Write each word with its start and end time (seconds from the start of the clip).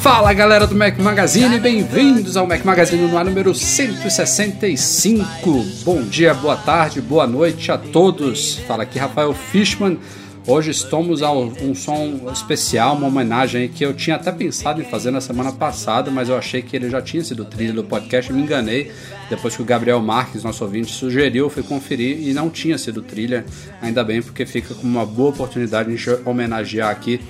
Fala 0.00 0.32
galera 0.32 0.64
do 0.64 0.76
Mac 0.76 0.96
Magazine, 0.98 1.58
bem-vindos 1.58 2.36
ao 2.36 2.46
Mac 2.46 2.64
Magazine 2.64 3.08
no 3.08 3.18
ar 3.18 3.24
número 3.24 3.52
165. 3.52 5.64
Bom 5.84 6.02
dia, 6.02 6.32
boa 6.32 6.56
tarde, 6.56 7.00
boa 7.00 7.26
noite 7.26 7.72
a 7.72 7.76
todos. 7.76 8.60
Fala 8.60 8.84
aqui 8.84 8.96
Rafael 8.96 9.34
Fishman. 9.34 9.98
Hoje 10.46 10.70
estamos 10.70 11.20
a 11.20 11.32
um 11.32 11.74
som 11.74 12.30
especial, 12.32 12.94
uma 12.94 13.08
homenagem 13.08 13.68
que 13.68 13.84
eu 13.84 13.92
tinha 13.92 14.14
até 14.14 14.30
pensado 14.30 14.80
em 14.80 14.84
fazer 14.84 15.10
na 15.10 15.20
semana 15.20 15.50
passada, 15.50 16.08
mas 16.08 16.28
eu 16.28 16.38
achei 16.38 16.62
que 16.62 16.76
ele 16.76 16.88
já 16.88 17.02
tinha 17.02 17.24
sido 17.24 17.44
trilha 17.44 17.72
do 17.72 17.82
podcast 17.82 18.30
e 18.30 18.34
me 18.34 18.42
enganei. 18.42 18.92
Depois 19.28 19.56
que 19.56 19.62
o 19.62 19.64
Gabriel 19.64 20.00
Marques, 20.00 20.44
nosso 20.44 20.62
ouvinte, 20.62 20.92
sugeriu, 20.92 21.50
fui 21.50 21.64
conferir 21.64 22.20
e 22.20 22.32
não 22.32 22.48
tinha 22.48 22.78
sido 22.78 23.02
trilha. 23.02 23.44
Ainda 23.82 24.04
bem, 24.04 24.22
porque 24.22 24.46
fica 24.46 24.72
como 24.74 24.96
uma 24.96 25.04
boa 25.04 25.30
oportunidade 25.30 25.92
de 25.92 26.10
homenagear 26.24 26.90
aqui 26.90 27.20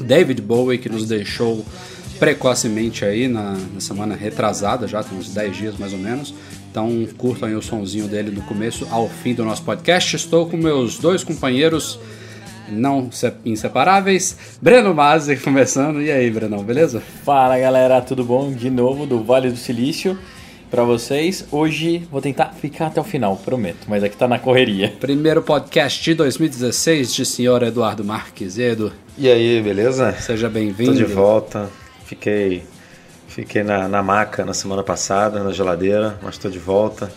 David 0.00 0.40
Bowie, 0.42 0.78
que 0.78 0.88
nos 0.88 1.06
deixou 1.06 1.64
precocemente 2.18 3.04
aí 3.04 3.28
na, 3.28 3.56
na, 3.74 3.80
semana 3.80 4.16
retrasada, 4.16 4.88
já 4.88 5.02
tem 5.02 5.16
uns 5.16 5.28
10 5.30 5.56
dias 5.56 5.78
mais 5.78 5.92
ou 5.92 5.98
menos. 5.98 6.34
Então 6.70 7.06
curtam 7.16 7.48
aí 7.48 7.54
o 7.54 7.62
sonzinho 7.62 8.08
dele 8.08 8.30
do 8.30 8.42
começo 8.42 8.86
ao 8.90 9.08
fim 9.08 9.34
do 9.34 9.44
nosso 9.44 9.62
podcast. 9.62 10.16
Estou 10.16 10.48
com 10.48 10.56
meus 10.56 10.98
dois 10.98 11.22
companheiros 11.22 11.98
não 12.68 13.08
inseparáveis, 13.44 14.36
Breno 14.60 14.94
Mazzi 14.94 15.36
começando. 15.42 16.02
E 16.02 16.10
aí, 16.10 16.30
Brenão, 16.30 16.62
beleza? 16.62 17.02
Fala 17.24 17.58
galera, 17.58 18.00
tudo 18.02 18.24
bom? 18.24 18.52
De 18.52 18.68
novo 18.68 19.06
do 19.06 19.22
Vale 19.22 19.50
do 19.50 19.56
Silício 19.56 20.18
para 20.70 20.84
vocês. 20.84 21.44
Hoje 21.50 22.06
vou 22.10 22.20
tentar 22.20 22.54
ficar 22.60 22.86
até 22.86 23.00
o 23.00 23.04
final, 23.04 23.36
prometo, 23.36 23.86
mas 23.88 24.02
aqui 24.02 24.16
tá 24.16 24.28
na 24.28 24.38
correria. 24.38 24.94
Primeiro 25.00 25.42
podcast 25.42 26.02
de 26.02 26.14
2016 26.14 27.14
de 27.14 27.24
senhor 27.24 27.62
Eduardo 27.62 28.04
Marques. 28.04 28.58
E 28.58 28.62
Edu? 28.62 28.92
E 29.16 29.30
aí, 29.30 29.60
beleza? 29.62 30.12
Seja 30.12 30.48
bem-vindo. 30.48 30.92
Tô 30.92 30.96
de 30.96 31.04
volta. 31.04 31.68
Fiquei 32.04 32.62
fiquei 33.26 33.62
na, 33.62 33.88
na 33.88 34.02
maca 34.02 34.44
na 34.44 34.54
semana 34.54 34.82
passada, 34.82 35.42
na 35.42 35.52
geladeira, 35.52 36.18
mas 36.22 36.38
tô 36.38 36.48
de 36.48 36.58
volta. 36.58 37.10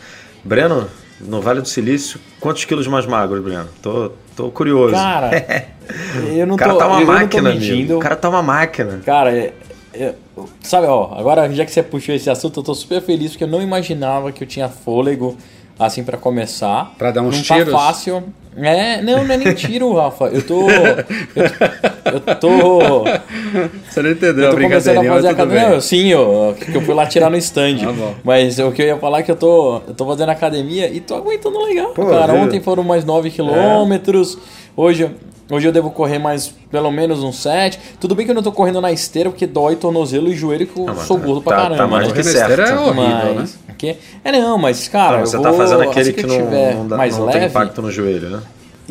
Breno, 0.43 0.87
no 1.19 1.41
Vale 1.41 1.61
do 1.61 1.67
Silício, 1.67 2.19
quantos 2.39 2.65
quilos 2.65 2.87
mais 2.87 3.05
magro, 3.05 3.41
Breno? 3.41 3.67
Tô, 3.81 4.11
tô 4.35 4.51
curioso. 4.51 4.93
Cara, 4.93 5.31
eu 6.35 6.45
não 6.45 6.55
tô... 6.57 6.63
O 6.63 6.67
cara 6.67 6.75
tá 6.77 6.87
uma 6.87 7.01
máquina, 7.01 7.49
amigo. 7.51 7.95
O 7.95 7.99
cara 7.99 8.15
tá 8.15 8.29
uma 8.29 8.43
máquina. 8.43 9.01
Cara, 9.05 9.53
é, 9.93 10.03
é, 10.03 10.15
sabe, 10.61 10.87
ó, 10.87 11.13
agora 11.15 11.51
já 11.53 11.65
que 11.65 11.71
você 11.71 11.83
puxou 11.83 12.15
esse 12.15 12.29
assunto, 12.29 12.59
eu 12.59 12.63
tô 12.63 12.73
super 12.73 13.01
feliz 13.01 13.31
porque 13.31 13.43
eu 13.43 13.47
não 13.47 13.61
imaginava 13.61 14.31
que 14.31 14.43
eu 14.43 14.47
tinha 14.47 14.69
fôlego 14.69 15.37
assim 15.77 16.03
para 16.03 16.17
começar. 16.17 16.93
Para 16.97 17.11
dar 17.11 17.21
uns 17.21 17.37
não 17.37 17.43
tiros. 17.43 17.71
Tá 17.73 17.79
fácil. 17.79 18.23
É, 18.55 19.01
não, 19.01 19.23
não 19.23 19.33
é 19.33 19.37
nem 19.37 19.53
tiro, 19.53 19.93
Rafa. 19.93 20.25
Eu 20.25 20.45
tô. 20.45 20.69
Eu, 20.69 22.13
eu 22.13 22.35
tô. 22.35 23.03
Você 23.89 24.01
não 24.01 24.11
entendeu 24.11 24.45
eu 24.45 24.51
tô 24.51 24.57
a 24.57 24.61
começando 24.61 24.97
a 24.97 25.03
fazer 25.03 25.27
a 25.27 25.31
academia. 25.31 25.69
Não, 25.69 25.81
sim, 25.81 26.07
eu, 26.09 26.55
que 26.59 26.75
eu 26.75 26.81
fui 26.81 26.93
lá 26.93 27.05
tirar 27.05 27.29
no 27.29 27.37
stand. 27.37 27.77
Ah, 27.83 28.13
Mas 28.23 28.59
o 28.59 28.71
que 28.71 28.81
eu 28.81 28.87
ia 28.87 28.97
falar 28.97 29.19
é 29.19 29.23
que 29.23 29.31
eu 29.31 29.37
tô, 29.37 29.81
eu 29.87 29.93
tô 29.93 30.05
fazendo 30.05 30.29
academia 30.29 30.89
e 30.91 30.99
tô 30.99 31.15
aguentando 31.15 31.63
legal. 31.63 31.91
Pô, 31.91 32.05
cara, 32.05 32.33
viu? 32.33 32.41
ontem 32.41 32.59
foram 32.61 32.83
mais 32.83 33.05
9 33.05 33.29
quilômetros. 33.31 34.37
Hoje 34.75 35.09
Hoje 35.51 35.67
eu 35.67 35.71
devo 35.71 35.91
correr 35.91 36.17
mais 36.17 36.47
pelo 36.71 36.89
menos 36.89 37.21
uns 37.21 37.41
7. 37.41 37.77
Tudo 37.99 38.15
bem 38.15 38.25
que 38.25 38.31
eu 38.31 38.35
não 38.35 38.41
tô 38.41 38.51
correndo 38.51 38.79
na 38.79 38.91
esteira, 38.91 39.29
porque 39.29 39.45
dói 39.45 39.75
tornozelo 39.75 40.29
e 40.29 40.35
joelho 40.35 40.65
que 40.65 40.79
eu 40.79 40.85
Não, 40.85 40.95
sou 40.95 41.19
tá- 41.19 41.25
gordo 41.25 41.41
pra 41.41 41.55
tá- 41.57 41.61
caramba. 41.63 41.77
tá 41.77 41.87
mais 41.87 42.07
do 42.07 42.13
que 42.13 42.21
Correr 42.23 42.33
na 42.33 42.39
esteira 42.41 42.65
certo. 42.67 42.79
é 42.79 42.81
horrível, 42.85 43.35
mas, 43.35 43.53
né? 43.67 43.73
que- 43.77 43.97
É 44.23 44.31
não, 44.31 44.57
mas 44.57 44.87
cara, 44.87 45.11
Não, 45.13 45.19
eu 45.19 45.25
você 45.27 45.37
vou, 45.37 45.45
tá 45.45 45.53
fazendo 45.53 45.81
aquele 45.83 46.13
que, 46.13 46.23
eu 46.23 46.27
não, 46.27 46.73
não, 46.75 46.87
dá, 46.87 46.97
mais 46.97 47.17
não 47.17 47.25
leve, 47.25 47.39
tem 47.39 47.47
impacto 47.49 47.81
no 47.81 47.91
joelho, 47.91 48.29
né? 48.29 48.39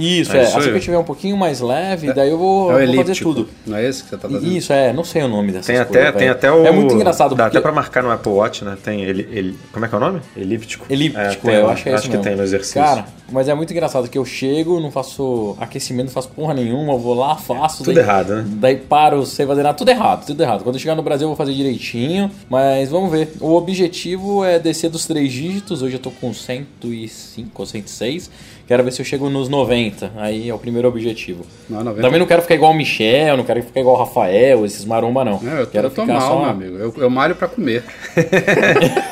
Isso, 0.00 0.34
É 0.36 0.40
é. 0.40 0.42
assim 0.44 0.60
que 0.60 0.68
eu 0.68 0.80
tiver 0.80 0.98
um 0.98 1.04
pouquinho 1.04 1.36
mais 1.36 1.60
leve, 1.60 2.12
daí 2.12 2.30
eu 2.30 2.38
vou, 2.38 2.78
É 2.78 2.86
vou 2.86 2.96
fazer 2.96 3.14
tudo. 3.22 3.48
Não 3.66 3.76
é 3.76 3.86
esse 3.88 4.02
que 4.02 4.10
você 4.10 4.16
tá 4.16 4.28
fazendo? 4.28 4.50
Isso, 4.56 4.72
é, 4.72 4.92
não 4.92 5.04
sei 5.04 5.22
o 5.22 5.28
nome 5.28 5.52
dessas 5.52 5.66
Tem 5.66 5.76
coisas, 5.76 5.96
até, 6.08 6.12
tem 6.12 6.28
até 6.28 6.50
o. 6.52 6.64
É 6.66 6.70
muito 6.70 6.94
engraçado, 6.94 7.34
Dá 7.34 7.44
porque... 7.44 7.58
até 7.58 7.62
pra 7.62 7.72
marcar 7.72 8.02
no 8.02 8.10
Apple 8.10 8.32
Watch, 8.32 8.64
né? 8.64 8.76
Tem 8.82 9.02
ele, 9.02 9.28
ele. 9.30 9.58
Como 9.72 9.84
é 9.84 9.88
que 9.88 9.94
é 9.94 9.98
o 9.98 10.00
nome? 10.00 10.20
Elíptico. 10.36 10.86
Elíptico, 10.90 11.46
tem 11.46 11.54
é, 11.56 11.60
eu 11.60 11.68
acho 11.70 11.82
que 11.82 11.88
é 11.88 11.92
isso 11.92 11.98
Acho 12.00 12.10
que 12.10 12.16
mesmo. 12.16 12.24
tem 12.24 12.36
no 12.36 12.42
exercício. 12.42 12.80
Cara, 12.82 13.06
mas 13.30 13.48
é 13.48 13.54
muito 13.54 13.72
engraçado 13.72 14.08
que 14.08 14.18
eu 14.18 14.24
chego, 14.24 14.80
não 14.80 14.90
faço 14.90 15.56
aquecimento, 15.60 16.06
não 16.06 16.12
faço 16.12 16.28
porra 16.30 16.54
nenhuma, 16.54 16.94
eu 16.94 16.98
vou 16.98 17.14
lá, 17.14 17.36
faço. 17.36 17.84
Tudo 17.84 17.94
daí, 17.94 18.02
errado, 18.04 18.34
né? 18.36 18.44
Daí 18.46 18.76
paro 18.76 19.24
sem 19.26 19.46
fazer 19.46 19.62
nada, 19.62 19.74
tudo 19.76 19.90
errado, 19.90 20.26
tudo 20.26 20.42
errado. 20.42 20.62
Quando 20.62 20.76
eu 20.76 20.80
chegar 20.80 20.94
no 20.94 21.02
Brasil 21.02 21.24
eu 21.26 21.28
vou 21.28 21.36
fazer 21.36 21.52
direitinho, 21.54 22.30
mas 22.48 22.88
vamos 22.90 23.10
ver. 23.10 23.32
O 23.40 23.54
objetivo 23.54 24.44
é 24.44 24.58
descer 24.58 24.90
dos 24.90 25.06
três 25.06 25.32
dígitos, 25.32 25.82
hoje 25.82 25.96
eu 25.96 26.00
tô 26.00 26.10
com 26.10 26.32
105 26.32 27.50
ou 27.54 27.66
106. 27.66 28.30
Quero 28.70 28.84
ver 28.84 28.92
se 28.92 29.02
eu 29.02 29.04
chego 29.04 29.28
nos 29.28 29.48
90, 29.48 30.12
aí 30.16 30.48
é 30.48 30.54
o 30.54 30.58
primeiro 30.58 30.86
objetivo. 30.86 31.44
Não, 31.68 31.82
90. 31.82 32.02
Também 32.02 32.20
não 32.20 32.26
quero 32.28 32.40
ficar 32.40 32.54
igual 32.54 32.70
o 32.70 32.74
Michel, 32.76 33.36
não 33.36 33.42
quero 33.42 33.60
ficar 33.64 33.80
igual 33.80 33.96
o 33.96 33.98
Rafael, 33.98 34.64
esses 34.64 34.84
maromba 34.84 35.24
não. 35.24 35.40
Não, 35.42 35.54
eu 35.54 35.66
tô, 35.66 35.72
quero 35.72 35.86
eu 35.88 35.90
tô 35.90 36.02
ficar 36.02 36.14
mal, 36.14 36.20
só... 36.20 36.38
meu 36.38 36.50
amigo. 36.50 36.76
Eu, 36.76 36.94
eu 36.98 37.10
malho 37.10 37.34
pra 37.34 37.48
comer. 37.48 37.82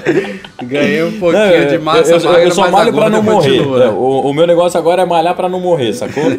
Ganhei 0.62 1.02
um 1.04 1.18
pouquinho 1.18 1.60
Não, 1.62 1.66
de 1.68 1.78
massa 1.78 2.10
eu, 2.12 2.18
eu, 2.18 2.24
magra, 2.24 2.42
eu 2.44 2.50
só 2.50 2.62
mas 2.62 2.70
malho 2.72 2.92
pra 2.92 3.08
não 3.10 3.22
morrer. 3.22 3.58
É, 3.60 3.88
o, 3.88 4.20
o 4.30 4.34
meu 4.34 4.46
negócio 4.46 4.78
agora 4.78 5.02
é 5.02 5.04
malhar 5.04 5.34
pra 5.34 5.48
não 5.48 5.60
morrer, 5.60 5.92
sacou? 5.92 6.24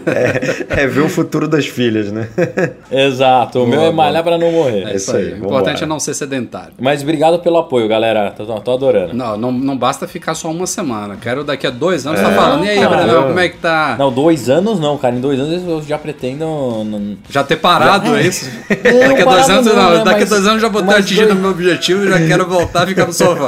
É 0.70 0.88
ver 0.88 1.02
o 1.02 1.10
futuro 1.10 1.48
das 1.48 1.66
filhas, 1.66 2.12
né? 2.12 2.28
Exato, 2.92 3.64
o 3.64 3.68
meu 3.68 3.82
é 3.82 3.92
malhar 3.92 4.24
pra 4.24 4.38
não 4.38 4.52
morrer. 4.52 4.84
É 4.84 4.96
isso 4.96 5.06
isso 5.06 5.16
aí. 5.16 5.34
O 5.34 5.38
importante 5.46 5.84
é 5.84 5.86
não 5.88 6.00
ser 6.00 6.14
sedentário. 6.14 6.74
Mas 6.80 7.02
obrigado 7.04 7.40
pelo 7.40 7.58
apoio, 7.58 7.88
galera. 7.88 8.32
Tô, 8.32 8.46
tô- 8.46 8.60
tô 8.60 8.72
adorando. 8.74 9.14
Não, 9.14 9.38
não, 9.38 9.52
não 9.52 9.78
basta 9.78 10.08
ficar 10.08 10.34
só 10.36 10.50
uma 10.50 10.66
semana. 10.68 11.18
Quero 11.22 11.44
daqui 11.44 11.68
a 11.68 11.70
dois 11.70 12.06
anos 12.08 12.20
tá 12.22 12.32
falando. 12.32 12.66
E 12.66 12.70
aí. 12.70 12.80
Brenão, 12.86 13.24
como 13.28 13.40
é 13.40 13.50
que 13.50 13.58
tá? 13.58 13.96
Não, 14.00 14.12
dois 14.12 14.50
anos 14.50 14.80
não, 14.80 14.98
cara. 14.98 15.16
Em 15.16 15.20
dois 15.22 15.40
anos 15.40 15.64
eu 15.68 15.82
já 15.84 15.98
pretendo. 15.98 16.40
não- 16.46 17.18
Já 17.30 17.44
ter 17.44 17.58
parado, 17.58 18.16
é 18.16 18.22
isso? 18.24 18.50
Daqui 18.70 19.22
a 19.22 19.26
dois 19.26 19.50
anos, 19.50 19.66
não, 19.68 19.76
não. 19.76 19.92
né, 19.98 20.04
Daqui 20.04 20.24
a 20.24 20.26
dois 20.26 20.48
anos 20.48 20.62
já 20.62 20.68
vou 20.68 20.82
ter 20.84 20.96
atingido 20.96 21.32
o 21.34 21.36
meu 21.36 21.52
objetivo 21.52 22.06
e 22.06 22.10
já 22.10 22.18
quero 22.28 22.48
voltar 22.48 22.84
a 22.84 22.88
ficar 22.88 23.06
no 23.06 23.14
sofá. 23.14 23.45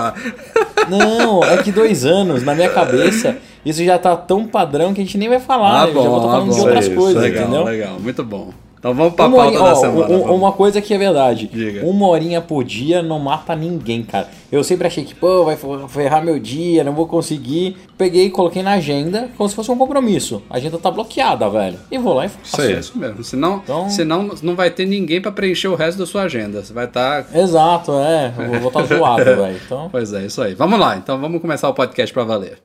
Não, 0.89 1.43
é 1.43 1.57
que 1.57 1.71
dois 1.71 2.05
anos, 2.05 2.43
na 2.43 2.55
minha 2.55 2.69
cabeça, 2.69 3.37
isso 3.65 3.83
já 3.83 3.97
tá 3.97 4.15
tão 4.15 4.45
padrão 4.45 4.93
que 4.93 5.01
a 5.01 5.03
gente 5.03 5.17
nem 5.17 5.29
vai 5.29 5.39
falar. 5.39 5.83
Ah, 5.83 5.87
né? 5.87 5.93
bom, 5.93 6.03
já 6.03 6.09
vou 6.09 6.19
ah, 6.19 6.31
falando 6.31 6.47
bom. 6.47 6.53
de 6.53 6.61
outras 6.61 6.85
Isso 6.85 6.95
coisas, 6.95 7.21
legal, 7.21 7.43
entendeu? 7.43 7.63
legal. 7.63 7.99
Muito 7.99 8.23
bom. 8.23 8.53
Então 8.79 8.93
vamos 8.93 9.13
pra 9.13 9.25
Uma 9.25 9.35
pauta 9.37 9.47
horinha, 9.47 9.63
da 9.63 9.71
ó, 9.71 9.75
semana. 9.75 10.07
um- 10.13 10.35
uma 10.35 10.51
coisa 10.51 10.79
que 10.81 10.93
é 10.93 10.97
verdade. 10.97 11.49
Diga. 11.51 11.85
Uma 11.85 12.07
horinha 12.07 12.39
por 12.41 12.63
dia 12.63 13.01
não 13.01 13.19
mata 13.19 13.55
ninguém, 13.55 14.03
cara. 14.03 14.27
Eu 14.51 14.63
sempre 14.63 14.87
achei 14.87 15.03
que, 15.03 15.15
pô, 15.15 15.43
vai 15.43 15.57
ferrar 15.89 16.23
meu 16.23 16.39
dia, 16.39 16.83
não 16.83 16.93
vou 16.93 17.07
conseguir. 17.07 17.75
Peguei 17.97 18.25
e 18.25 18.29
coloquei 18.29 18.61
na 18.61 18.73
agenda 18.73 19.29
como 19.35 19.49
se 19.49 19.55
fosse 19.55 19.71
um 19.71 19.77
compromisso. 19.77 20.43
A 20.49 20.57
agenda 20.57 20.77
tá 20.77 20.91
bloqueada, 20.91 21.49
velho. 21.49 21.77
E 21.91 21.97
vou 21.97 22.13
lá 22.13 22.25
e 22.27 22.29
faço. 22.29 22.45
Isso 22.45 22.61
aí, 22.61 22.73
é 22.73 22.79
isso 22.79 22.97
mesmo. 22.97 23.23
Senão, 23.23 23.61
Então- 23.63 23.89
senão 23.89 24.29
não 24.43 24.55
vai 24.55 24.69
ter 24.69 24.85
ninguém 24.85 25.19
pra 25.19 25.31
preencher 25.31 25.67
o 25.67 25.75
resto 25.75 25.97
da 25.97 26.05
sua 26.05 26.21
agenda. 26.23 26.63
Você 26.63 26.71
vai 26.71 26.85
estar. 26.85 27.25
Exato, 27.33 27.91
é. 27.93 28.31
Eu 28.53 28.59
vou 28.59 28.67
estar 28.69 28.83
zoado, 28.83 29.23
velho. 29.35 29.59
Então. 29.65 29.89
Pois 29.91 30.13
é, 30.13 30.25
isso 30.25 30.41
aí. 30.41 30.53
Vamos 30.53 30.79
lá, 30.79 30.95
então 30.95 31.19
vamos 31.19 31.41
começar 31.41 31.67
o 31.67 31.73
podcast 31.73 32.13
pra 32.13 32.23
valer. 32.23 32.59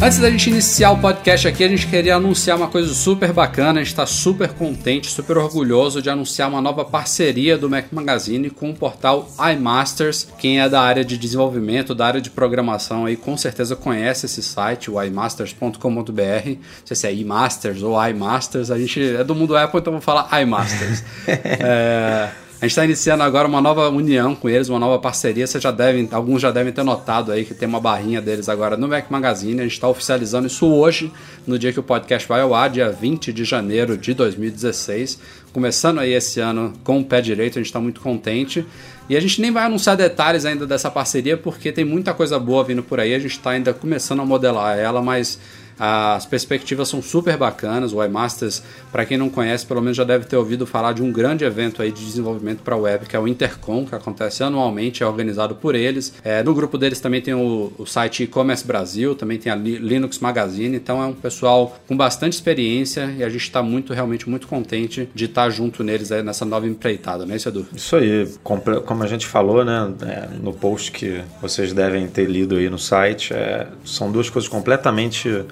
Antes 0.00 0.20
da 0.20 0.30
gente 0.30 0.48
iniciar 0.48 0.92
o 0.92 0.98
podcast 0.98 1.48
aqui, 1.48 1.64
a 1.64 1.68
gente 1.68 1.88
queria 1.88 2.14
anunciar 2.14 2.56
uma 2.56 2.68
coisa 2.68 2.94
super 2.94 3.32
bacana. 3.32 3.80
A 3.80 3.82
gente 3.82 3.92
está 3.92 4.06
super 4.06 4.50
contente, 4.50 5.10
super 5.10 5.36
orgulhoso 5.36 6.00
de 6.00 6.08
anunciar 6.08 6.48
uma 6.48 6.60
nova 6.60 6.84
parceria 6.84 7.58
do 7.58 7.68
Mac 7.68 7.86
Magazine 7.90 8.48
com 8.48 8.70
o 8.70 8.74
portal 8.74 9.28
iMasters. 9.52 10.28
Quem 10.38 10.60
é 10.60 10.68
da 10.68 10.80
área 10.80 11.04
de 11.04 11.18
desenvolvimento, 11.18 11.96
da 11.96 12.06
área 12.06 12.20
de 12.20 12.30
programação 12.30 13.06
aí, 13.06 13.16
com 13.16 13.36
certeza 13.36 13.74
conhece 13.74 14.26
esse 14.26 14.40
site, 14.40 14.88
o 14.88 15.02
imasters.com.br. 15.02 15.80
Não 15.82 16.58
sei 16.84 16.96
se 16.96 17.06
é 17.08 17.12
iMasters 17.14 17.82
ou 17.82 17.96
iMasters. 18.08 18.70
A 18.70 18.78
gente 18.78 19.02
é 19.16 19.24
do 19.24 19.34
mundo 19.34 19.56
Apple, 19.56 19.80
então 19.80 19.92
vou 19.92 20.00
falar 20.00 20.28
iMasters. 20.40 21.02
é... 21.26 22.30
A 22.60 22.64
gente 22.64 22.72
está 22.72 22.84
iniciando 22.84 23.22
agora 23.22 23.46
uma 23.46 23.60
nova 23.60 23.88
união 23.88 24.34
com 24.34 24.48
eles, 24.48 24.68
uma 24.68 24.80
nova 24.80 24.98
parceria. 24.98 25.46
Vocês 25.46 25.62
já 25.62 25.70
devem, 25.70 26.08
alguns 26.10 26.42
já 26.42 26.50
devem 26.50 26.72
ter 26.72 26.82
notado 26.82 27.30
aí 27.30 27.44
que 27.44 27.54
tem 27.54 27.68
uma 27.68 27.78
barrinha 27.78 28.20
deles 28.20 28.48
agora 28.48 28.76
no 28.76 28.88
Mac 28.88 29.08
Magazine. 29.12 29.60
A 29.60 29.62
gente 29.62 29.74
está 29.74 29.86
oficializando 29.86 30.48
isso 30.48 30.66
hoje, 30.66 31.12
no 31.46 31.56
dia 31.56 31.72
que 31.72 31.78
o 31.78 31.84
podcast 31.84 32.28
vai 32.28 32.40
ao 32.40 32.52
ar, 32.52 32.68
dia 32.68 32.90
20 32.90 33.32
de 33.32 33.44
janeiro 33.44 33.96
de 33.96 34.12
2016. 34.12 35.20
Começando 35.52 36.00
aí 36.00 36.12
esse 36.12 36.40
ano 36.40 36.72
com 36.82 36.98
o 36.98 37.04
pé 37.04 37.20
direito, 37.20 37.60
a 37.60 37.62
gente 37.62 37.66
está 37.66 37.78
muito 37.78 38.00
contente. 38.00 38.66
E 39.08 39.16
a 39.16 39.20
gente 39.20 39.40
nem 39.40 39.52
vai 39.52 39.64
anunciar 39.64 39.96
detalhes 39.96 40.44
ainda 40.44 40.66
dessa 40.66 40.90
parceria, 40.90 41.36
porque 41.36 41.70
tem 41.70 41.84
muita 41.84 42.12
coisa 42.12 42.40
boa 42.40 42.64
vindo 42.64 42.82
por 42.82 42.98
aí. 42.98 43.14
A 43.14 43.20
gente 43.20 43.36
está 43.36 43.50
ainda 43.50 43.72
começando 43.72 44.18
a 44.18 44.26
modelar 44.26 44.76
ela, 44.76 45.00
mas 45.00 45.38
as 45.78 46.26
perspectivas 46.26 46.88
são 46.88 47.00
super 47.00 47.36
bacanas. 47.36 47.92
O 47.92 48.02
iMasters, 48.04 48.62
para 48.90 49.04
quem 49.04 49.16
não 49.16 49.28
conhece, 49.28 49.64
pelo 49.64 49.80
menos 49.80 49.96
já 49.96 50.04
deve 50.04 50.24
ter 50.24 50.36
ouvido 50.36 50.66
falar 50.66 50.92
de 50.92 51.02
um 51.02 51.12
grande 51.12 51.44
evento 51.44 51.82
aí 51.82 51.92
de 51.92 52.04
desenvolvimento 52.04 52.62
para 52.62 52.76
web, 52.76 53.06
que 53.06 53.14
é 53.14 53.18
o 53.18 53.28
Intercom, 53.28 53.86
que 53.86 53.94
acontece 53.94 54.42
anualmente, 54.42 55.02
é 55.02 55.06
organizado 55.06 55.54
por 55.54 55.74
eles. 55.74 56.12
É, 56.24 56.42
no 56.42 56.54
grupo 56.54 56.76
deles 56.76 57.00
também 57.00 57.20
tem 57.20 57.34
o, 57.34 57.72
o 57.78 57.86
site 57.86 58.24
e-commerce 58.24 58.66
Brasil, 58.66 59.14
também 59.14 59.38
tem 59.38 59.52
a 59.52 59.56
Linux 59.56 60.18
Magazine, 60.18 60.76
então 60.76 61.02
é 61.02 61.06
um 61.06 61.12
pessoal 61.12 61.76
com 61.86 61.96
bastante 61.96 62.32
experiência 62.34 63.14
e 63.16 63.22
a 63.22 63.28
gente 63.28 63.42
está 63.42 63.62
muito, 63.62 63.92
realmente 63.92 64.28
muito 64.28 64.48
contente 64.48 65.08
de 65.14 65.24
estar 65.26 65.44
tá 65.44 65.50
junto 65.50 65.84
neles 65.84 66.10
aí 66.10 66.22
nessa 66.22 66.44
nova 66.44 66.66
empreitada, 66.66 67.24
né, 67.24 67.36
Edu? 67.46 67.66
Isso 67.74 67.96
aí, 67.96 68.28
como 68.42 69.02
a 69.02 69.06
gente 69.06 69.26
falou, 69.26 69.64
né, 69.64 69.92
é, 70.02 70.28
no 70.42 70.52
post 70.52 70.92
que 70.92 71.22
vocês 71.40 71.72
devem 71.72 72.06
ter 72.08 72.26
lido 72.26 72.56
aí 72.56 72.68
no 72.68 72.78
site, 72.78 73.32
é, 73.32 73.66
são 73.84 74.10
duas 74.10 74.28
coisas 74.28 74.48
completamente 74.48 75.44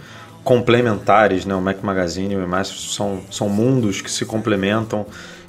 complementares, 0.46 1.44
né? 1.44 1.56
O 1.56 1.60
Mac 1.60 1.82
Magazine 1.82 2.34
e 2.34 2.36
o 2.36 2.42
Emaster 2.44 2.78
são, 2.78 3.18
são 3.28 3.48
mundos 3.48 4.00
que 4.00 4.08
se 4.08 4.24
complementam. 4.24 5.04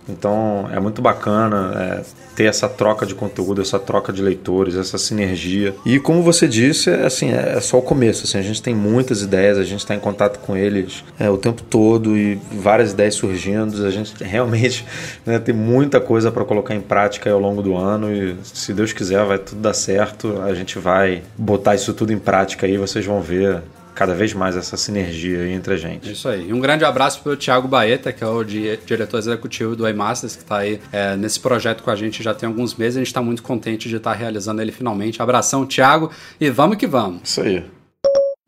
Então 0.10 0.68
é 0.74 0.80
muito 0.80 1.04
bacana 1.04 1.72
é, 1.76 2.02
ter 2.36 2.46
essa 2.46 2.68
troca 2.68 3.06
de 3.06 3.14
conteúdo, 3.14 3.62
essa 3.62 3.78
troca 3.78 4.12
de 4.12 4.24
leitores, 4.24 4.74
essa 4.74 4.98
sinergia. 4.98 5.76
E 5.86 6.00
como 6.00 6.24
você 6.24 6.48
disse, 6.48 6.90
é, 6.90 7.06
assim, 7.06 7.32
é, 7.32 7.58
é 7.58 7.62
só 7.62 7.78
o 7.78 7.82
começo. 7.84 8.24
Assim, 8.24 8.40
a 8.40 8.42
gente 8.42 8.60
tem 8.60 8.74
muitas 8.74 9.22
ideias, 9.22 9.60
a 9.60 9.64
gente 9.64 9.82
está 9.82 9.94
em 9.94 10.00
contato 10.00 10.40
com 10.40 10.58
eles 10.58 11.04
é, 11.20 11.30
o 11.30 11.38
tempo 11.38 11.62
todo 11.62 12.18
e 12.18 12.40
várias 12.54 12.94
ideias 12.94 13.14
surgindo. 13.14 13.86
A 13.86 13.92
gente 13.92 14.16
realmente 14.24 14.84
né, 15.24 15.38
tem 15.38 15.54
muita 15.54 16.00
coisa 16.00 16.32
para 16.32 16.44
colocar 16.44 16.74
em 16.74 16.82
prática 16.82 17.30
ao 17.30 17.40
longo 17.40 17.62
do 17.62 17.78
ano 17.78 18.12
e 18.12 18.36
se 18.42 18.74
Deus 18.74 18.94
quiser 18.94 19.24
vai 19.26 19.38
tudo 19.38 19.62
dar 19.62 19.76
certo. 19.76 20.42
A 20.42 20.56
gente 20.56 20.80
vai 20.80 21.22
botar 21.38 21.76
isso 21.76 21.94
tudo 21.94 22.12
em 22.12 22.18
prática 22.18 22.66
aí, 22.66 22.80
vocês 22.80 23.06
vão 23.06 23.22
ver 23.22 23.62
cada 23.98 24.14
vez 24.14 24.32
mais 24.32 24.56
essa 24.56 24.78
sinergia 24.78 25.50
entre 25.50 25.74
a 25.74 25.78
gente. 25.78 26.12
Isso 26.12 26.30
aí. 26.30 26.50
E 26.50 26.54
um 26.54 26.60
grande 26.60 26.86
abraço 26.86 27.20
para 27.24 27.32
o 27.34 27.36
Thiago 27.36 27.68
Baeta, 27.68 28.14
que 28.14 28.24
é 28.24 28.28
o 28.28 28.44
diretor 28.44 29.18
executivo 29.18 29.76
do 29.76 29.90
iMasters, 29.90 30.36
que 30.36 30.44
está 30.44 30.58
aí 30.58 30.80
é, 30.92 31.16
nesse 31.18 31.40
projeto 31.40 31.82
com 31.82 31.90
a 31.90 31.96
gente 31.96 32.22
já 32.22 32.32
tem 32.32 32.48
alguns 32.48 32.76
meses. 32.76 32.98
A 32.98 33.00
gente 33.00 33.08
está 33.08 33.24
muito 33.24 33.42
contente 33.42 33.90
de 33.90 33.96
estar 33.96 34.12
tá 34.12 34.16
realizando 34.16 34.62
ele 34.62 34.72
finalmente. 34.72 35.20
Abração, 35.20 35.66
Thiago, 35.66 36.12
e 36.40 36.48
vamos 36.52 36.78
que 36.78 36.86
vamos. 36.86 37.22
Isso 37.24 37.42
aí. 37.42 37.66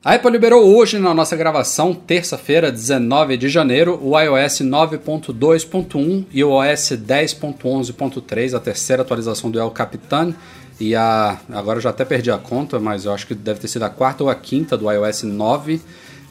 A 0.05 0.13
Apple 0.13 0.31
liberou 0.31 0.63
hoje 0.77 0.97
na 0.97 1.13
nossa 1.13 1.35
gravação, 1.35 1.93
terça-feira, 1.93 2.71
19 2.71 3.35
de 3.35 3.49
janeiro, 3.49 3.99
o 4.01 4.17
iOS 4.17 4.61
9.2.1 4.61 6.25
e 6.31 6.41
o 6.41 6.51
OS 6.51 6.91
10.11.3, 6.91 8.55
a 8.55 8.61
terceira 8.61 9.01
atualização 9.01 9.51
do 9.51 9.59
El 9.59 9.71
Capitan. 9.71 10.33
E 10.79 10.95
a, 10.95 11.37
agora 11.51 11.77
eu 11.77 11.81
já 11.81 11.89
até 11.89 12.05
perdi 12.05 12.31
a 12.31 12.37
conta, 12.37 12.79
mas 12.79 13.05
eu 13.05 13.13
acho 13.13 13.27
que 13.27 13.35
deve 13.35 13.59
ter 13.59 13.67
sido 13.67 13.83
a 13.83 13.89
quarta 13.89 14.23
ou 14.23 14.29
a 14.29 14.35
quinta 14.35 14.77
do 14.77 14.89
iOS 14.89 15.23
9. 15.23 15.81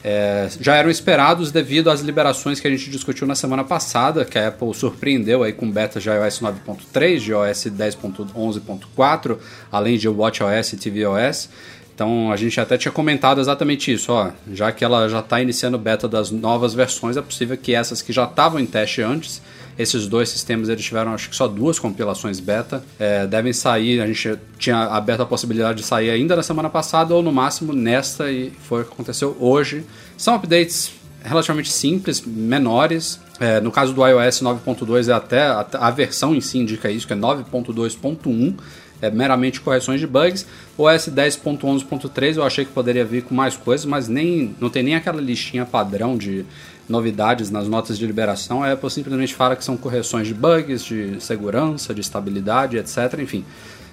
É, 0.02 0.48
já 0.60 0.76
eram 0.76 0.88
esperados 0.88 1.50
devido 1.50 1.90
às 1.90 2.00
liberações 2.00 2.60
que 2.60 2.66
a 2.66 2.70
gente 2.70 2.88
discutiu 2.88 3.26
na 3.26 3.34
semana 3.34 3.64
passada, 3.64 4.24
que 4.24 4.38
a 4.38 4.48
Apple 4.48 4.72
surpreendeu 4.72 5.42
aí 5.42 5.52
com 5.52 5.70
beta 5.70 6.00
de 6.00 6.08
iOS 6.08 6.40
9.3, 6.40 7.18
de 7.18 7.30
iOS 7.32 7.66
10.11.4, 7.66 9.38
além 9.70 9.98
de 9.98 10.08
WatchOS 10.08 10.72
e 10.72 10.76
tvOS. 10.76 11.50
Então 11.94 12.30
a 12.30 12.36
gente 12.36 12.60
até 12.60 12.78
tinha 12.78 12.92
comentado 12.92 13.40
exatamente 13.40 13.92
isso, 13.92 14.12
ó, 14.12 14.30
já 14.52 14.70
que 14.70 14.84
ela 14.84 15.08
já 15.08 15.18
está 15.18 15.42
iniciando 15.42 15.76
beta 15.76 16.06
das 16.06 16.30
novas 16.30 16.72
versões, 16.72 17.16
é 17.16 17.20
possível 17.20 17.56
que 17.56 17.74
essas 17.74 18.00
que 18.00 18.12
já 18.12 18.22
estavam 18.22 18.60
em 18.60 18.66
teste 18.66 19.02
antes 19.02 19.42
esses 19.78 20.08
dois 20.08 20.28
sistemas 20.28 20.68
eles 20.68 20.84
tiveram 20.84 21.14
acho 21.14 21.30
que 21.30 21.36
só 21.36 21.46
duas 21.46 21.78
compilações 21.78 22.40
beta. 22.40 22.82
É, 22.98 23.26
devem 23.26 23.52
sair, 23.52 24.00
a 24.00 24.06
gente 24.06 24.38
tinha 24.58 24.76
aberto 24.76 25.20
a 25.20 25.26
possibilidade 25.26 25.78
de 25.78 25.84
sair 25.84 26.10
ainda 26.10 26.34
na 26.34 26.42
semana 26.42 26.68
passada 26.68 27.14
ou 27.14 27.22
no 27.22 27.32
máximo 27.32 27.72
nesta 27.72 28.30
e 28.30 28.50
foi 28.50 28.82
o 28.82 28.84
que 28.84 28.92
aconteceu 28.92 29.36
hoje. 29.38 29.84
São 30.16 30.34
updates 30.34 30.92
relativamente 31.22 31.70
simples, 31.70 32.20
menores. 32.20 33.20
É, 33.38 33.60
no 33.60 33.70
caso 33.70 33.92
do 33.92 34.04
iOS 34.04 34.42
9.2 34.42 35.08
é 35.08 35.12
até 35.12 35.42
a, 35.46 35.90
versão 35.90 36.34
em 36.34 36.40
si 36.40 36.58
indica 36.58 36.90
isso, 36.90 37.06
que 37.06 37.12
é 37.12 37.16
9.2.1 37.16 38.56
é 39.00 39.10
meramente 39.10 39.60
correções 39.60 40.00
de 40.00 40.06
bugs. 40.06 40.44
O 40.76 40.82
OS 40.82 41.08
10.11.3 41.08 42.36
eu 42.36 42.44
achei 42.44 42.64
que 42.64 42.72
poderia 42.72 43.04
vir 43.04 43.22
com 43.22 43.34
mais 43.34 43.56
coisas, 43.56 43.86
mas 43.86 44.08
nem 44.08 44.54
não 44.60 44.68
tem 44.68 44.82
nem 44.82 44.96
aquela 44.96 45.20
listinha 45.20 45.64
padrão 45.64 46.16
de 46.16 46.44
novidades 46.88 47.50
nas 47.50 47.68
notas 47.68 47.98
de 47.98 48.06
liberação, 48.06 48.62
a 48.62 48.72
Apple 48.72 48.90
simplesmente 48.90 49.34
fala 49.34 49.54
que 49.54 49.64
são 49.64 49.76
correções 49.76 50.26
de 50.26 50.34
bugs, 50.34 50.84
de 50.84 51.20
segurança, 51.20 51.92
de 51.92 52.00
estabilidade, 52.00 52.78
etc. 52.78 53.18
Enfim, 53.20 53.44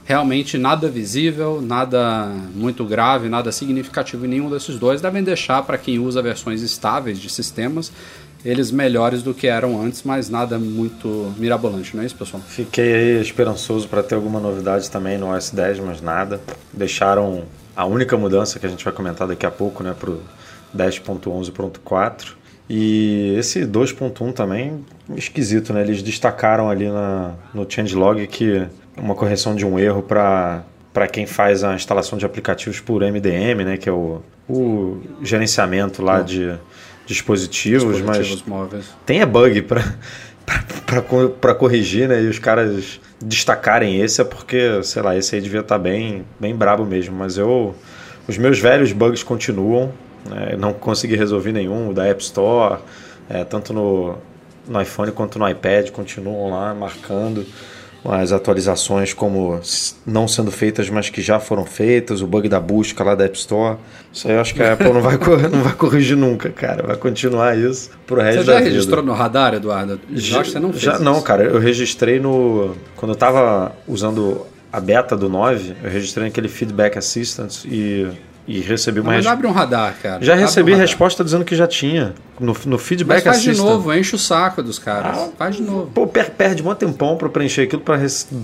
realmente 0.06 0.58
nada 0.58 0.88
visível, 0.88 1.62
nada 1.62 2.28
muito 2.54 2.86
grave, 2.86 3.28
nada 3.28 3.52
significativo 3.52 4.26
em 4.26 4.30
nenhum 4.30 4.50
desses 4.50 4.80
dois. 4.80 5.02
Devem 5.02 5.24
deixar 5.24 5.64
para 5.64 5.78
quem 5.78 6.00
usa 6.00 6.22
versões 6.22 6.62
estáveis 6.62 7.20
de 7.20 7.30
sistemas 7.30 7.92
eles 8.46 8.70
melhores 8.70 9.24
do 9.24 9.34
que 9.34 9.48
eram 9.48 9.82
antes, 9.82 10.04
mas 10.04 10.30
nada 10.30 10.60
muito 10.60 11.34
mirabolante, 11.36 11.96
não 11.96 12.04
é 12.04 12.06
isso, 12.06 12.16
pessoal? 12.16 12.44
Fiquei 12.48 12.94
aí 12.94 13.20
esperançoso 13.20 13.88
para 13.88 14.04
ter 14.04 14.14
alguma 14.14 14.40
novidade 14.40 14.90
também 14.92 15.18
no 15.18 15.36
OS 15.36 15.50
10, 15.50 15.80
mas 15.80 16.00
nada. 16.00 16.40
Deixaram 16.72 17.46
a 17.76 17.86
única 17.88 18.16
mudança 18.16 18.60
que 18.60 18.66
a 18.68 18.70
gente 18.70 18.86
vai 18.86 18.94
comentar 18.94 19.28
daqui 19.28 19.48
a 19.48 19.52
pouco, 19.52 19.82
né, 19.82 19.96
para 20.00 20.12
o 20.12 20.22
10.11.4 20.78 22.45
e 22.70 23.36
esse 23.38 23.62
2.1 23.62 24.34
também, 24.34 24.84
esquisito, 25.16 25.72
né? 25.72 25.82
Eles 25.82 26.02
destacaram 26.02 26.70
ali 26.70 26.90
na, 26.90 27.34
no 27.54 27.70
changelog 27.70 28.26
que 28.28 28.66
uma 28.98 29.14
correção 29.14 29.56
de 29.56 29.66
um 29.66 29.78
erro 29.78 30.02
para 30.02 30.64
para 30.96 31.10
quem 31.10 31.26
faz 31.26 31.62
a 31.62 31.76
instalação 31.76 32.18
de 32.18 32.26
aplicativos 32.26 32.80
por 32.80 33.02
MDM, 33.02 33.66
né, 33.66 33.76
que 33.76 33.90
é 33.90 33.92
o, 33.92 34.22
o 34.48 35.02
gerenciamento 35.22 36.02
lá 36.02 36.22
de 36.22 36.56
dispositivos, 37.06 37.98
dispositivos 37.98 38.44
mas 38.48 38.48
móveis. 38.48 38.86
tem 39.06 39.20
é 39.20 39.26
bug 39.26 39.62
para 41.42 41.54
corrigir, 41.54 42.08
né, 42.08 42.24
e 42.24 42.28
os 42.30 42.40
caras 42.40 43.02
destacarem 43.22 44.00
esse 44.00 44.22
é 44.22 44.24
porque, 44.24 44.82
sei 44.84 45.02
lá, 45.02 45.18
esse 45.18 45.36
aí 45.36 45.42
devia 45.42 45.60
estar 45.60 45.76
tá 45.76 45.80
bem, 45.84 46.24
bem 46.40 46.56
brabo 46.56 46.86
mesmo, 46.86 47.14
mas 47.14 47.38
eu 47.38 47.76
os 48.26 48.38
meus 48.38 48.58
velhos 48.58 48.94
bugs 48.94 49.22
continuam, 49.22 49.92
é, 50.32 50.56
não 50.56 50.74
consegui 50.74 51.16
resolver 51.16 51.52
nenhum 51.52 51.94
da 51.94 52.06
App 52.06 52.22
Store, 52.22 52.80
é, 53.30 53.44
tanto 53.44 53.74
no, 53.74 54.18
no 54.68 54.82
iPhone 54.82 55.12
quanto 55.12 55.38
no 55.38 55.48
iPad, 55.48 55.90
continuam 55.92 56.50
lá 56.52 56.74
marcando 56.74 57.46
as 58.12 58.32
atualizações 58.32 59.14
como 59.14 59.60
não 60.06 60.28
sendo 60.28 60.52
feitas, 60.52 60.90
mas 60.90 61.10
que 61.10 61.22
já 61.22 61.40
foram 61.40 61.66
feitas, 61.66 62.22
o 62.22 62.28
bug 62.28 62.48
da 62.48 62.60
busca 62.60 63.04
lá 63.04 63.16
da 63.16 63.26
App 63.26 63.38
Store. 63.38 63.78
Isso 64.14 64.28
aí 64.28 64.36
eu 64.36 64.42
acho 64.42 64.54
que 64.54 64.62
a 64.62 64.74
Apple 64.74 64.94
não 64.94 65.02
vai, 65.02 65.18
não 65.52 65.64
vai 65.64 65.74
corrigir 65.74 66.16
nunca, 66.16 66.50
cara. 66.50 66.86
Vai 66.86 66.98
continuar 66.98 67.58
isso 67.58 67.90
pro 68.06 68.22
resto 68.22 68.38
da 68.38 68.42
vida. 68.42 68.54
Você 68.54 68.60
já 68.60 68.70
registrou 68.70 69.04
no 69.04 69.14
radar, 69.14 69.56
Eduardo? 69.56 70.00
Já, 70.14 70.44
você 70.44 70.60
não 70.60 70.72
fez 70.72 70.84
Já 70.84 70.94
isso. 70.94 71.04
não, 71.04 71.22
cara. 71.22 71.44
Eu 71.44 71.60
registrei 71.60 72.20
no... 72.20 72.76
Quando 72.96 73.14
eu 73.14 73.16
tava 73.16 73.76
usando 73.88 74.46
a 74.72 74.80
beta 74.80 75.18
do 75.18 75.28
9, 75.28 75.76
eu 75.84 75.90
registrei 75.90 76.26
naquele 76.26 76.48
Feedback 76.48 76.98
Assistant 76.98 77.66
e 77.66 78.08
e 78.48 78.60
recebi 78.60 79.00
uma 79.00 79.12
Mas 79.12 79.26
res... 79.26 79.28
abre 79.28 79.48
um 79.48 79.52
radar, 79.52 79.96
cara. 80.02 80.24
Já 80.24 80.34
abre 80.34 80.46
recebi 80.46 80.74
um 80.74 80.78
resposta 80.78 81.24
dizendo 81.24 81.44
que 81.44 81.56
já 81.56 81.68
tinha. 81.68 82.14
No, 82.38 82.54
no 82.66 82.78
feedback 82.78 83.16
Mas 83.16 83.24
faz 83.24 83.38
assistant. 83.38 83.56
de 83.56 83.64
novo, 83.64 83.94
enche 83.94 84.14
o 84.14 84.20
saco 84.20 84.62
dos 84.62 84.78
caras. 84.78 85.18
Ah, 85.18 85.30
faz 85.38 85.56
de 85.56 85.62
novo. 85.62 85.90
Pô, 85.94 86.06
perde 86.06 86.62
um 86.62 86.76
tempão 86.76 87.16
pra 87.16 87.30
preencher 87.30 87.62
aquilo 87.62 87.82
pra 87.82 87.98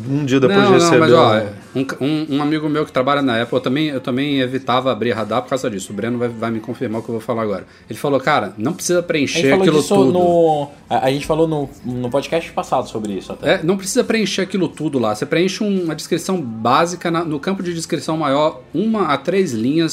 um 0.09 0.23
dia 0.23 0.39
depois 0.39 0.59
não, 0.59 0.67
de 0.67 0.73
receber. 0.75 0.91
Não, 0.91 0.99
mas 0.99 1.13
ó, 1.13 1.43
um, 1.75 2.05
um, 2.05 2.37
um, 2.37 2.41
amigo 2.41 2.69
meu 2.69 2.85
que 2.85 2.91
trabalha 2.91 3.21
na 3.21 3.41
Apple, 3.41 3.57
eu 3.57 3.61
também, 3.61 3.87
eu 3.89 3.99
também 3.99 4.39
evitava 4.39 4.93
abrir 4.93 5.11
radar 5.11 5.41
por 5.41 5.49
causa 5.49 5.69
disso. 5.69 5.91
O 5.91 5.95
Breno 5.95 6.17
vai, 6.17 6.29
vai 6.29 6.51
me 6.51 6.61
confirmar 6.61 7.01
o 7.01 7.03
que 7.03 7.09
eu 7.09 7.13
vou 7.15 7.21
falar 7.21 7.41
agora. 7.41 7.65
Ele 7.89 7.99
falou, 7.99 8.17
cara, 8.21 8.53
não 8.57 8.71
precisa 8.71 9.03
preencher 9.03 9.51
aquilo 9.51 9.83
tudo. 9.83 10.13
No, 10.13 10.69
a, 10.89 11.07
a, 11.07 11.11
gente 11.11 11.27
falou 11.27 11.45
no, 11.45 11.69
no 11.83 12.09
podcast 12.09 12.49
passado 12.53 12.87
sobre 12.87 13.11
isso 13.11 13.33
até. 13.33 13.55
É, 13.55 13.63
não 13.63 13.75
precisa 13.75 14.05
preencher 14.05 14.41
aquilo 14.41 14.69
tudo 14.69 14.99
lá. 14.99 15.13
Você 15.13 15.25
preenche 15.25 15.65
uma 15.65 15.93
descrição 15.93 16.41
básica 16.41 17.11
na, 17.11 17.25
no 17.25 17.41
campo 17.41 17.61
de 17.61 17.73
descrição 17.73 18.15
maior, 18.15 18.61
uma 18.73 19.07
a 19.07 19.17
três 19.17 19.51
linhas 19.51 19.90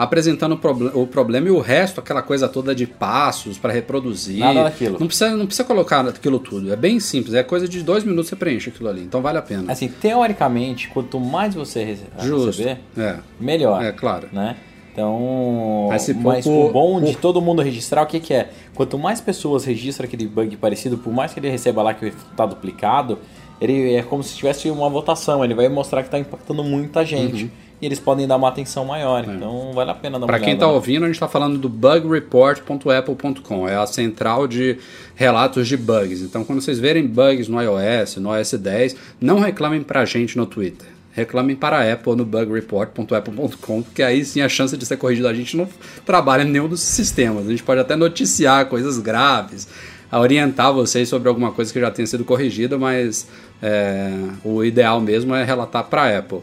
apresentando 0.00 0.58
o, 0.94 1.02
o 1.02 1.06
problema 1.06 1.48
e 1.48 1.50
o 1.50 1.60
resto, 1.60 2.00
aquela 2.00 2.22
coisa 2.22 2.48
toda 2.48 2.74
de 2.74 2.86
passos 2.86 3.58
para 3.58 3.70
reproduzir. 3.70 4.38
Nada 4.38 4.64
daquilo. 4.64 4.98
Não 4.98 5.06
precisa, 5.06 5.36
não 5.36 5.44
precisa 5.44 5.64
colocar 5.64 6.06
aquilo 6.08 6.38
tudo. 6.38 6.72
É 6.72 6.76
bem 6.76 6.98
simples, 6.98 7.34
é 7.34 7.42
coisa 7.42 7.68
de 7.68 7.82
dois 7.82 8.02
minutos 8.02 8.28
você 8.30 8.36
preenche 8.36 8.70
aquilo 8.70 8.88
ali. 8.88 9.02
Então 9.02 9.20
vale 9.20 9.36
a 9.36 9.42
pena. 9.42 9.70
Assim, 9.70 9.88
teoricamente, 9.88 10.88
quanto 10.88 11.20
mais 11.20 11.54
você 11.54 11.98
Justo. 12.18 12.46
receber, 12.46 12.78
é. 12.96 13.16
melhor. 13.38 13.84
É, 13.84 13.92
claro. 13.92 14.28
Né? 14.32 14.56
Então, 14.92 15.86
mas, 15.88 16.08
mas 16.16 16.46
o 16.46 16.68
bom 16.70 17.00
de 17.00 17.16
todo 17.16 17.40
mundo 17.40 17.62
registrar, 17.62 18.02
o 18.02 18.06
que, 18.06 18.18
que 18.18 18.34
é? 18.34 18.50
Quanto 18.74 18.98
mais 18.98 19.20
pessoas 19.20 19.64
registram 19.64 20.06
aquele 20.06 20.26
bug 20.26 20.56
parecido, 20.56 20.98
por 20.98 21.12
mais 21.12 21.32
que 21.32 21.40
ele 21.40 21.48
receba 21.48 21.82
lá 21.82 21.94
que 21.94 22.06
está 22.06 22.44
duplicado, 22.44 23.18
ele 23.60 23.94
é 23.94 24.02
como 24.02 24.22
se 24.22 24.34
tivesse 24.34 24.70
uma 24.70 24.88
votação, 24.88 25.44
ele 25.44 25.54
vai 25.54 25.68
mostrar 25.68 26.02
que 26.02 26.08
está 26.08 26.18
impactando 26.18 26.64
muita 26.64 27.04
gente. 27.04 27.44
Uhum. 27.44 27.50
E 27.80 27.86
eles 27.86 27.98
podem 27.98 28.26
dar 28.26 28.36
uma 28.36 28.48
atenção 28.48 28.84
maior, 28.84 29.24
então 29.24 29.72
vale 29.72 29.90
a 29.90 29.94
pena 29.94 30.18
dar 30.18 30.26
uma 30.26 30.26
Para 30.26 30.38
quem 30.38 30.52
está 30.52 30.66
ouvindo, 30.66 31.04
a 31.04 31.06
gente 31.06 31.16
está 31.16 31.28
falando 31.28 31.56
do 31.56 31.68
bugreport.apple.com. 31.68 33.66
É 33.66 33.76
a 33.76 33.86
central 33.86 34.46
de 34.46 34.78
relatos 35.14 35.66
de 35.66 35.78
bugs. 35.78 36.20
Então, 36.20 36.44
quando 36.44 36.60
vocês 36.60 36.78
verem 36.78 37.06
bugs 37.06 37.48
no 37.48 37.58
iOS, 37.60 38.16
no 38.16 38.30
OS 38.30 38.52
10, 38.52 38.96
não 39.18 39.38
reclamem 39.38 39.82
para 39.82 40.00
a 40.00 40.04
gente 40.04 40.36
no 40.36 40.44
Twitter. 40.44 40.88
Reclamem 41.12 41.56
para 41.56 41.78
a 41.78 41.92
Apple 41.92 42.14
no 42.14 42.24
bugreport.apple.com, 42.24 43.82
porque 43.82 44.02
aí 44.02 44.24
sim 44.24 44.42
a 44.42 44.48
chance 44.48 44.76
de 44.76 44.86
ser 44.86 44.96
corrigido 44.96 45.26
a 45.26 45.34
gente 45.34 45.56
não 45.56 45.66
trabalha 46.04 46.42
em 46.42 46.50
nenhum 46.50 46.68
dos 46.68 46.80
sistemas. 46.80 47.46
A 47.46 47.50
gente 47.50 47.62
pode 47.62 47.80
até 47.80 47.96
noticiar 47.96 48.66
coisas 48.66 48.98
graves, 48.98 49.66
a 50.10 50.20
orientar 50.20 50.72
vocês 50.72 51.08
sobre 51.08 51.28
alguma 51.28 51.50
coisa 51.50 51.72
que 51.72 51.80
já 51.80 51.90
tenha 51.90 52.06
sido 52.06 52.24
corrigida, 52.24 52.78
mas 52.78 53.26
é, 53.62 54.12
o 54.44 54.62
ideal 54.62 55.00
mesmo 55.00 55.34
é 55.34 55.42
relatar 55.44 55.84
para 55.84 56.02
a 56.02 56.18
Apple. 56.18 56.40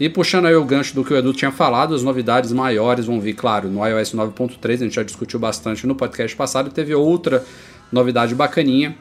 E 0.00 0.08
puxando 0.08 0.46
aí 0.46 0.54
o 0.54 0.64
gancho 0.64 0.94
do 0.94 1.04
que 1.04 1.12
o 1.12 1.16
Edu 1.16 1.32
tinha 1.32 1.50
falado, 1.50 1.94
as 1.94 2.02
novidades 2.02 2.52
maiores 2.52 3.06
vão 3.06 3.20
vir, 3.20 3.34
claro, 3.34 3.68
no 3.68 3.84
iOS 3.84 4.14
9.3, 4.14 4.74
a 4.74 4.76
gente 4.76 4.94
já 4.94 5.02
discutiu 5.02 5.40
bastante 5.40 5.86
no 5.86 5.94
podcast 5.94 6.36
passado, 6.36 6.70
teve 6.70 6.94
outra 6.94 7.44
novidade 7.90 8.34
bacaninha, 8.34 8.96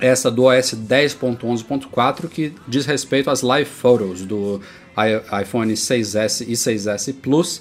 essa 0.00 0.30
do 0.30 0.44
OS 0.44 0.74
10.11.4, 0.74 2.28
que 2.28 2.54
diz 2.66 2.86
respeito 2.86 3.30
às 3.30 3.42
live 3.42 3.68
photos 3.68 4.22
do 4.22 4.60
iPhone 5.42 5.72
6S 5.72 6.46
e 6.48 6.52
6S 6.52 7.14
Plus, 7.20 7.60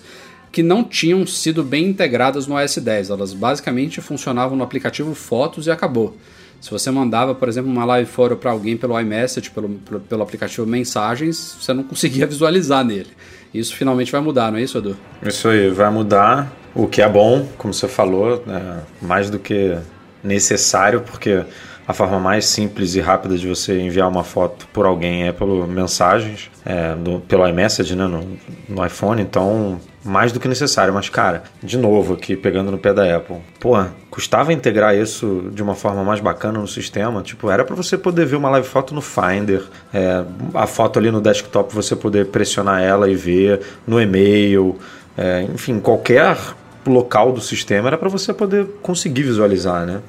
que 0.51 0.63
não 0.63 0.83
tinham 0.83 1.25
sido 1.27 1.63
bem 1.63 1.87
integradas 1.87 2.47
no 2.47 2.55
OS 2.55 2.77
10. 2.77 3.09
Elas 3.09 3.33
basicamente 3.33 3.99
funcionavam 4.01 4.57
no 4.57 4.63
aplicativo 4.63 5.13
Fotos 5.13 5.67
e 5.67 5.71
acabou. 5.71 6.15
Se 6.59 6.71
você 6.71 6.89
mandava, 6.91 7.35
por 7.35 7.47
exemplo, 7.47 7.71
uma 7.71 7.85
live 7.85 8.09
photo 8.09 8.35
para 8.35 8.51
alguém 8.51 8.75
pelo 8.75 8.99
iMessage, 8.99 9.51
pelo, 9.51 9.69
pelo, 10.09 10.23
aplicativo 10.23 10.65
Mensagens, 10.67 11.55
você 11.59 11.73
não 11.73 11.83
conseguia 11.83 12.25
visualizar 12.27 12.83
nele. 12.83 13.09
Isso 13.53 13.75
finalmente 13.75 14.11
vai 14.11 14.21
mudar, 14.21 14.51
não 14.51 14.59
é 14.59 14.63
isso, 14.63 14.77
Edu? 14.77 14.97
Isso 15.23 15.47
aí, 15.47 15.69
vai 15.69 15.89
mudar, 15.89 16.51
o 16.75 16.87
que 16.87 17.01
é 17.01 17.07
bom, 17.07 17.47
como 17.57 17.73
você 17.73 17.87
falou, 17.87 18.43
né, 18.45 18.79
mais 19.01 19.29
do 19.29 19.39
que 19.39 19.77
necessário, 20.23 21.01
porque 21.01 21.43
a 21.87 21.93
forma 21.93 22.19
mais 22.19 22.45
simples 22.45 22.95
e 22.95 22.99
rápida 22.99 23.37
de 23.37 23.47
você 23.47 23.79
enviar 23.79 24.09
uma 24.09 24.23
foto 24.23 24.67
por 24.73 24.85
alguém 24.85 25.27
é 25.27 25.31
pelo 25.31 25.65
mensagens, 25.65 26.51
é, 26.65 26.93
no- 26.95 27.21
pelo 27.21 27.47
iMessage, 27.47 27.95
né, 27.95 28.05
no, 28.05 28.37
no 28.67 28.85
iPhone, 28.85 29.21
então 29.21 29.79
mais 30.07 30.31
do 30.31 30.39
que 30.39 30.47
necessário. 30.47 30.93
Mas, 30.93 31.09
cara, 31.09 31.43
de 31.61 31.77
novo 31.77 32.13
aqui, 32.13 32.35
pegando 32.35 32.71
no 32.71 32.77
pé 32.77 32.93
da 32.93 33.17
Apple, 33.17 33.37
pô, 33.59 33.73
custava 34.09 34.53
integrar 34.53 34.95
isso 34.95 35.49
de 35.53 35.61
uma 35.61 35.75
forma 35.75 36.03
mais 36.03 36.19
bacana 36.19 36.59
no 36.59 36.67
sistema, 36.67 37.21
tipo, 37.21 37.49
era 37.49 37.63
para 37.63 37.75
você 37.75 37.97
poder 37.97 38.25
ver 38.25 38.35
uma 38.35 38.49
live 38.49 38.67
foto 38.67 38.95
no 38.95 39.01
Finder, 39.01 39.63
é, 39.93 40.23
a 40.53 40.65
foto 40.65 40.97
ali 40.97 41.11
no 41.11 41.21
desktop 41.21 41.73
você 41.73 41.95
poder 41.95 42.27
pressionar 42.27 42.81
ela 42.81 43.09
e 43.09 43.15
ver, 43.15 43.61
no 43.85 44.01
e-mail, 44.01 44.77
é, 45.17 45.43
enfim, 45.53 45.79
qualquer 45.79 46.37
local 46.85 47.31
do 47.31 47.41
sistema 47.41 47.89
era 47.89 47.97
para 47.97 48.09
você 48.09 48.33
poder 48.33 48.65
conseguir 48.81 49.23
visualizar, 49.23 49.85
né? 49.85 49.99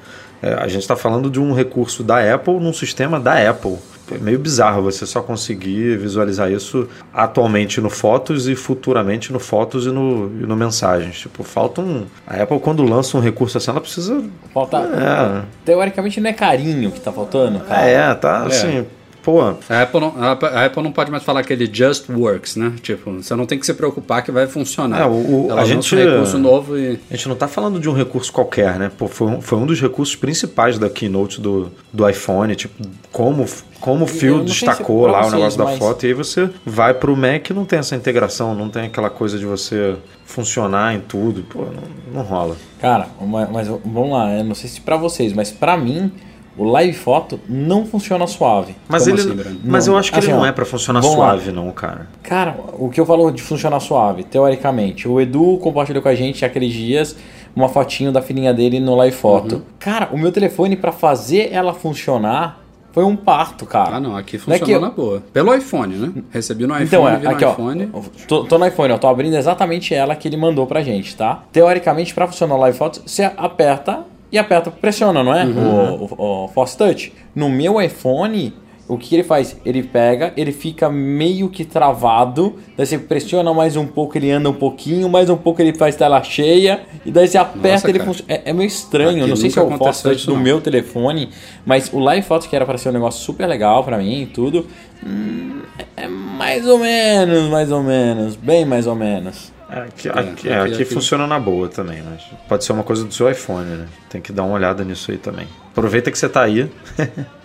É, 0.41 0.53
a 0.53 0.67
gente 0.67 0.81
está 0.81 0.95
falando 0.95 1.29
de 1.29 1.39
um 1.39 1.53
recurso 1.53 2.01
da 2.01 2.33
Apple 2.33 2.59
num 2.59 2.71
sistema 2.71 3.19
da 3.19 3.49
Apple. 3.49 3.77
É 4.15 4.17
meio 4.17 4.39
bizarro 4.39 4.81
você 4.81 5.05
só 5.05 5.21
conseguir 5.21 5.97
visualizar 5.97 6.51
isso 6.51 6.87
atualmente 7.13 7.79
no 7.81 7.89
Fotos 7.89 8.47
e 8.47 8.55
futuramente 8.55 9.31
no 9.31 9.39
Fotos 9.39 9.85
e 9.85 9.89
no, 9.89 10.27
e 10.41 10.45
no 10.45 10.55
Mensagens. 10.55 11.19
Tipo, 11.19 11.43
falta 11.43 11.81
um. 11.81 12.05
A 12.25 12.41
Apple, 12.41 12.59
quando 12.59 12.83
lança 12.83 13.17
um 13.17 13.21
recurso 13.21 13.57
assim, 13.57 13.71
ela 13.71 13.81
precisa. 13.81 14.23
Falta. 14.53 14.77
É, 14.77 15.45
Teoricamente 15.65 16.19
não 16.19 16.29
é 16.29 16.33
carinho 16.33 16.91
que 16.91 16.99
tá 16.99 17.11
faltando, 17.11 17.59
cara. 17.59 17.85
é 17.85 18.13
tá 18.15 18.43
assim. 18.43 18.85
Pô, 19.29 19.41
A 19.41 19.81
Apple, 19.83 19.99
não, 19.99 20.13
a 20.17 20.31
Apple- 20.31 20.49
a 20.49 20.65
Apple 20.65 20.81
não 20.81 20.91
pode 20.91 21.11
mais 21.11 21.21
falar 21.23 21.41
aquele 21.41 21.69
just 21.71 22.09
works, 22.09 22.55
né? 22.55 22.73
Tipo, 22.81 23.11
você 23.11 23.35
não 23.35 23.45
tem 23.45 23.59
que 23.59 23.65
se 23.65 23.75
preocupar 23.75 24.23
que 24.23 24.31
vai 24.31 24.47
funcionar. 24.47 25.01
É, 25.01 25.05
o- 25.05 25.09
o- 25.45 25.47
Ela 25.51 25.61
a 25.61 25.65
gente- 25.65 25.93
um 25.93 25.97
recurso 25.99 26.39
novo 26.39 26.75
e... 26.75 26.99
A 27.11 27.15
gente 27.15 27.27
não 27.27 27.35
está 27.35 27.47
falando 27.47 27.79
de 27.79 27.87
um 27.87 27.93
recurso 27.93 28.33
qualquer, 28.33 28.79
né? 28.79 28.89
Pô, 28.97 29.07
foi, 29.07 29.27
um, 29.27 29.39
foi 29.39 29.59
um 29.59 29.67
dos 29.67 29.79
recursos 29.79 30.15
principais 30.15 30.79
da 30.79 30.89
keynote 30.89 31.39
do, 31.39 31.71
do 31.93 32.09
iPhone, 32.09 32.55
tipo, 32.55 32.73
como, 33.11 33.45
como 33.79 34.05
o 34.05 34.07
Phil 34.07 34.43
destacou 34.43 35.05
lá 35.05 35.27
o 35.27 35.29
negócio 35.29 35.59
da 35.59 35.65
mas- 35.65 35.77
foto, 35.77 36.03
e 36.05 36.07
aí 36.07 36.13
você 36.13 36.49
vai 36.65 36.95
pro 36.95 37.15
Mac 37.15 37.49
e 37.51 37.53
não 37.53 37.65
tem 37.65 37.77
essa 37.77 37.95
integração, 37.95 38.55
não 38.55 38.67
tem 38.67 38.85
aquela 38.85 39.11
coisa 39.11 39.37
de 39.37 39.45
você 39.45 39.95
funcionar 40.25 40.95
em 40.95 41.01
tudo, 41.01 41.43
pô, 41.43 41.59
não, 41.65 42.13
não 42.13 42.21
rola. 42.23 42.55
Cara, 42.79 43.07
mas, 43.21 43.49
mas 43.51 43.67
vamos 43.67 44.11
lá, 44.11 44.35
eu 44.37 44.43
não 44.43 44.55
sei 44.55 44.69
se 44.69 44.81
pra 44.81 44.97
vocês, 44.97 45.33
mas 45.33 45.51
pra 45.51 45.77
mim, 45.77 46.11
o 46.59 46.63
live 46.65 46.93
foto 46.93 47.39
não 47.49 47.85
funciona 47.85 48.27
suave. 48.27 48.75
Mas, 48.87 49.05
Como 49.07 49.15
ele, 49.17 49.41
assim, 49.41 49.59
mas 49.63 49.87
eu 49.87 49.97
acho 49.97 50.11
que 50.11 50.19
assim, 50.19 50.27
ele 50.29 50.37
não 50.37 50.45
é 50.45 50.51
para 50.51 50.65
funcionar 50.65 50.99
vamos 51.01 51.17
lá. 51.17 51.29
suave, 51.31 51.51
não, 51.51 51.71
cara. 51.71 52.07
Cara, 52.21 52.55
o 52.77 52.89
que 52.89 52.99
eu 52.99 53.05
falo 53.05 53.31
de 53.31 53.41
funcionar 53.41 53.79
suave, 53.79 54.23
teoricamente, 54.23 55.07
o 55.07 55.19
Edu 55.19 55.57
compartilhou 55.61 56.03
com 56.03 56.09
a 56.09 56.15
gente 56.15 56.43
aqueles 56.45 56.73
dias 56.73 57.15
uma 57.55 57.67
fotinho 57.67 58.11
da 58.11 58.21
filhinha 58.21 58.53
dele 58.53 58.79
no 58.79 58.95
live 58.95 59.15
foto. 59.15 59.55
Uhum. 59.55 59.61
Cara, 59.79 60.09
o 60.11 60.17
meu 60.17 60.31
telefone 60.31 60.75
pra 60.75 60.91
fazer 60.91 61.49
ela 61.51 61.73
funcionar 61.73 62.59
foi 62.91 63.03
um 63.03 63.15
parto, 63.15 63.65
cara. 63.67 63.97
Ah, 63.97 63.99
não, 63.99 64.15
aqui 64.17 64.35
Não 64.47 64.55
é 64.55 64.57
funcionou 64.59 64.65
que 64.65 64.71
eu- 64.71 64.81
na 64.81 64.89
boa. 64.89 65.23
Pelo 65.31 65.53
iPhone, 65.53 65.95
né? 65.95 66.11
Recebi 66.31 66.65
no 66.65 66.73
iPhone, 66.73 66.85
Então, 66.85 67.07
é, 67.07 67.17
vi 67.17 67.23
no 67.25 67.29
aqui 67.31 67.45
ó, 67.45 67.51
iPhone. 67.51 67.89
tô, 68.27 68.43
tô 68.45 68.57
no 68.57 68.65
iPhone, 68.65 68.93
ó, 68.93 68.97
tô 68.97 69.07
abrindo 69.07 69.35
exatamente 69.35 69.93
ela 69.93 70.15
que 70.15 70.27
ele 70.27 70.37
mandou 70.37 70.65
pra 70.65 70.81
gente, 70.81 71.15
tá? 71.15 71.43
Teoricamente, 71.51 72.13
pra 72.15 72.25
funcionar 72.27 72.55
o 72.55 72.57
Live 72.59 72.77
Photos, 72.77 73.01
você 73.05 73.23
aperta 73.37 73.99
e 74.31 74.37
aperta, 74.37 74.71
pressiona, 74.71 75.23
não 75.23 75.33
é? 75.33 75.45
Uhum. 75.45 75.93
O, 75.93 76.05
o, 76.05 76.45
o 76.45 76.47
Force 76.49 76.77
Touch. 76.77 77.13
No 77.35 77.49
meu 77.49 77.81
iPhone, 77.81 78.53
o 78.89 78.97
que 78.97 79.15
ele 79.15 79.23
faz? 79.23 79.55
Ele 79.63 79.83
pega, 79.83 80.33
ele 80.35 80.51
fica 80.51 80.89
meio 80.89 81.47
que 81.47 81.63
travado, 81.63 82.55
daí 82.75 82.87
você 82.87 82.97
pressiona 82.97 83.53
mais 83.53 83.75
um 83.75 83.85
pouco, 83.85 84.17
ele 84.17 84.31
anda 84.31 84.49
um 84.49 84.53
pouquinho, 84.53 85.07
mais 85.07 85.29
um 85.29 85.37
pouco 85.37 85.61
ele 85.61 85.73
faz 85.75 85.95
tela 85.95 86.21
cheia, 86.23 86.81
e 87.05 87.11
daí 87.11 87.27
você 87.27 87.37
aperta 87.37 87.69
Nossa, 87.69 87.89
ele 87.89 87.99
funciona. 87.99 88.33
É, 88.33 88.49
é 88.49 88.53
meio 88.53 88.67
estranho, 88.67 89.19
Aqui 89.19 89.29
não 89.29 89.35
sei 89.35 89.51
se 89.51 89.59
é 89.59 89.61
o 89.61 89.77
Force 89.77 90.01
Touch 90.01 90.25
do 90.25 90.33
não. 90.33 90.41
meu 90.41 90.59
telefone, 90.59 91.29
mas 91.63 91.93
o 91.93 91.99
Live 91.99 92.25
Photos, 92.25 92.47
que 92.47 92.55
era 92.55 92.65
pra 92.65 92.79
ser 92.79 92.89
um 92.89 92.93
negócio 92.93 93.23
super 93.23 93.45
legal 93.45 93.83
pra 93.83 93.99
mim 93.99 94.23
e 94.23 94.25
tudo, 94.25 94.65
hum, 95.05 95.61
é 95.95 96.07
mais 96.07 96.67
ou 96.67 96.79
menos, 96.79 97.47
mais 97.47 97.71
ou 97.71 97.83
menos, 97.83 98.35
bem 98.35 98.65
mais 98.65 98.87
ou 98.87 98.95
menos. 98.95 99.58
É, 99.71 99.79
aqui, 99.81 100.07
É, 100.07 100.11
aqui, 100.11 100.19
é, 100.19 100.23
aqui- 100.31 100.49
aqui 100.73 100.73
aqui- 100.83 100.85
funciona 100.85 101.27
na 101.27 101.39
boa 101.39 101.67
também, 101.67 102.01
mas 102.01 102.23
pode 102.47 102.63
ser 102.65 102.71
uma 102.73 102.83
coisa 102.83 103.03
do 103.05 103.13
seu 103.13 103.29
iPhone, 103.29 103.65
né? 103.69 103.87
Tem 104.09 104.19
que 104.19 104.31
dar 104.31 104.43
uma 104.43 104.55
olhada 104.55 104.83
nisso 104.83 105.11
aí 105.11 105.17
também. 105.17 105.47
Aproveita 105.71 106.09
que 106.11 106.17
você 106.17 106.27
tá 106.27 106.41
aí. 106.41 106.69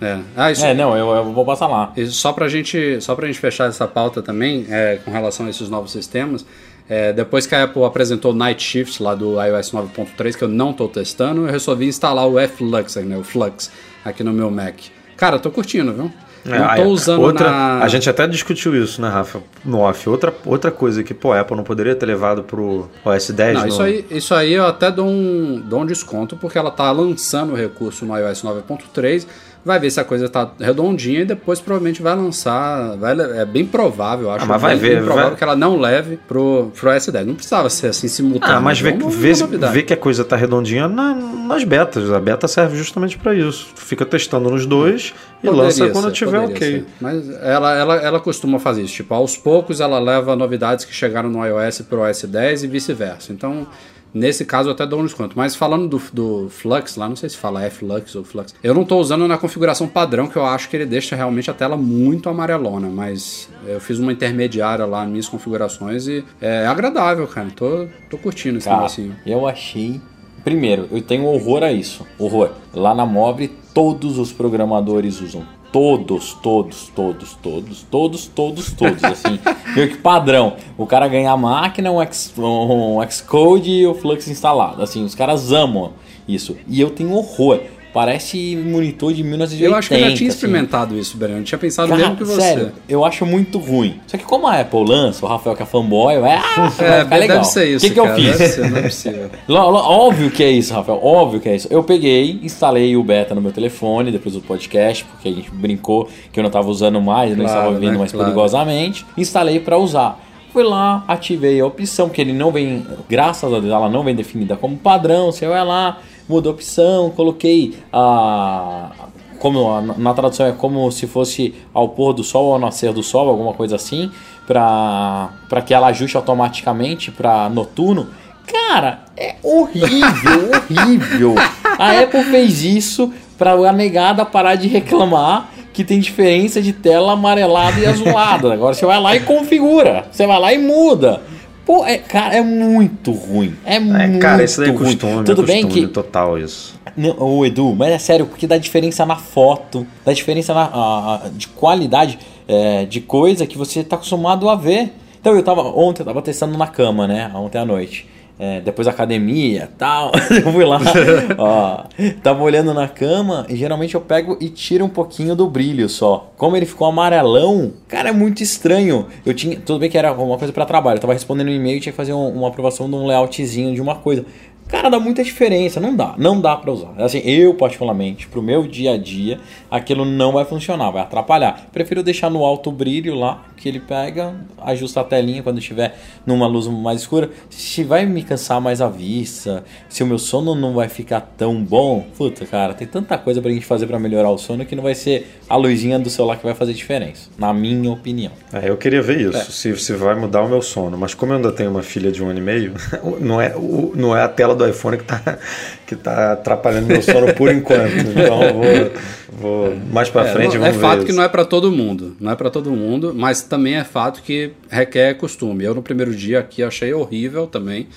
É. 0.01 0.19
Ah, 0.37 0.51
isso, 0.51 0.65
É, 0.65 0.73
não, 0.75 0.97
eu, 0.97 1.11
eu 1.11 1.33
vou 1.33 1.45
passar 1.45 1.67
lá. 1.67 1.93
E 1.97 2.07
só 2.07 2.33
pra 2.33 2.49
gente, 2.49 3.01
só 3.01 3.15
pra 3.15 3.27
gente 3.27 3.39
fechar 3.39 3.69
essa 3.69 3.87
pauta 3.87 4.23
também, 4.23 4.67
é, 4.71 4.99
com 5.05 5.11
relação 5.11 5.47
a 5.47 5.51
esses 5.51 5.69
novos 5.69 5.93
sistemas, 5.93 6.45
é, 6.89 7.13
depois 7.13 7.47
que 7.47 7.55
a 7.55 7.65
Apple 7.65 7.85
apresentou 7.85 8.33
o 8.33 8.35
Night 8.35 8.63
Shift 8.63 9.03
lá 9.03 9.15
do 9.15 9.35
iOS 9.43 9.73
9.3, 9.73 10.35
que 10.37 10.45
eu 10.45 10.49
não 10.49 10.73
tô 10.73 10.89
testando, 10.89 11.43
eu 11.47 11.51
resolvi 11.53 11.87
instalar 11.87 12.27
o 12.27 12.37
Flux, 12.49 12.97
né, 12.97 13.17
o 13.17 13.23
Flux, 13.25 13.71
aqui 14.05 14.23
no 14.25 14.33
meu 14.33 14.51
Mac. 14.51 14.75
Cara, 15.17 15.39
tô 15.39 15.51
curtindo, 15.51 15.93
viu? 15.93 16.13
É, 16.47 16.59
não 16.59 16.75
tô 16.77 16.83
a- 16.83 16.87
usando 16.87 17.23
outra, 17.23 17.51
na... 17.51 17.79
A 17.83 17.89
gente 17.89 18.09
até 18.11 18.27
discutiu 18.27 18.75
isso, 18.77 19.01
né, 19.01 19.09
Rafa? 19.09 19.41
No 19.65 19.79
off. 19.81 20.09
Outra, 20.09 20.33
outra 20.45 20.71
coisa 20.71 21.03
que, 21.03 21.15
pô, 21.15 21.33
a 21.33 21.41
Apple 21.41 21.57
não 21.57 21.65
poderia 21.65 21.95
ter 21.95 22.05
levado 22.07 22.43
pro 22.43 22.89
OS 23.05 23.31
10 23.31 23.55
Não, 23.55 23.63
no- 23.63 23.69
isso 23.69 23.83
aí, 23.83 24.07
isso 24.11 24.35
aí 24.35 24.53
eu 24.53 24.67
até 24.67 24.91
dou 24.91 25.07
um, 25.09 25.63
dou 25.65 25.81
um 25.81 25.87
desconto, 25.87 26.37
porque 26.37 26.59
ela 26.59 26.71
tá 26.71 26.91
lançando 26.91 27.53
o 27.53 27.57
recurso 27.57 28.05
no 28.05 28.17
iOS 28.19 28.43
9.3, 28.43 29.27
vai 29.65 29.79
ver 29.81 29.91
se 29.91 29.99
a 29.99 30.05
coisa 30.05 30.29
tá 30.29 30.51
redondinha 30.61 31.21
e 31.21 31.25
depois 31.25 31.61
provavelmente 31.61 32.03
vai 32.03 32.15
lançar. 32.15 32.97
Vai, 32.97 33.15
é 33.41 33.45
bem 33.45 33.65
provável, 33.65 34.27
eu 34.27 34.31
acho. 34.33 34.45
Ah, 34.45 34.49
mas 34.49 34.61
vai 34.63 34.73
bem, 34.77 34.81
ver, 34.81 34.97
bem 34.97 35.05
provável 35.05 35.31
vai- 35.31 35.39
que 35.39 35.45
ela 35.45 35.57
não 35.57 35.79
leve 35.79 36.19
pro, 36.29 36.71
pro 36.79 36.91
S10. 36.91 37.25
Não 37.25 37.35
precisava 37.35 37.71
ser 37.71 37.89
assim 37.89 38.09
simultâneo. 38.09 38.57
Ah, 38.57 38.61
mas 38.61 38.79
vê, 38.81 38.93
Vamos- 38.93 39.15
vê, 39.15 39.33
vê 39.73 39.83
que 39.83 39.93
a 39.93 39.97
coisa 39.97 40.25
tá 40.25 40.37
redondinha 40.37 40.89
na- 40.89 41.15
nas 41.15 41.65
betas. 41.65 42.11
A 42.13 42.21
beta 42.21 42.47
serve 42.47 42.77
justamente 42.77 43.17
para 43.19 43.35
isso. 43.35 43.69
Tu 43.75 43.81
fica 43.81 44.05
testando 44.05 44.51
nos 44.51 44.67
dois 44.67 45.15
e 45.43 45.47
Poderia 45.47 45.65
lança 45.65 45.89
quando 45.91 46.05
ser, 46.07 46.13
tiver 46.13 46.39
ok. 46.41 46.59
ser. 46.59 46.87
Mas 47.01 47.29
ela, 47.43 47.75
ela, 47.75 47.97
ela 47.97 48.21
costuma 48.21 48.59
fazer 48.59 48.83
isso. 48.83 48.95
Tipo, 48.95 49.15
aos 49.15 49.37
poucos 49.37 49.81
ela 49.81 49.99
leva 49.99 50.37
novidades 50.37 50.85
que 50.85 50.93
chegaram 50.95 51.31
no 51.31 51.45
iOS 51.45 51.83
pro 51.83 52.01
OS 52.03 52.25
10 52.27 52.65
e 52.65 52.67
vice-versa. 52.67 53.33
Então, 53.33 53.67
nesse 54.15 54.45
caso, 54.45 54.69
eu 54.69 54.73
até 54.73 54.87
dou 54.87 55.01
um 55.01 55.05
desconto. 55.05 55.37
Mas 55.37 55.55
falando 55.57 55.89
do, 55.89 56.01
do 56.13 56.49
Flux 56.49 56.97
lá, 56.97 57.09
não 57.09 57.17
sei 57.17 57.29
se 57.29 57.37
fala 57.37 57.69
Flux 57.69 58.15
ou 58.15 58.25
Flux, 58.25 58.55
eu 58.63 58.73
não 58.73 58.85
tô 58.85 58.99
usando 58.99 59.27
na 59.27 59.37
configuração 59.37 59.89
padrão, 59.89 60.29
que 60.29 60.37
eu 60.37 60.47
acho 60.47 60.69
que 60.71 60.77
ele 60.77 60.87
deixa 60.87 61.17
realmente 61.17 61.51
a 61.51 61.55
tela 61.55 61.77
muito 61.77 62.29
amarelona. 62.29 62.89
Mas 62.89 63.49
eu 63.67 63.81
fiz 63.81 63.99
uma 63.99 64.13
intermediária 64.13 64.87
lá 64.87 65.03
nas 65.03 65.11
minhas 65.11 65.29
configurações 65.29 66.07
e 66.07 66.25
é 66.41 66.67
agradável, 66.67 67.27
cara. 67.27 67.49
Tô, 67.55 67.87
tô 68.09 68.17
curtindo 68.17 68.59
esse 68.59 68.67
Cara, 68.69 68.77
negocinho. 68.79 69.17
eu 69.27 69.47
achei. 69.47 70.01
Primeiro, 70.45 70.89
eu 70.93 71.01
tenho 71.01 71.25
horror 71.25 71.63
a 71.63 71.73
isso. 71.73 72.07
Horror. 72.19 72.51
Lá 72.75 72.95
na 72.95 73.07
Mobre, 73.07 73.51
todos 73.73 74.19
os 74.19 74.31
programadores 74.31 75.21
usam. 75.21 75.45
Todos, 75.75 76.35
todos, 76.35 76.89
todos, 76.95 77.35
todos, 77.43 77.83
todos, 77.91 78.27
todos, 78.29 78.73
todos. 78.75 79.03
Assim, 79.03 79.41
meio 79.75 79.89
que 79.89 79.97
padrão. 79.97 80.55
O 80.79 80.87
cara 80.87 81.09
ganha 81.09 81.33
a 81.33 81.37
máquina, 81.37 81.91
um, 81.91 82.01
X, 82.01 82.33
um 82.39 83.01
Xcode 83.11 83.73
e 83.73 83.85
o 83.85 83.93
Flux 83.93 84.29
instalado. 84.29 84.81
Assim, 84.85 85.05
os 85.05 85.17
caras 85.17 85.51
amam 85.51 85.95
isso. 86.29 86.57
E 86.69 86.81
eu 86.81 86.91
tenho 86.91 87.13
horror. 87.13 87.61
Parece 87.95 88.57
monitor 88.57 89.13
de 89.15 89.23
1980. 89.23 89.65
Eu 89.73 89.79
acho 89.79 89.89
que 89.89 89.95
eu 89.95 89.99
já 90.01 90.05
tinha 90.07 90.15
assim. 90.15 90.27
experimentado 90.27 90.99
isso, 90.99 91.17
Breno. 91.17 91.39
Eu 91.39 91.45
tinha 91.45 91.57
pensado 91.59 91.89
Cara, 91.89 92.01
mesmo 92.01 92.17
que 92.17 92.25
você. 92.25 92.41
Sério, 92.41 92.73
eu 92.89 93.05
acho 93.05 93.25
muito 93.25 93.57
ruim. 93.59 94.01
Só 94.09 94.19
que 94.19 94.25
como 94.25 94.49
a 94.49 94.61
Apple 94.61 94.85
lança, 94.85 95.25
o 95.25 95.29
Rafael 95.29 95.55
que 95.55 95.63
é 95.63 95.67
fanboy, 95.67 96.19
vai, 96.21 96.33
ah, 96.35 96.69
vai 96.77 97.01
É, 97.01 97.05
ficar 97.05 97.17
legal. 97.17 97.37
deve 97.39 97.49
ser 97.51 97.67
isso. 97.69 97.87
O 97.87 97.89
que, 97.89 97.95
que 97.95 98.01
eu 98.01 98.15
fiz? 98.17 98.37
Ser, 98.37 98.69
não 98.69 98.79
é 98.79 98.83
possível. 98.83 99.31
Óbvio 99.49 100.31
que 100.31 100.43
é 100.43 100.51
isso, 100.51 100.75
Rafael. 100.75 100.99
Óbvio 101.01 101.41
que 101.41 101.49
é 101.49 101.55
isso. 101.55 101.69
Eu 101.71 101.85
peguei, 101.85 102.41
instalei 102.43 102.97
o 102.97 103.05
beta 103.05 103.33
no 103.33 103.41
meu 103.41 103.53
telefone 103.53 104.11
depois 104.11 104.35
do 104.35 104.41
podcast, 104.41 105.05
porque 105.05 105.29
a 105.29 105.33
gente 105.33 105.51
brincou 105.53 106.09
que 106.33 106.41
eu 106.41 106.43
não 106.43 106.49
estava 106.49 106.69
usando 106.69 107.01
mais, 107.01 107.31
eu 107.31 107.37
não 107.37 107.45
Claro, 107.45 107.61
estava 107.61 107.79
vindo 107.79 107.93
né? 107.93 107.99
mais 107.99 108.11
Claro. 108.11 108.27
perigosamente. 108.27 109.07
Instalei 109.17 109.61
para 109.61 109.79
usar. 109.79 110.21
Fui 110.53 110.63
lá, 110.63 111.05
ativei 111.09 111.61
a 111.61 111.67
opção, 111.67 112.09
que 112.09 112.21
ele 112.21 112.33
não 112.33 112.53
vem, 112.53 112.85
graças 113.09 113.53
a 113.53 113.59
Deus, 113.59 113.73
ela 113.73 113.89
não 113.89 114.05
vem 114.05 114.15
definida 114.15 114.57
como 114.57 114.77
padrão. 114.77 115.33
Você 115.33 115.47
vai 115.49 115.65
lá, 115.65 115.99
muda 116.29 116.49
a 116.49 116.53
opção, 116.53 117.11
coloquei 117.11 117.77
a. 117.93 118.91
Como 119.39 119.81
na 119.99 120.15
tradução 120.15 120.47
é 120.47 120.53
como 120.53 120.91
se 120.91 121.07
fosse 121.07 121.55
ao 121.75 121.91
pôr 121.91 122.15
do 122.15 122.25
sol 122.25 122.47
ou 122.47 122.53
ao 122.55 122.59
nascer 122.59 122.93
do 122.95 123.03
sol, 123.03 123.29
alguma 123.29 123.53
coisa 123.53 123.77
assim, 123.77 124.11
para 124.47 125.61
que 125.67 125.75
ela 125.75 125.89
ajuste 125.89 126.17
automaticamente 126.17 127.11
para 127.11 127.49
noturno. 127.51 128.09
Cara, 128.47 129.05
é 129.17 129.37
horrível, 129.43 130.51
horrível. 130.71 131.35
A 131.79 132.01
Apple 132.01 132.25
fez 132.25 132.63
isso 132.63 133.13
para 133.37 133.53
a 133.53 133.73
negada 133.73 134.25
parar 134.25 134.55
de 134.55 134.69
reclamar 134.69 135.51
que 135.75 135.83
tem 135.83 135.99
diferença 135.99 136.63
de 136.63 136.73
tela 136.73 137.13
amarelada 137.13 137.81
e 137.81 137.85
azulada. 137.87 138.53
Agora 138.55 138.75
você 138.75 138.87
vai 138.87 139.01
lá 139.01 139.17
e 139.17 139.21
configura. 139.21 140.07
Você 140.11 140.25
vai 140.27 140.39
lá 140.39 140.55
e 140.55 140.59
muda. 140.59 141.21
Pô, 141.65 141.85
é, 141.87 141.97
cara, 141.99 142.37
é 142.37 142.43
muito 142.43 143.11
ruim. 143.13 143.55
É, 143.65 143.77
É, 143.77 143.81
muito 143.81 144.19
cara, 144.19 144.45
isso 144.45 144.61
daí 144.61 144.69
é 144.69 144.73
ruim. 144.73 144.85
costume, 144.85 145.25
Tudo 145.25 145.43
é 145.43 145.47
bem 145.47 145.63
costume 145.63 145.87
que 145.87 145.93
total 145.93 146.39
isso. 146.39 146.79
não, 146.97 147.17
ô 147.19 147.45
Edu, 147.47 147.75
mas 147.75 147.91
é 147.93 147.99
sério, 147.99 148.27
porque 148.27 148.47
dá 148.47 148.59
diferença 148.59 149.07
na 149.07 149.17
foto, 149.17 149.87
dá 150.05 150.13
diferença 150.13 150.53
na, 150.53 150.65
a- 150.65 151.15
a- 151.25 151.29
de 151.33 151.49
qualidade 151.49 152.19
é, 152.47 152.85
de 152.85 153.01
coisa 153.01 153.47
que 153.47 153.57
você 153.57 153.83
tá 153.83 153.97
acostumado 153.97 154.49
a 154.51 154.55
ver. 154.55 154.93
Então 155.19 155.35
eu 155.35 155.43
tava, 155.43 155.63
ontem 155.63 156.03
eu 156.03 156.07
tava 156.07 156.21
testando 156.21 156.59
na 156.59 156.67
cama, 156.67 157.07
né? 157.07 157.31
Ontem 157.35 157.57
à 157.59 157.65
noite. 157.65 158.07
É, 158.37 158.61
depois 158.61 158.87
da 158.87 158.91
academia 158.93 159.71
tal. 159.79 160.11
eu 160.45 160.53
fui 160.53 160.65
lá, 160.65 160.81
ó, 161.39 161.85
tava 162.21 162.43
olhando 162.43 162.75
na 162.75 162.89
cama 162.89 163.47
e 163.49 163.55
geralmente 163.55 163.95
eu 163.95 164.01
pego 164.01 164.37
e 164.41 164.49
tiro 164.49 164.85
um 164.85 164.89
pouquinho 164.89 165.37
do 165.37 165.47
brilho 165.49 165.89
só. 165.89 166.33
Como 166.37 166.57
ele 166.57 166.67
ficou 166.67 166.89
amarelão, 166.89 167.73
cara, 167.87 168.09
é 168.09 168.13
muito 168.13 168.43
estranho. 168.43 169.07
Eu 169.25 169.35
tinha, 169.35 169.57
tudo 169.65 169.79
bem 169.79 169.89
que 169.89 169.97
era 169.97 170.13
uma 170.13 170.37
coisa 170.37 170.53
pra 170.53 170.65
trabalho, 170.67 170.97
eu 170.97 171.01
tava 171.01 171.13
respondendo 171.13 171.47
um 171.47 171.53
e-mail 171.53 171.77
e 171.77 171.81
tinha 171.81 171.93
que 171.93 171.97
fazer 171.97 172.13
um- 172.13 172.29
uma 172.31 172.49
aprovação 172.49 172.89
de 172.91 172.97
um 172.97 173.07
layoutzinho 173.07 173.73
de 173.73 173.81
uma 173.81 173.95
coisa. 173.95 174.25
Cara, 174.69 174.89
dá 174.89 174.99
muita 174.99 175.23
diferença, 175.23 175.79
não 175.79 175.95
dá, 175.95 176.15
não 176.17 176.41
dá 176.41 176.57
pra 176.57 176.73
usar. 176.73 176.95
Assim, 176.99 177.19
eu 177.19 177.55
particularmente, 177.55 178.27
pro 178.27 178.43
meu 178.43 178.67
dia 178.67 178.93
a 178.95 178.97
dia, 178.97 179.39
aquilo 179.71 180.05
não 180.05 180.33
vai 180.33 180.45
funcionar, 180.45 180.91
vai 180.91 181.03
atrapalhar. 181.03 181.69
Prefiro 181.73 182.03
deixar 182.03 182.31
no 182.31 182.45
alto 182.45 182.73
brilho 182.73 183.15
lá, 183.15 183.45
que 183.57 183.69
ele 183.69 183.79
pega, 183.79 184.35
ajusta 184.63 185.01
a 185.01 185.05
telinha 185.05 185.43
quando 185.43 185.59
estiver 185.59 185.99
numa 186.27 186.47
luz 186.47 186.67
mais 186.67 187.03
escura. 187.03 187.31
Se 187.51 187.85
vai 187.85 188.07
me 188.07 188.23
cansar 188.23 188.61
mais 188.61 188.81
a 188.81 188.89
vista, 188.89 189.65
se 189.89 190.03
o 190.03 190.07
meu 190.07 190.19
sono 190.19 190.55
não 190.55 190.75
vai 190.75 190.89
ficar 190.89 191.21
tão 191.21 191.63
bom, 191.63 192.05
puta, 192.17 192.47
cara, 192.47 192.75
tem 192.75 192.87
tanta 192.87 193.19
coisa 193.19 193.43
pra 193.43 193.51
gente 193.51 193.67
fazer 193.67 193.87
pra 193.87 193.99
melhorar 193.99 194.31
o 194.31 194.39
sono 194.39 194.65
que 194.65 194.75
não 194.75 194.83
vai 194.83 194.95
ser 194.95 195.39
a 195.49 195.57
luzinha 195.57 195.99
do 195.99 196.09
celular 196.09 196.37
que 196.37 196.45
vai 196.45 196.55
fazer 196.55 196.73
diferença, 196.73 197.29
na 197.39 197.53
minha 197.53 197.93
opinião. 197.93 198.33
É, 198.53 198.69
eu 198.69 198.77
queria 198.77 199.03
ver 199.03 199.21
isso, 199.21 199.53
se, 199.53 199.77
se 199.77 199.93
vai 199.93 200.15
mudar 200.15 200.43
o 200.43 200.49
meu 200.49 200.63
sono. 200.63 200.97
Mas 200.97 201.15
como 201.15 201.33
eu 201.33 201.37
ainda 201.37 201.53
tenho 201.53 201.71
uma 201.71 201.83
filha 201.83 202.11
de 202.11 202.23
um 202.23 202.29
ano 202.29 202.39
e 202.39 202.43
meio, 202.43 202.75
não 203.21 203.41
é, 203.41 203.55
não 203.95 204.17
é 204.17 204.23
a 204.23 204.29
tela 204.29 204.54
do 204.55 204.67
iPhone 204.69 204.99
que 204.99 205.05
tá, 205.05 205.39
que 205.87 205.97
tá 205.97 206.33
atrapalhando 206.33 206.87
meu 206.87 207.03
sono 207.03 207.33
por 207.35 207.51
enquanto. 207.51 207.93
Então 207.97 208.53
vou, 208.53 209.71
vou 209.71 209.77
mais 209.93 210.09
pra 210.11 210.27
É, 210.29 210.33
frente 210.33 210.57
não- 210.59 210.67
é 210.67 210.71
vamos 210.71 210.81
fato 210.83 210.99
ver 211.01 211.07
que 211.07 211.13
não 211.13 211.23
é 211.23 211.29
pra 211.29 211.45
todo 211.45 211.71
mundo, 211.71 212.17
não 212.21 212.33
é 212.33 212.37
pra 212.37 212.51
todo 212.51 212.71
mundo, 212.71 213.13
mas 213.15 213.43
também 213.43 213.75
é 213.77 213.85
fato 213.85 214.23
que 214.23 214.53
requer 214.71 215.15
costume. 215.15 215.65
Eu 215.65 215.75
no 215.75 215.83
primeiro 215.83 216.15
dia 216.15 216.39
aqui 216.41 216.63
achei 216.63 216.93
horrível 216.95 217.47
também 217.47 217.89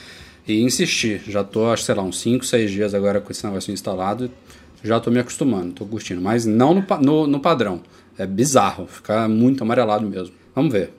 e 0.48 0.62
insisti. 0.62 1.22
Já 1.28 1.44
tô, 1.44 1.68
acho, 1.70 1.84
sei 1.84 1.96
lá, 1.96 2.04
uns 2.04 2.20
5, 2.22 2.46
6 2.46 2.72
dias 2.72 2.94
agora 2.94 3.20
com 3.22 3.32
esse 3.32 3.46
negócio 3.46 3.74
instalado, 3.74 4.32
já 4.84 5.00
tô 5.00 5.10
me 5.12 5.20
acostumando, 5.20 5.74
tô 5.74 5.86
curtindo, 5.86 6.22
mas 6.22 6.46
não 6.46 6.74
no, 6.74 6.86
no, 7.02 7.28
no 7.28 7.40
padrão. 7.40 7.82
É 8.18 8.26
bizarro, 8.26 8.88
fica 8.88 9.28
muito 9.28 9.64
amarelado 9.64 10.08
mesmo. 10.08 10.34
Vamos 10.56 10.72
ver. 10.74 10.92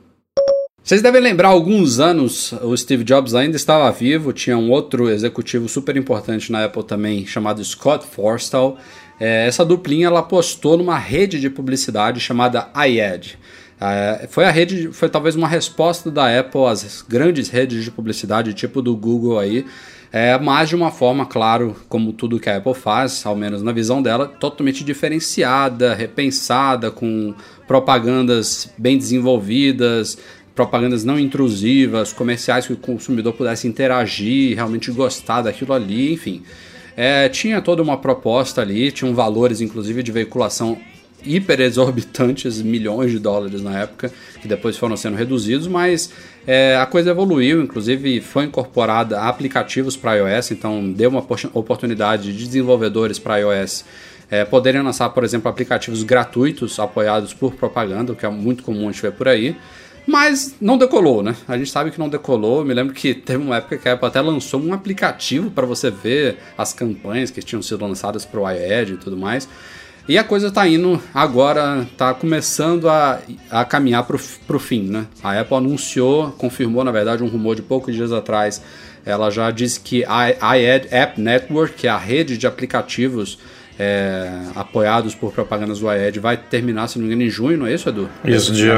Vocês 0.89 1.03
devem 1.03 1.21
lembrar, 1.21 1.49
alguns 1.49 2.01
anos 2.01 2.51
o 2.63 2.75
Steve 2.75 3.05
Jobs 3.05 3.35
ainda 3.35 3.57
estava 3.57 3.93
vivo, 3.93 4.33
tinha 4.33 4.57
um 4.57 4.71
outro 4.71 5.11
executivo 5.11 5.69
super 5.69 5.95
importante 5.99 6.51
na 6.51 6.65
Apple 6.65 6.83
também, 6.83 7.27
chamado 7.27 7.63
Scott 7.63 8.07
Forstall. 8.07 8.79
É, 9.21 9.47
essa 9.47 9.67
duplinha 9.67 10.07
ela 10.07 10.21
apostou 10.21 10.79
numa 10.79 10.99
rede 10.99 11.39
de 11.39 11.51
publicidade 11.51 12.21
chamada 12.21 12.71
iAd. 12.75 13.39
É, 13.79 14.27
foi 14.31 14.47
a 14.47 14.51
rede, 14.51 14.89
foi 14.91 15.11
talvez 15.11 15.37
uma 15.37 15.47
resposta 15.47 16.11
da 16.11 16.41
Apple 16.41 16.65
às 16.65 17.05
grandes 17.07 17.51
redes 17.51 17.85
de 17.85 17.91
publicidade, 17.91 18.55
tipo 18.55 18.81
do 18.81 18.97
Google 18.97 19.39
aí, 19.39 19.67
é, 20.11 20.39
mas 20.39 20.71
de 20.71 20.75
uma 20.75 20.91
forma, 20.91 21.27
claro, 21.27 21.77
como 21.87 22.15
tudo 22.15 22.41
que 22.41 22.49
a 22.49 22.57
Apple 22.57 22.73
faz, 22.73 23.27
ao 23.27 23.37
menos 23.37 23.63
na 23.63 23.73
visão 23.73 24.01
dela, 24.01 24.27
totalmente 24.27 24.83
diferenciada, 24.83 25.95
repensada, 25.95 26.91
com 26.91 27.35
propagandas 27.67 28.73
bem 28.79 28.97
desenvolvidas, 28.97 30.17
propagandas 30.59 31.05
não 31.05 31.17
intrusivas, 31.17 32.13
comerciais 32.13 32.67
que 32.67 32.73
o 32.73 32.77
consumidor 32.77 33.33
pudesse 33.33 33.69
interagir, 33.69 34.57
realmente 34.57 34.91
gostar 34.91 35.43
daquilo 35.43 35.73
ali, 35.73 36.13
enfim. 36.13 36.43
É, 36.97 37.29
tinha 37.29 37.63
toda 37.63 37.81
uma 37.81 37.97
proposta 37.97 38.61
ali, 38.61 38.91
tinham 38.91 39.15
valores 39.15 39.61
inclusive 39.61 40.03
de 40.03 40.11
veiculação 40.11 40.77
hiper 41.25 41.61
exorbitantes, 41.61 42.59
milhões 42.61 43.13
de 43.13 43.21
dólares 43.21 43.63
na 43.63 43.83
época, 43.83 44.11
que 44.43 44.49
depois 44.49 44.77
foram 44.77 44.97
sendo 44.97 45.17
reduzidos, 45.17 45.69
mas 45.69 46.11
é, 46.45 46.77
a 46.77 46.87
coisa 46.87 47.11
evoluiu, 47.11 47.63
inclusive 47.63 48.21
foi 48.21 48.47
incorporada 48.47 49.21
aplicativos 49.21 49.97
para 49.97 50.17
iOS, 50.17 50.51
então 50.51 50.91
deu 50.91 51.09
uma 51.09 51.21
opor- 51.21 51.51
oportunidade 51.55 52.33
de 52.33 52.45
desenvolvedores 52.47 53.17
para 53.17 53.39
iOS 53.39 53.85
é, 54.29 54.45
poderem 54.45 54.83
lançar, 54.83 55.09
por 55.11 55.23
exemplo, 55.23 55.49
aplicativos 55.49 56.03
gratuitos 56.03 56.81
apoiados 56.81 57.33
por 57.33 57.55
propaganda, 57.55 58.13
o 58.13 58.17
que 58.17 58.27
é 58.27 58.29
muito 58.29 58.65
comum 58.65 58.89
a 58.89 58.91
gente 58.93 59.03
ver 59.03 59.13
por 59.13 59.29
aí. 59.29 59.57
Mas 60.09 60.55
não 60.59 60.79
decolou, 60.79 61.23
né? 61.23 61.37
A 61.47 61.59
gente 61.59 61.71
sabe 61.71 61.91
que 61.91 61.99
não 61.99 62.09
decolou. 62.09 62.65
Me 62.65 62.73
lembro 62.73 62.95
que 62.95 63.13
teve 63.13 63.45
uma 63.45 63.59
época 63.59 63.77
que 63.77 63.87
a 63.87 63.93
Apple 63.93 64.09
até 64.09 64.23
lançou 64.23 64.59
um 64.59 64.73
aplicativo 64.73 65.51
para 65.51 65.67
você 65.67 65.91
ver 65.91 66.39
as 66.57 66.73
campanhas 66.73 67.31
que 67.31 67.43
tinham 67.43 67.61
sido 67.61 67.85
lançadas 67.85 68.25
para 68.25 68.41
o 68.41 68.51
iAd 68.51 68.95
e 68.95 68.97
tudo 68.97 69.19
mais. 69.19 69.47
E 70.09 70.17
a 70.17 70.25
coisa 70.25 70.51
tá 70.51 70.67
indo 70.67 70.99
agora, 71.13 71.87
tá 71.95 72.15
começando 72.15 72.89
a, 72.89 73.21
a 73.51 73.67
caminhar 73.67 74.03
pro, 74.05 74.19
pro 74.47 74.59
fim, 74.59 74.89
né? 74.89 75.07
A 75.23 75.39
Apple 75.39 75.59
anunciou, 75.59 76.33
confirmou, 76.39 76.83
na 76.83 76.91
verdade, 76.91 77.23
um 77.23 77.29
rumor 77.29 77.55
de 77.55 77.61
poucos 77.61 77.95
dias 77.95 78.11
atrás. 78.11 78.63
Ela 79.05 79.29
já 79.29 79.51
disse 79.51 79.79
que 79.79 80.07
a 80.07 80.57
iAd 80.57 80.89
App 80.91 81.21
Network, 81.21 81.75
que 81.75 81.87
é 81.87 81.91
a 81.91 81.99
rede 81.99 82.39
de 82.39 82.47
aplicativos 82.47 83.39
é, 83.79 84.29
apoiados 84.55 85.15
por 85.15 85.33
propagandas 85.33 85.79
do 85.79 85.87
iAd, 85.93 86.19
vai 86.19 86.37
terminar, 86.37 86.89
se 86.89 86.99
não 86.99 87.07
me 87.07 87.13
engano, 87.13 87.29
em 87.29 87.31
junho, 87.31 87.59
não 87.59 87.67
é 87.67 87.75
isso, 87.75 87.89
Edu? 87.89 88.09
Isso, 88.25 88.53
dia, 88.53 88.75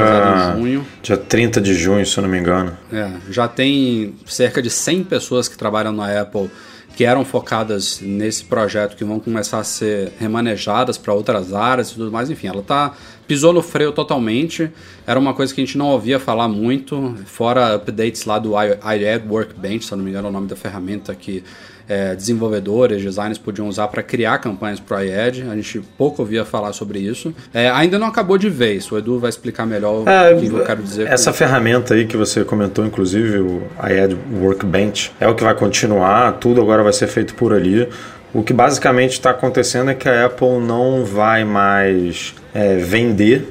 junho. 0.55 0.85
dia 1.01 1.17
30 1.17 1.59
de 1.59 1.73
junho, 1.73 2.05
se 2.05 2.17
eu 2.17 2.21
não 2.21 2.29
me 2.29 2.37
engano. 2.37 2.77
É, 2.91 3.09
já 3.29 3.47
tem 3.47 4.15
cerca 4.25 4.61
de 4.61 4.69
100 4.69 5.05
pessoas 5.05 5.47
que 5.47 5.57
trabalham 5.57 5.91
na 5.91 6.21
Apple 6.21 6.49
que 6.95 7.05
eram 7.05 7.23
focadas 7.23 7.99
nesse 8.01 8.43
projeto 8.43 8.95
que 8.95 9.03
vão 9.03 9.19
começar 9.19 9.59
a 9.59 9.63
ser 9.63 10.11
remanejadas 10.19 10.97
para 10.97 11.13
outras 11.13 11.53
áreas 11.53 11.89
e 11.89 11.95
tudo 11.95 12.11
mais. 12.11 12.29
Enfim, 12.29 12.47
ela 12.47 12.61
tá 12.61 12.93
pisou 13.31 13.53
no 13.53 13.61
freio 13.61 13.93
totalmente. 13.93 14.69
Era 15.07 15.17
uma 15.17 15.33
coisa 15.33 15.55
que 15.55 15.61
a 15.61 15.65
gente 15.65 15.77
não 15.77 15.87
ouvia 15.87 16.19
falar 16.19 16.49
muito, 16.49 17.15
fora 17.25 17.75
updates 17.75 18.25
lá 18.25 18.37
do 18.37 18.51
iAd 18.51 19.25
Workbench, 19.25 19.85
se 19.85 19.95
não 19.95 20.03
me 20.03 20.09
engano 20.09 20.27
é 20.27 20.29
o 20.29 20.33
nome 20.33 20.47
da 20.47 20.55
ferramenta 20.57 21.15
que 21.15 21.41
é, 21.87 22.13
desenvolvedores, 22.13 23.01
designers 23.01 23.37
podiam 23.37 23.69
usar 23.69 23.87
para 23.87 24.03
criar 24.03 24.37
campanhas 24.39 24.81
para 24.81 24.97
o 24.97 25.03
iAd. 25.03 25.43
A 25.49 25.55
gente 25.55 25.79
pouco 25.97 26.21
ouvia 26.21 26.43
falar 26.43 26.73
sobre 26.73 26.99
isso. 26.99 27.33
É, 27.53 27.69
ainda 27.69 27.97
não 27.97 28.07
acabou 28.07 28.37
de 28.37 28.49
vez. 28.49 28.91
O 28.91 28.97
Edu 28.97 29.17
vai 29.17 29.29
explicar 29.29 29.65
melhor 29.65 30.05
É, 30.05 30.33
o 30.33 30.39
que 30.39 30.47
eu 30.47 30.65
quero 30.65 30.83
dizer. 30.83 31.07
Essa 31.07 31.31
ferramenta 31.31 31.93
aí 31.93 32.05
que 32.05 32.17
você 32.17 32.43
comentou, 32.43 32.85
inclusive, 32.85 33.39
o 33.39 33.61
iAd 33.81 34.17
Workbench, 34.41 35.13
é 35.21 35.27
o 35.27 35.35
que 35.35 35.43
vai 35.43 35.55
continuar, 35.55 36.33
tudo 36.33 36.61
agora 36.61 36.83
vai 36.83 36.93
ser 36.93 37.07
feito 37.07 37.33
por 37.35 37.53
ali. 37.53 37.87
O 38.33 38.43
que 38.43 38.53
basicamente 38.53 39.11
está 39.11 39.31
acontecendo 39.31 39.91
é 39.91 39.93
que 39.93 40.07
a 40.07 40.25
Apple 40.25 40.59
não 40.59 41.03
vai 41.03 41.43
mais 41.43 42.33
é, 42.53 42.77
vender 42.77 43.47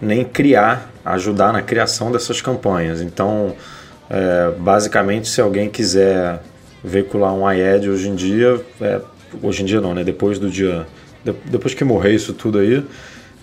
nem 0.00 0.24
criar, 0.24 0.90
ajudar 1.04 1.52
na 1.52 1.60
criação 1.60 2.10
dessas 2.10 2.40
campanhas. 2.40 3.02
Então, 3.02 3.54
é, 4.08 4.50
basicamente, 4.58 5.28
se 5.28 5.40
alguém 5.40 5.68
quiser 5.68 6.40
veicular 6.82 7.32
um 7.34 7.48
iAd 7.50 7.88
hoje 7.90 8.08
em 8.08 8.14
dia, 8.14 8.58
é, 8.80 9.00
hoje 9.42 9.62
em 9.62 9.66
dia 9.66 9.80
não, 9.80 9.94
né? 9.94 10.02
Depois 10.02 10.38
do 10.38 10.48
dia, 10.50 10.86
de- 11.22 11.34
depois 11.44 11.74
que 11.74 11.84
morrer 11.84 12.14
isso 12.14 12.32
tudo 12.32 12.58
aí, 12.58 12.82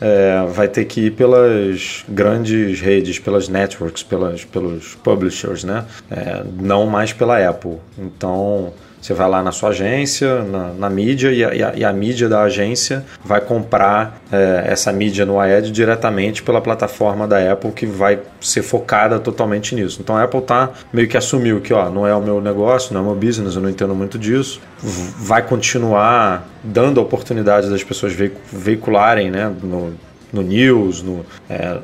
é, 0.02 0.44
vai 0.50 0.68
ter 0.68 0.86
que 0.86 1.02
ir 1.02 1.12
pelas 1.12 2.04
grandes 2.10 2.82
redes, 2.82 3.20
pelas 3.20 3.48
networks, 3.48 4.02
pelas, 4.02 4.44
pelos 4.44 4.96
publishers, 4.96 5.64
né? 5.64 5.86
É, 6.10 6.42
não 6.60 6.88
mais 6.88 7.14
pela 7.14 7.48
Apple. 7.48 7.78
Então, 7.98 8.74
Você 9.02 9.14
vai 9.14 9.30
lá 9.30 9.42
na 9.42 9.52
sua 9.52 9.70
agência, 9.70 10.44
na, 10.44 10.74
na 10.74 10.90
mídia, 10.90 11.32
e 11.32 11.44
a, 11.44 11.56
e, 11.56 11.64
a, 11.64 11.74
e 11.76 11.86
a, 11.86 11.94
mídia 11.94 12.28
da 12.28 12.42
agência 12.42 13.06
vai 13.24 13.40
comprar 13.40 14.22
é, 14.32 14.66
essa 14.68 14.92
mídia 14.92 15.26
no 15.26 15.44
iAd 15.44 15.72
diretamente 15.72 16.44
pela 16.44 16.60
plataforma 16.60 17.28
da 17.28 17.52
Apple, 17.52 17.72
que 17.72 17.86
vai 17.86 18.20
ser 18.42 18.62
focada 18.62 19.20
totalmente 19.20 19.74
nisso. 19.74 20.00
Então 20.02 20.18
a 20.18 20.24
Apple 20.24 20.42
tá 20.42 20.72
meio 20.92 21.08
que 21.08 21.16
assumiu 21.16 21.62
que 21.62 21.74
ó, 21.74 21.90
não 21.90 22.06
é 22.06 22.14
o 22.14 22.22
meu 22.22 22.42
negócio, 22.42 22.94
não 22.94 23.02
é 23.02 23.04
o 23.04 23.08
meu 23.08 23.16
business, 23.16 23.56
eu 23.56 23.62
não 23.62 23.70
entendo 23.70 23.96
muito 23.96 24.20
disso. 24.20 24.60
Vai 24.82 25.42
continuar 25.42 26.48
dando 26.64 27.00
a 27.00 27.04
oportunidade 27.04 27.70
das 27.70 27.84
pessoas 27.84 28.14
veicularem 28.52 29.32
né, 29.32 29.52
no, 29.64 29.94
no 30.32 30.42
News, 30.42 31.02
no, 31.02 31.26
é, 31.50 31.78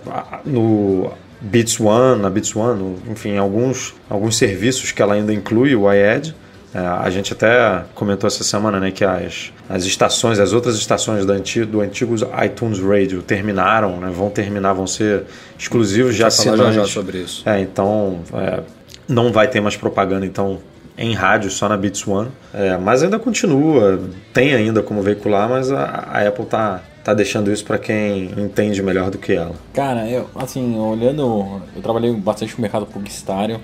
no 0.46 1.12
Beats 1.42 1.80
One, 1.80 2.22
na 2.22 2.30
Beats 2.30 2.56
One, 2.56 2.98
enfim, 3.10 3.38
alguns, 3.38 3.94
alguns 4.10 4.38
serviços 4.38 4.92
que 4.92 5.02
ela 5.02 5.14
ainda 5.14 5.34
inclui 5.34 5.76
o 5.76 5.92
iAd. 5.92 6.36
É, 6.76 6.80
a 6.80 7.10
gente 7.10 7.32
até 7.32 7.86
comentou 7.96 8.28
essa 8.28 8.44
semana 8.44 8.82
né, 8.82 8.92
que 8.92 9.06
as, 9.06 9.54
as 9.70 9.86
estações, 9.86 10.40
as 10.40 10.52
outras 10.52 10.76
estações 10.76 11.26
do 11.26 11.32
antigo, 11.32 11.66
do 11.66 11.80
antigo 11.80 12.14
iTunes 12.46 12.80
Radio 12.80 13.22
terminaram, 13.22 13.98
né, 13.98 14.12
vão 14.14 14.30
terminar, 14.30 14.74
vão 14.74 14.86
ser 14.86 15.24
exclusivos 15.58 16.16
de 16.16 16.26
assinantes. 16.26 16.76
Já, 16.76 16.82
já 16.82 16.86
sobre 16.86 17.20
isso. 17.20 17.48
É, 17.48 17.62
então, 17.62 18.20
é, 18.34 18.60
não 19.08 19.32
vai 19.32 19.48
ter 19.48 19.62
mais 19.62 19.78
propaganda 19.78 20.26
então 20.26 20.60
em 20.98 21.14
rádio 21.14 21.50
só 21.50 21.70
na 21.70 21.78
Beats 21.78 22.06
One, 22.06 22.30
é, 22.54 22.76
mas 22.76 23.04
ainda 23.04 23.20
continua, 23.20 23.98
tem 24.34 24.54
ainda 24.54 24.84
como 24.84 25.02
veicular, 25.02 25.48
mas 25.48 25.72
a, 25.72 25.84
a 26.12 26.28
Apple 26.28 26.44
está 26.44 26.82
tá 27.06 27.14
deixando 27.14 27.54
isso 27.54 27.64
para 27.64 27.78
quem 27.78 28.32
entende 28.38 28.84
melhor 28.84 29.10
do 29.10 29.18
que 29.18 29.32
ela. 29.32 29.56
Cara, 29.74 30.10
eu 30.10 30.30
assim, 30.36 30.78
olhando, 30.78 31.62
eu 31.74 31.82
trabalhei 31.82 32.12
bastante 32.14 32.54
no 32.54 32.62
mercado 32.62 32.86
publicitário 32.86 33.62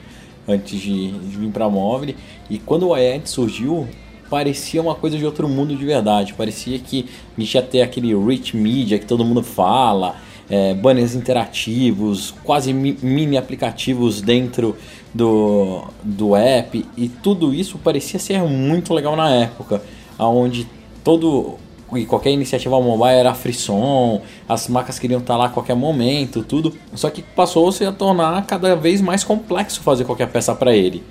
antes 0.48 0.80
de, 0.80 1.12
de 1.12 1.38
vir 1.38 1.52
para 1.52 1.70
móvel 1.70 2.16
e 2.50 2.58
quando 2.60 2.90
o 2.90 2.98
iAd 2.98 3.30
surgiu, 3.30 3.88
parecia 4.30 4.82
uma 4.82 4.96
coisa 4.96 5.18
de 5.18 5.26
outro 5.26 5.48
mundo 5.48 5.76
de 5.76 5.86
verdade. 5.86 6.34
Parecia 6.34 6.80
que 6.80 7.06
a 7.38 7.42
gente 7.42 7.56
ia 7.56 7.62
ter 7.62 7.82
aquele 7.82 8.16
rich 8.16 8.56
media 8.56 8.98
que 8.98 9.06
todo 9.06 9.26
mundo 9.26 9.44
fala, 9.44 10.16
é, 10.50 10.74
banners 10.74 11.16
interativos, 11.16 12.34
quase 12.44 12.74
mini 12.74 13.38
aplicativos 13.38 14.22
dentro 14.22 14.76
do, 15.14 15.84
do 16.02 16.36
app 16.36 16.86
e 16.98 17.10
tudo 17.10 17.54
isso 17.54 17.78
parecia 17.78 18.20
ser 18.20 18.42
muito 18.44 18.94
legal 18.94 19.16
na 19.16 19.30
época, 19.30 19.82
onde 20.18 20.68
todo 21.04 21.58
e 21.94 22.06
qualquer 22.06 22.32
iniciativa 22.32 22.80
mobile 22.80 23.16
era 23.16 23.34
frisson, 23.34 24.22
as 24.48 24.68
marcas 24.68 24.98
queriam 24.98 25.20
estar 25.20 25.36
lá 25.36 25.46
a 25.46 25.50
qualquer 25.50 25.76
momento, 25.76 26.44
tudo. 26.44 26.74
Só 26.96 27.10
que 27.10 27.22
passou-se 27.22 27.84
a 27.86 27.92
tornar 27.92 28.46
cada 28.46 28.76
vez 28.76 29.02
mais 29.02 29.24
complexo 29.24 29.82
fazer 29.82 30.06
qualquer 30.06 30.28
peça 30.28 30.56
para 30.56 30.76
ele. 30.76 31.04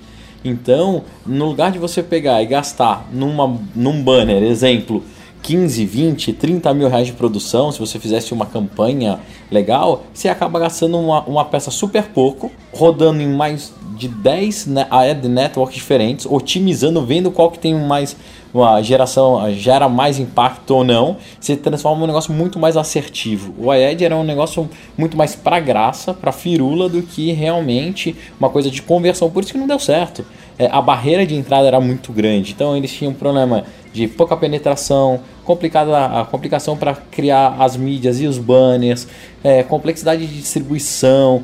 Então, 0.43 1.03
no 1.25 1.45
lugar 1.45 1.71
de 1.71 1.77
você 1.77 2.01
pegar 2.01 2.41
e 2.41 2.47
gastar 2.47 3.07
numa, 3.13 3.59
num 3.75 4.03
banner, 4.03 4.41
exemplo, 4.41 5.03
15, 5.41 5.85
20, 5.85 6.33
30 6.33 6.73
mil 6.73 6.87
reais 6.87 7.07
de 7.07 7.13
produção, 7.13 7.71
se 7.71 7.79
você 7.79 7.99
fizesse 7.99 8.33
uma 8.33 8.45
campanha 8.45 9.19
legal, 9.51 10.03
você 10.13 10.29
acaba 10.29 10.59
gastando 10.59 10.97
uma, 10.97 11.21
uma 11.23 11.45
peça 11.45 11.71
super 11.71 12.03
pouco, 12.05 12.51
rodando 12.71 13.21
em 13.21 13.27
mais 13.27 13.73
de 13.97 14.07
10 14.07 14.69
ad 14.89 15.27
networks 15.27 15.75
diferentes, 15.75 16.25
otimizando, 16.25 17.05
vendo 17.05 17.29
qual 17.29 17.51
que 17.51 17.59
tem 17.59 17.75
mais 17.75 18.15
uma 18.53 18.81
geração 18.81 19.51
gera 19.53 19.87
mais 19.87 20.19
impacto 20.19 20.71
ou 20.71 20.83
não, 20.83 21.17
você 21.39 21.55
transforma 21.55 22.03
um 22.03 22.07
negócio 22.07 22.33
muito 22.33 22.59
mais 22.59 22.75
assertivo. 22.75 23.53
O 23.57 23.73
iAd 23.73 24.03
era 24.03 24.15
um 24.15 24.23
negócio 24.23 24.69
muito 24.97 25.15
mais 25.17 25.35
para 25.35 25.59
graça, 25.59 26.13
para 26.13 26.31
firula, 26.31 26.89
do 26.89 27.01
que 27.01 27.31
realmente 27.31 28.15
uma 28.39 28.49
coisa 28.49 28.69
de 28.69 28.81
conversão. 28.81 29.29
Por 29.29 29.43
isso 29.43 29.53
que 29.53 29.57
não 29.57 29.67
deu 29.67 29.79
certo. 29.79 30.25
É, 30.59 30.67
a 30.71 30.81
barreira 30.81 31.25
de 31.25 31.35
entrada 31.35 31.67
era 31.67 31.79
muito 31.79 32.11
grande, 32.11 32.51
então 32.51 32.75
eles 32.75 32.91
tinham 32.91 33.11
um 33.11 33.15
problema 33.15 33.63
de 33.93 34.07
pouca 34.07 34.37
penetração, 34.37 35.19
complicada 35.43 36.05
a 36.21 36.25
complicação 36.25 36.77
para 36.77 36.93
criar 36.93 37.55
as 37.59 37.75
mídias 37.75 38.21
e 38.21 38.27
os 38.27 38.37
banners, 38.37 39.07
é, 39.43 39.63
complexidade 39.63 40.25
de 40.25 40.37
distribuição, 40.37 41.43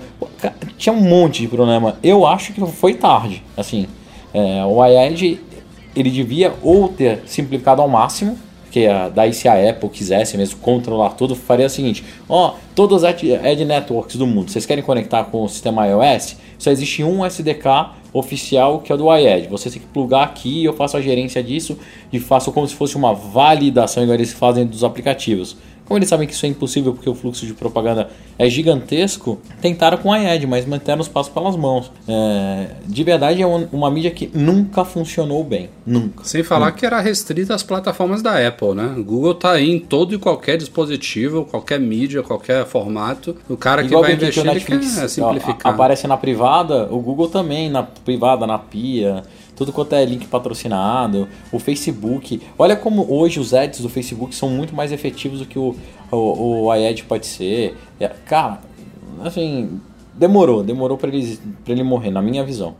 tinha 0.77 0.93
um 0.93 1.01
monte 1.01 1.41
de 1.41 1.47
problema. 1.47 1.97
Eu 2.03 2.25
acho 2.25 2.53
que 2.53 2.65
foi 2.67 2.93
tarde, 2.93 3.43
assim. 3.55 3.87
É, 4.33 4.63
o 4.65 4.85
iAd 4.85 5.39
ele 5.97 6.11
devia 6.11 6.53
ou 6.61 6.89
ter 6.89 7.23
simplificado 7.25 7.81
ao 7.81 7.87
máximo, 7.87 8.37
que 8.69 8.85
daí 9.15 9.33
se 9.33 9.47
a 9.47 9.69
Apple 9.69 9.89
quisesse 9.89 10.37
mesmo 10.37 10.59
controlar 10.59 11.11
tudo, 11.11 11.35
faria 11.35 11.65
o 11.65 11.69
seguinte: 11.69 12.03
ó, 12.29 12.55
todas 12.75 13.03
as 13.03 13.15
ad 13.15 13.65
networks 13.65 14.15
do 14.15 14.27
mundo, 14.27 14.51
vocês 14.51 14.65
querem 14.65 14.83
conectar 14.83 15.23
com 15.25 15.43
o 15.43 15.49
sistema 15.49 15.87
iOS? 15.87 16.37
Só 16.59 16.69
existe 16.69 17.03
um 17.03 17.25
SDK 17.25 17.65
oficial 18.13 18.79
que 18.79 18.91
é 18.91 18.95
o 18.95 18.97
do 18.97 19.15
iAd. 19.15 19.47
Você 19.49 19.69
tem 19.69 19.81
que 19.81 19.87
plugar 19.87 20.23
aqui, 20.23 20.63
eu 20.63 20.73
faço 20.73 20.97
a 20.97 21.01
gerência 21.01 21.43
disso 21.43 21.77
e 22.11 22.19
faço 22.19 22.51
como 22.51 22.67
se 22.67 22.75
fosse 22.75 22.95
uma 22.95 23.13
validação, 23.13 24.03
igual 24.03 24.15
eles 24.15 24.33
fazem 24.33 24.65
dos 24.65 24.83
aplicativos. 24.83 25.57
Como 25.87 25.97
eles 25.97 26.09
sabem 26.09 26.27
que 26.27 26.33
isso 26.33 26.45
é 26.45 26.49
impossível 26.49 26.93
porque 26.93 27.09
o 27.09 27.15
fluxo 27.15 27.45
de 27.45 27.53
propaganda 27.53 28.09
é 28.37 28.49
gigantesco, 28.49 29.39
tentaram 29.61 29.97
com 29.97 30.11
a 30.11 30.17
iAd, 30.17 30.45
mas 30.45 30.65
manteram 30.65 30.99
os 30.99 31.07
passos 31.07 31.31
pelas 31.31 31.55
mãos. 31.55 31.89
É, 32.05 32.67
de 32.85 33.03
verdade, 33.05 33.41
é 33.41 33.45
uma 33.45 33.89
mídia 33.89 34.11
que 34.11 34.29
nunca 34.33 34.83
funcionou 34.83 35.43
bem. 35.45 35.69
Nunca. 35.85 36.25
Sem 36.25 36.43
falar 36.43 36.67
nunca. 36.67 36.77
que 36.77 36.85
era 36.85 36.99
restrita 36.99 37.55
às 37.55 37.63
plataformas 37.63 38.21
da 38.21 38.45
Apple, 38.45 38.73
né? 38.75 38.95
O 38.97 39.03
Google 39.03 39.33
tá 39.33 39.53
aí 39.53 39.71
em 39.71 39.79
todo 39.79 40.13
e 40.13 40.17
qualquer 40.17 40.57
dispositivo, 40.57 41.45
qualquer 41.45 41.79
mídia, 41.79 42.21
qualquer 42.21 42.65
formato. 42.65 43.37
O 43.47 43.55
cara 43.55 43.81
Igual 43.81 44.03
que 44.03 44.07
vai 44.09 44.15
investir, 44.17 44.43
que 44.43 44.49
Netflix, 44.49 44.99
quer 44.99 45.07
simplificar. 45.07 45.73
Aparece 45.73 46.05
na 46.05 46.17
privada, 46.17 46.89
o 46.91 46.99
Google 46.99 47.29
também, 47.29 47.69
na 47.69 47.83
privada, 48.07 48.47
na 48.47 48.57
pia 48.57 49.23
tudo 49.57 49.73
quanto 49.73 49.93
é 49.93 50.05
link 50.05 50.27
patrocinado, 50.27 51.27
o 51.51 51.57
Facebook. 51.57 52.39
Olha 52.59 52.75
como 52.75 53.11
hoje 53.11 53.39
os 53.39 53.55
ads 53.55 53.81
do 53.81 53.89
Facebook 53.89 54.35
são 54.35 54.49
muito 54.49 54.75
mais 54.75 54.91
efetivos 54.91 55.39
do 55.39 55.45
que 55.47 55.57
o, 55.57 55.75
o, 56.11 56.65
o 56.65 56.75
iAd 56.75 57.03
pode 57.05 57.25
ser. 57.25 57.75
É, 57.99 58.07
cara, 58.07 58.61
assim, 59.25 59.81
demorou, 60.13 60.63
demorou 60.63 60.95
para 60.95 61.09
ele, 61.09 61.39
ele 61.67 61.81
morrer, 61.81 62.11
na 62.11 62.21
minha 62.21 62.43
visão. 62.43 62.75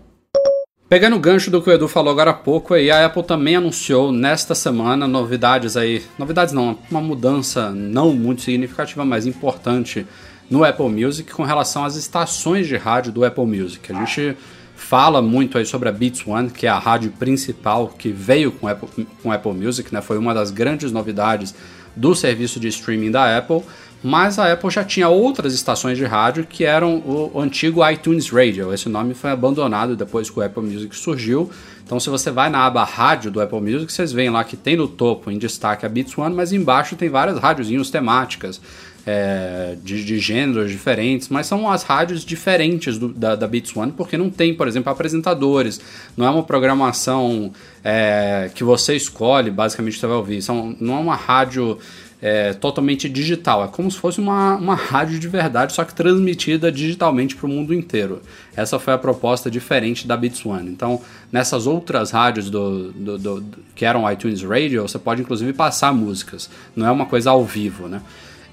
Pegando 0.88 1.16
o 1.16 1.20
gancho 1.20 1.50
do 1.50 1.62
que 1.62 1.70
o 1.70 1.74
Edu 1.74 1.88
falou 1.88 2.12
agora 2.12 2.30
há 2.30 2.34
pouco, 2.34 2.76
a 2.76 3.06
Apple 3.06 3.24
também 3.24 3.56
anunciou 3.56 4.12
nesta 4.12 4.54
semana 4.54 5.08
novidades 5.08 5.76
aí, 5.76 6.04
novidades 6.18 6.54
não, 6.54 6.78
uma 6.90 7.02
mudança 7.02 7.72
não 7.72 8.14
muito 8.14 8.44
significativa, 8.44 9.04
mas 9.04 9.26
importante 9.26 10.06
no 10.50 10.64
Apple 10.64 10.88
Music 10.88 11.34
com 11.34 11.44
relação 11.44 11.84
às 11.84 11.96
estações 11.96 12.68
de 12.68 12.78
rádio 12.78 13.12
do 13.12 13.26
Apple 13.26 13.46
Music. 13.46 13.92
A 13.92 13.96
gente 14.00 14.38
fala 14.78 15.22
muito 15.22 15.58
aí 15.58 15.66
sobre 15.66 15.90
a 15.90 15.92
Beats 15.92 16.26
One, 16.26 16.52
que 16.52 16.68
é 16.68 16.70
a 16.70 16.78
rádio 16.78 17.12
principal 17.12 17.88
que 17.90 18.10
veio 18.10 18.52
com 18.52 18.68
Apple, 18.68 19.08
com 19.22 19.32
Apple 19.32 19.52
Music, 19.52 19.94
né? 19.94 20.02
Foi 20.02 20.18
uma 20.18 20.34
das 20.34 20.52
grandes 20.52 20.92
novidades 20.92 21.54
do 21.96 22.14
serviço 22.14 22.60
de 22.60 22.68
streaming 22.68 23.12
da 23.12 23.38
Apple. 23.38 23.64
Mas 24.04 24.38
a 24.38 24.54
Apple 24.54 24.70
já 24.70 24.84
tinha 24.84 25.10
outras 25.10 25.56
estações 25.56 25.98
de 25.98 26.06
rádio 26.06 26.46
que 26.46 26.64
eram 26.64 26.98
o, 26.98 27.32
o 27.34 27.42
antigo 27.42 27.86
iTunes 27.90 28.30
Radio. 28.30 28.72
Esse 28.72 28.88
nome 28.88 29.16
foi 29.16 29.32
abandonado 29.32 29.96
depois 29.96 30.30
que 30.30 30.40
o 30.40 30.44
Apple 30.44 30.62
Music 30.62 30.96
surgiu. 30.96 31.50
Então, 31.84 32.00
se 32.00 32.08
você 32.10 32.30
vai 32.30 32.48
na 32.48 32.64
aba 32.64 32.84
rádio 32.84 33.32
do 33.32 33.42
Apple 33.42 33.60
Music, 33.60 33.92
vocês 33.92 34.12
veem 34.12 34.30
lá 34.30 34.44
que 34.44 34.56
tem 34.56 34.76
no 34.76 34.88
topo 34.88 35.32
em 35.32 35.40
destaque 35.40 35.86
a 35.86 35.90
Beats 35.90 36.16
One, 36.16 36.36
mas 36.36 36.54
embaixo 36.54 36.96
tem 36.96 37.10
várias 37.10 37.40
rádiozinhos 37.40 37.90
temáticas 37.90 38.62
é, 39.08 39.78
de, 39.82 40.04
de, 40.04 40.20
gêneros 40.20 40.70
diferentes, 40.70 41.30
mas 41.30 41.48
são 41.48 41.72
as 41.72 41.84
rádios 41.84 42.26
diferentes 42.26 43.00
do, 43.00 43.08
da, 43.08 43.36
da 43.36 43.48
Beats 43.48 43.76
One, 43.76 43.94
porque 43.94 44.18
não 44.18 44.30
tem, 44.30 44.54
por 44.54 44.68
exemplo, 44.68 44.92
apresentadores, 44.92 45.80
não 46.18 46.26
é 46.26 46.30
uma 46.30 46.44
programação 46.44 47.54
é, 47.82 48.52
que 48.54 48.66
você 48.66 48.98
escolhe, 48.98 49.50
basicamente 49.50 49.98
você 49.98 50.06
vai 50.06 50.18
ouvir, 50.18 50.42
são, 50.42 50.76
não 50.82 50.98
é 50.98 51.00
uma 51.00 51.16
rádio 51.16 51.80
é, 52.22 52.52
totalmente 52.52 53.08
digital, 53.08 53.64
é 53.64 53.68
como 53.70 53.90
se 53.90 53.98
fosse 53.98 54.20
uma, 54.20 54.56
uma 54.56 54.76
rádio 54.76 55.18
de 55.20 55.28
verdade, 55.30 55.72
só 55.72 55.86
que 55.86 55.96
transmitida 55.96 56.70
digitalmente 56.70 57.34
para 57.34 57.46
o 57.46 57.50
mundo 57.50 57.74
inteiro. 57.74 58.22
Essa 58.58 58.78
foi 58.78 58.94
a 58.94 58.98
proposta 58.98 59.50
diferente 59.50 60.06
da 60.06 60.18
Beats 60.18 60.46
One. 60.46 60.70
Então, 60.70 61.00
nessas 61.32 61.66
outras 61.66 62.12
rádios 62.12 62.50
do, 62.50 62.92
do, 62.92 63.18
do, 63.18 63.46
que 63.74 63.86
eram 63.86 64.12
iTunes 64.12 64.42
Radio, 64.42 64.82
você 64.82 65.00
pode 65.00 65.22
inclusive 65.22 65.54
passar 65.54 65.94
músicas, 65.94 66.50
não 66.76 66.86
é 66.86 66.92
uma 66.92 67.06
coisa 67.06 67.30
ao 67.30 67.46
vivo, 67.46 67.88
né? 67.88 68.02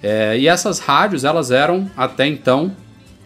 É, 0.06 0.36
e 0.36 0.46
essas 0.46 0.80
rádios, 0.80 1.24
elas 1.24 1.50
eram 1.50 1.90
até 1.96 2.26
então 2.26 2.70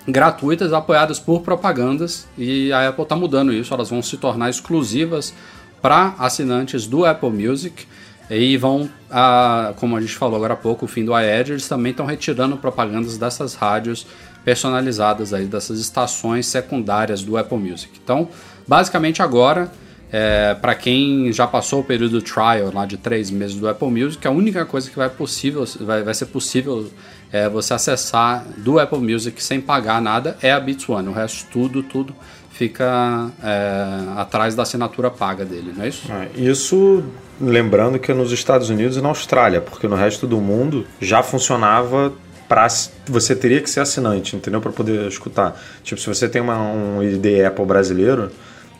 gratuitas, 0.07 0.73
apoiadas 0.73 1.19
por 1.19 1.43
propagandas, 1.43 2.29
e 2.39 2.73
a 2.73 2.89
Apple 2.89 3.03
está 3.03 3.17
mudando 3.17 3.53
isso, 3.53 3.75
elas 3.75 3.91
vão 3.91 4.01
se 4.01 4.17
tornar 4.17 4.49
exclusivas 4.49 5.35
para 5.83 6.15
assinantes 6.21 6.87
do 6.87 7.05
Apple 7.05 7.31
Music 7.31 7.85
e 8.31 8.57
vão, 8.57 8.89
a, 9.11 9.73
como 9.77 9.97
a 9.97 10.01
gente 10.01 10.15
falou 10.15 10.37
agora 10.37 10.55
há 10.55 10.57
pouco, 10.57 10.85
o 10.85 10.89
fim 10.89 11.05
do 11.05 11.11
iAd, 11.19 11.51
eles 11.51 11.67
também 11.67 11.91
estão 11.91 12.07
retirando 12.07 12.57
propagandas 12.57 13.19
dessas 13.19 13.55
rádios 13.55 14.07
personalizadas 14.45 15.35
aí, 15.35 15.47
dessas 15.47 15.81
estações 15.81 16.47
secundárias 16.47 17.23
do 17.23 17.37
Apple 17.37 17.59
Music. 17.59 17.91
Então, 18.03 18.29
basicamente 18.69 19.21
agora 19.21 19.71
é, 20.11 20.55
para 20.55 20.75
quem 20.75 21.33
já 21.33 21.47
passou 21.47 21.81
o 21.81 21.85
período 21.85 22.23
trial 22.23 22.73
lá 22.73 22.87
de 22.87 22.97
três 22.97 23.31
meses 23.31 23.57
do 23.57 23.69
Apple 23.69 23.91
Music, 23.91 24.27
a 24.27 24.31
única 24.31 24.65
coisa 24.65 24.91
que 24.91 24.97
vai, 24.97 25.09
possível, 25.09 25.65
vai, 25.81 26.03
vai 26.03 26.15
ser 26.15 26.27
possível 26.27 26.91
é, 27.31 27.49
você 27.49 27.75
acessar 27.75 28.45
do 28.57 28.79
Apple 28.79 28.99
Music 28.99 29.43
sem 29.43 29.61
pagar 29.61 30.01
nada 30.01 30.37
é 30.43 30.51
a 30.51 30.59
Beats 30.59 30.89
One. 30.89 31.09
O 31.09 31.13
resto, 31.13 31.47
tudo, 31.51 31.83
tudo 31.83 32.15
fica 32.51 33.31
é, 33.43 34.21
atrás 34.21 34.55
da 34.55 34.63
assinatura 34.63 35.11
paga 35.11 35.45
dele, 35.45 35.73
não 35.77 35.85
é 35.85 35.89
isso? 35.89 36.11
É, 36.11 36.29
isso 36.41 37.05
lembrando 37.41 37.99
que 37.99 38.11
é 38.11 38.15
nos 38.15 38.33
Estados 38.33 38.69
Unidos 38.69 38.97
e 38.97 39.01
na 39.01 39.09
Austrália, 39.09 39.61
porque 39.61 39.87
no 39.87 39.95
resto 39.95 40.27
do 40.27 40.41
mundo 40.41 40.85
já 41.01 41.23
funcionava 41.23 42.13
para 42.49 42.67
você 43.07 43.37
teria 43.37 43.61
que 43.61 43.69
ser 43.69 43.81
assinante, 43.81 44.35
entendeu? 44.35 44.61
Para 44.61 44.73
poder 44.73 45.07
escutar. 45.07 45.61
Tipo, 45.85 46.01
se 46.01 46.07
você 46.07 46.29
tem 46.29 46.41
uma, 46.41 46.59
um 46.59 47.03
ID 47.03 47.45
Apple 47.47 47.67
brasileiro 47.67 48.31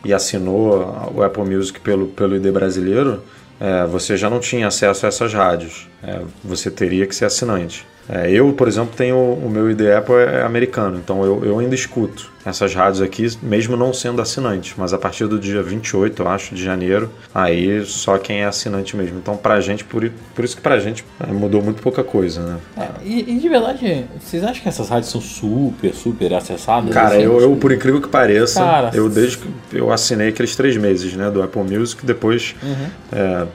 e 0.03 0.13
assinou 0.13 1.11
o 1.13 1.23
Apple 1.23 1.43
Music 1.43 1.79
pelo, 1.79 2.07
pelo 2.07 2.35
ID 2.35 2.51
brasileiro, 2.51 3.21
é, 3.59 3.85
você 3.85 4.15
já 4.15 4.29
não 4.29 4.39
tinha 4.39 4.67
acesso 4.67 5.05
a 5.05 5.09
essas 5.09 5.33
rádios. 5.33 5.87
É, 6.01 6.21
você 6.43 6.71
teria 6.71 7.05
que 7.05 7.13
ser 7.13 7.25
assinante. 7.25 7.85
É, 8.09 8.31
eu, 8.31 8.51
por 8.53 8.67
exemplo, 8.67 8.91
tenho 8.95 9.17
o 9.17 9.49
meu 9.49 9.69
ID 9.69 9.81
Apple 9.95 10.15
é 10.15 10.41
americano, 10.41 10.97
então 10.97 11.23
eu, 11.23 11.45
eu 11.45 11.59
ainda 11.59 11.75
escuto 11.75 12.31
essas 12.43 12.73
rádios 12.73 13.01
aqui, 13.01 13.27
mesmo 13.43 13.77
não 13.77 13.93
sendo 13.93 14.21
assinante, 14.21 14.73
mas 14.77 14.93
a 14.93 14.97
partir 14.97 15.27
do 15.27 15.37
dia 15.37 15.61
28, 15.61 16.21
eu 16.21 16.27
acho, 16.27 16.55
de 16.55 16.63
janeiro, 16.63 17.11
aí 17.33 17.85
só 17.85 18.17
quem 18.17 18.41
é 18.41 18.45
assinante 18.45 18.95
mesmo. 18.97 19.19
Então, 19.19 19.37
pra 19.37 19.59
gente, 19.61 19.83
por, 19.83 20.09
por 20.33 20.43
isso 20.43 20.55
que 20.55 20.61
pra 20.61 20.79
gente 20.79 21.05
é, 21.19 21.31
mudou 21.31 21.61
muito 21.61 21.81
pouca 21.81 22.03
coisa, 22.03 22.41
né? 22.41 22.57
É, 22.77 22.87
e, 23.03 23.35
e, 23.35 23.39
de 23.39 23.49
verdade, 23.49 24.05
vocês 24.19 24.43
acham 24.43 24.63
que 24.63 24.69
essas 24.69 24.89
rádios 24.89 25.11
são 25.11 25.21
super, 25.21 25.93
super 25.93 26.33
acessadas? 26.33 26.91
Cara, 26.91 27.15
assim, 27.15 27.23
eu, 27.23 27.39
eu, 27.39 27.55
por 27.57 27.71
incrível 27.71 28.01
que 28.01 28.09
pareça, 28.09 28.59
Cara, 28.59 28.91
eu 28.93 29.07
desde 29.09 29.37
que 29.37 29.47
eu 29.73 29.91
assinei 29.91 30.29
aqueles 30.29 30.55
três 30.55 30.75
meses, 30.77 31.13
né, 31.13 31.29
do 31.29 31.43
Apple 31.43 31.61
Music, 31.61 32.03
depois 32.05 32.55
uhum. 32.63 32.87
é, 33.11 33.45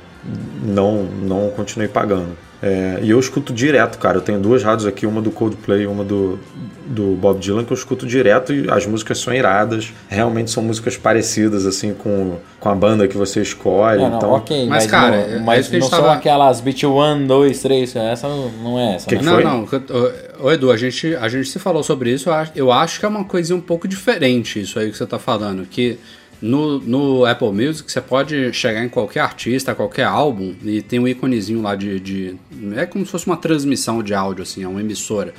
não, 0.62 1.04
não 1.04 1.50
continuei 1.50 1.88
pagando. 1.88 2.36
É, 2.62 2.98
e 3.02 3.10
eu 3.10 3.20
escuto 3.20 3.52
direto, 3.52 3.98
cara. 3.98 4.16
Eu 4.16 4.22
tenho 4.22 4.40
duas 4.40 4.62
rádios 4.62 4.86
aqui, 4.86 5.04
uma 5.04 5.20
do 5.20 5.30
Coldplay 5.30 5.82
e 5.82 5.86
uma 5.86 6.02
do, 6.02 6.38
do 6.86 7.14
Bob 7.14 7.38
Dylan, 7.38 7.62
que 7.62 7.70
eu 7.70 7.76
escuto 7.76 8.06
direto 8.06 8.54
e 8.54 8.70
as 8.70 8.86
músicas 8.86 9.18
são 9.18 9.34
iradas. 9.34 9.92
Realmente 10.08 10.50
são 10.50 10.62
músicas 10.62 10.96
parecidas, 10.96 11.66
assim, 11.66 11.92
com, 11.92 12.38
com 12.58 12.68
a 12.70 12.74
banda 12.74 13.06
que 13.06 13.18
você 13.18 13.42
escolhe. 13.42 14.00
Não, 14.00 14.16
então... 14.16 14.30
ok, 14.30 14.60
mas, 14.60 14.84
mas 14.84 14.90
cara, 14.90 15.10
não, 15.10 15.34
é 15.34 15.38
mas 15.40 15.70
não 15.70 15.80
são 15.82 15.90
tava... 15.90 16.14
aquelas 16.14 16.62
Beat 16.62 16.84
1, 16.84 17.26
2, 17.26 17.60
3, 17.60 17.96
essa 17.96 18.28
não 18.28 18.80
é 18.80 18.94
essa. 18.94 19.08
Que 19.08 19.16
né? 19.16 19.20
que 19.20 19.26
não, 19.26 19.42
não. 19.42 19.68
Ô, 20.40 20.50
Edu, 20.50 20.70
a 20.70 20.76
gente, 20.78 21.14
a 21.16 21.28
gente 21.28 21.50
se 21.50 21.58
falou 21.58 21.82
sobre 21.82 22.12
isso. 22.12 22.30
Eu 22.56 22.72
acho 22.72 22.98
que 22.98 23.04
é 23.04 23.08
uma 23.08 23.24
coisa 23.24 23.54
um 23.54 23.60
pouco 23.60 23.86
diferente 23.86 24.62
isso 24.62 24.78
aí 24.78 24.90
que 24.90 24.96
você 24.96 25.04
tá 25.04 25.18
falando. 25.18 25.66
Que 25.66 25.98
no, 26.44 26.78
no 26.78 27.24
Apple 27.24 27.50
Music 27.50 27.90
você 27.90 28.02
pode 28.02 28.52
chegar 28.52 28.84
em 28.84 28.88
qualquer 28.88 29.20
artista, 29.20 29.74
qualquer 29.74 30.04
álbum 30.04 30.54
e 30.62 30.82
tem 30.82 30.98
um 30.98 31.08
íconezinho 31.08 31.62
lá 31.62 31.74
de, 31.74 31.98
de. 31.98 32.36
É 32.76 32.84
como 32.84 33.04
se 33.06 33.10
fosse 33.10 33.26
uma 33.26 33.36
transmissão 33.36 34.02
de 34.02 34.12
áudio, 34.12 34.42
assim, 34.42 34.62
é 34.62 34.68
uma 34.68 34.80
emissora. 34.80 35.32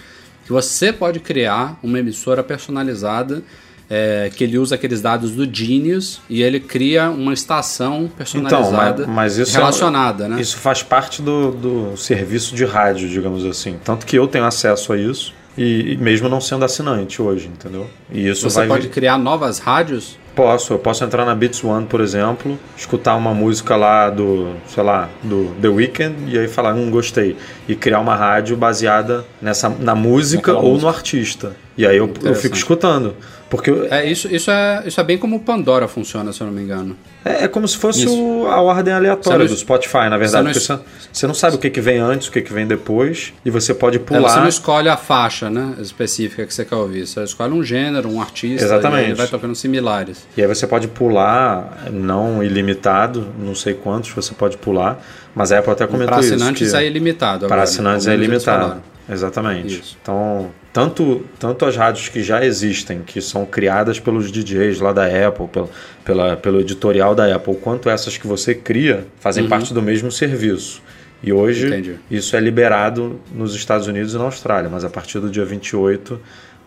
Que 0.44 0.52
você 0.52 0.92
pode 0.92 1.20
criar 1.20 1.80
uma 1.84 2.00
emissora 2.00 2.44
personalizada 2.44 3.44
é, 3.88 4.32
que 4.36 4.44
ele 4.44 4.58
usa 4.58 4.74
aqueles 4.74 5.00
dados 5.00 5.32
do 5.32 5.46
Genius 5.46 6.22
e 6.28 6.42
ele 6.42 6.60
cria 6.60 7.12
uma 7.12 7.34
estação 7.34 8.10
personalizada 8.18 9.04
então, 9.04 9.14
mas, 9.14 9.36
mas 9.36 9.38
isso 9.38 9.56
é 9.56 9.60
relacionada, 9.60 10.26
é, 10.26 10.28
né? 10.28 10.42
Isso 10.42 10.58
faz 10.58 10.82
parte 10.82 11.22
do, 11.22 11.52
do 11.52 11.98
serviço 11.98 12.56
de 12.56 12.66
rádio, 12.66 13.08
digamos 13.08 13.46
assim. 13.46 13.78
Tanto 13.84 14.08
que 14.08 14.18
eu 14.18 14.28
tenho 14.28 14.46
acesso 14.46 14.92
a 14.92 14.98
isso 14.98 15.36
e, 15.58 15.94
e 15.94 15.98
mesmo 15.98 16.28
não 16.30 16.42
sendo 16.42 16.66
assinante 16.66 17.22
hoje, 17.22 17.48
entendeu? 17.48 17.88
E 18.12 18.28
isso 18.28 18.50
Você 18.50 18.66
pode 18.66 18.90
criar 18.90 19.18
novas 19.18 19.60
rádios 19.60 20.18
Posso, 20.36 20.74
eu 20.74 20.80
posso 20.80 21.02
entrar 21.02 21.26
na 21.26 21.34
Beats 21.34 21.64
One, 21.64 21.86
por 21.86 22.02
exemplo, 22.02 22.60
escutar 22.76 23.16
uma 23.16 23.34
música 23.34 23.78
lá 23.78 24.10
do, 24.10 24.54
sei 24.68 24.84
lá, 24.84 25.10
do 25.24 25.56
The 25.62 25.70
Weeknd 25.70 26.16
e 26.28 26.38
aí 26.38 26.48
falar, 26.50 26.74
hum, 26.74 26.92
gostei. 26.92 27.38
E 27.70 27.74
criar 27.76 28.02
uma 28.02 28.16
rádio 28.16 28.58
baseada 28.58 29.26
nessa, 29.42 29.70
na 29.70 29.96
música 29.96 30.52
Naquela 30.52 30.60
ou 30.60 30.74
música. 30.74 30.92
no 30.92 30.96
artista. 30.98 31.56
E 31.78 31.88
aí 31.88 31.96
eu, 31.96 32.14
eu 32.22 32.36
fico 32.36 32.56
escutando. 32.56 33.16
Porque 33.56 33.72
é, 33.90 34.06
isso, 34.06 34.28
isso, 34.34 34.52
é, 34.52 34.84
isso 34.86 35.00
é 35.00 35.04
bem 35.04 35.18
como 35.18 35.38
o 35.38 35.40
Pandora 35.40 35.88
funciona, 35.88 36.34
se 36.34 36.42
eu 36.42 36.48
não 36.48 36.54
me 36.54 36.62
engano. 36.62 36.98
É, 37.24 37.46
é 37.46 37.48
como 37.48 37.68
se 37.68 37.78
fosse 37.78 38.06
o, 38.08 38.48
a 38.48 38.62
ordem 38.62 38.94
aleatória 38.94 39.48
do 39.48 39.56
Spotify, 39.56 40.10
na 40.10 40.18
verdade. 40.18 40.54
Você 40.54 40.74
não, 40.74 40.80
você, 40.80 40.86
você 41.12 41.28
não 41.28 41.34
sabe 41.34 41.56
o 41.56 41.60
que, 41.60 41.70
que 41.70 41.80
vem 41.80 42.00
antes, 42.00 42.28
o 42.28 42.32
que, 42.32 42.42
que 42.42 42.52
vem 42.52 42.68
depois, 42.68 43.34
e 43.46 43.50
você 43.50 43.74
pode 43.74 43.98
pular. 44.00 44.28
É, 44.28 44.34
você 44.34 44.40
não 44.40 44.48
escolhe 44.48 44.90
a 44.90 44.98
faixa 44.98 45.50
né, 45.50 45.76
específica 45.80 46.46
que 46.46 46.54
você 46.54 46.66
quer 46.66 46.76
ouvir. 46.76 47.08
Você 47.08 47.24
escolhe 47.24 47.54
um 47.54 47.64
gênero, 47.64 48.10
um 48.10 48.22
artista, 48.22 48.66
Exatamente. 48.66 49.12
e 49.12 49.14
vai 49.14 49.28
tocando 49.28 49.56
similares. 49.56 50.28
E 50.36 50.42
aí 50.42 50.48
você 50.48 50.68
pode 50.68 50.88
pular, 50.90 51.88
não 51.92 52.44
ilimitado, 52.44 53.28
não 53.40 53.56
sei 53.56 53.74
quantos 53.74 54.12
você 54.12 54.34
pode 54.34 54.58
pular, 54.58 55.02
mas 55.34 55.52
a 55.52 55.60
Apple 55.60 55.72
até 55.72 55.88
comentou 55.88 56.20
isso. 56.20 56.30
Para 56.30 56.36
assinantes 56.36 56.74
é 56.74 56.86
ilimitado. 56.86 57.48
Para 57.48 57.64
assinantes 57.64 58.06
é 58.06 58.14
ilimitado. 58.14 58.82
Exatamente. 59.10 59.80
Isso. 59.80 59.98
Então, 60.02 60.52
tanto, 60.76 61.26
tanto 61.40 61.66
as 61.66 61.78
rádios 61.78 62.10
que 62.10 62.22
já 62.22 62.44
existem, 62.44 63.02
que 63.02 63.22
são 63.22 63.46
criadas 63.46 63.98
pelos 63.98 64.30
DJs 64.30 64.82
lá 64.82 64.92
da 64.92 65.06
Apple, 65.06 65.48
pela, 65.48 65.70
pela, 66.04 66.36
pelo 66.36 66.60
editorial 66.60 67.16
da 67.16 67.34
Apple, 67.34 67.56
quanto 67.56 67.90
essas 67.90 68.18
que 68.18 68.28
você 68.28 68.54
cria, 68.54 69.08
fazem 69.22 69.44
uhum. 69.44 69.50
parte 69.50 69.74
do 69.74 69.82
mesmo 69.82 70.12
serviço. 70.12 70.82
E 71.24 71.32
hoje 71.32 71.68
Entendi. 71.68 71.96
isso 72.12 72.36
é 72.36 72.42
liberado 72.42 73.22
nos 73.34 73.56
Estados 73.56 73.88
Unidos 73.88 74.14
e 74.14 74.18
na 74.18 74.26
Austrália, 74.26 74.70
mas 74.70 74.84
a 74.84 74.90
partir 74.90 75.22
do 75.22 75.30
dia 75.30 75.46
28 75.46 76.20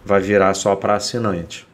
vai 0.06 0.22
virar 0.22 0.54
só 0.54 0.74
para 0.74 0.94
assinante. 0.94 1.66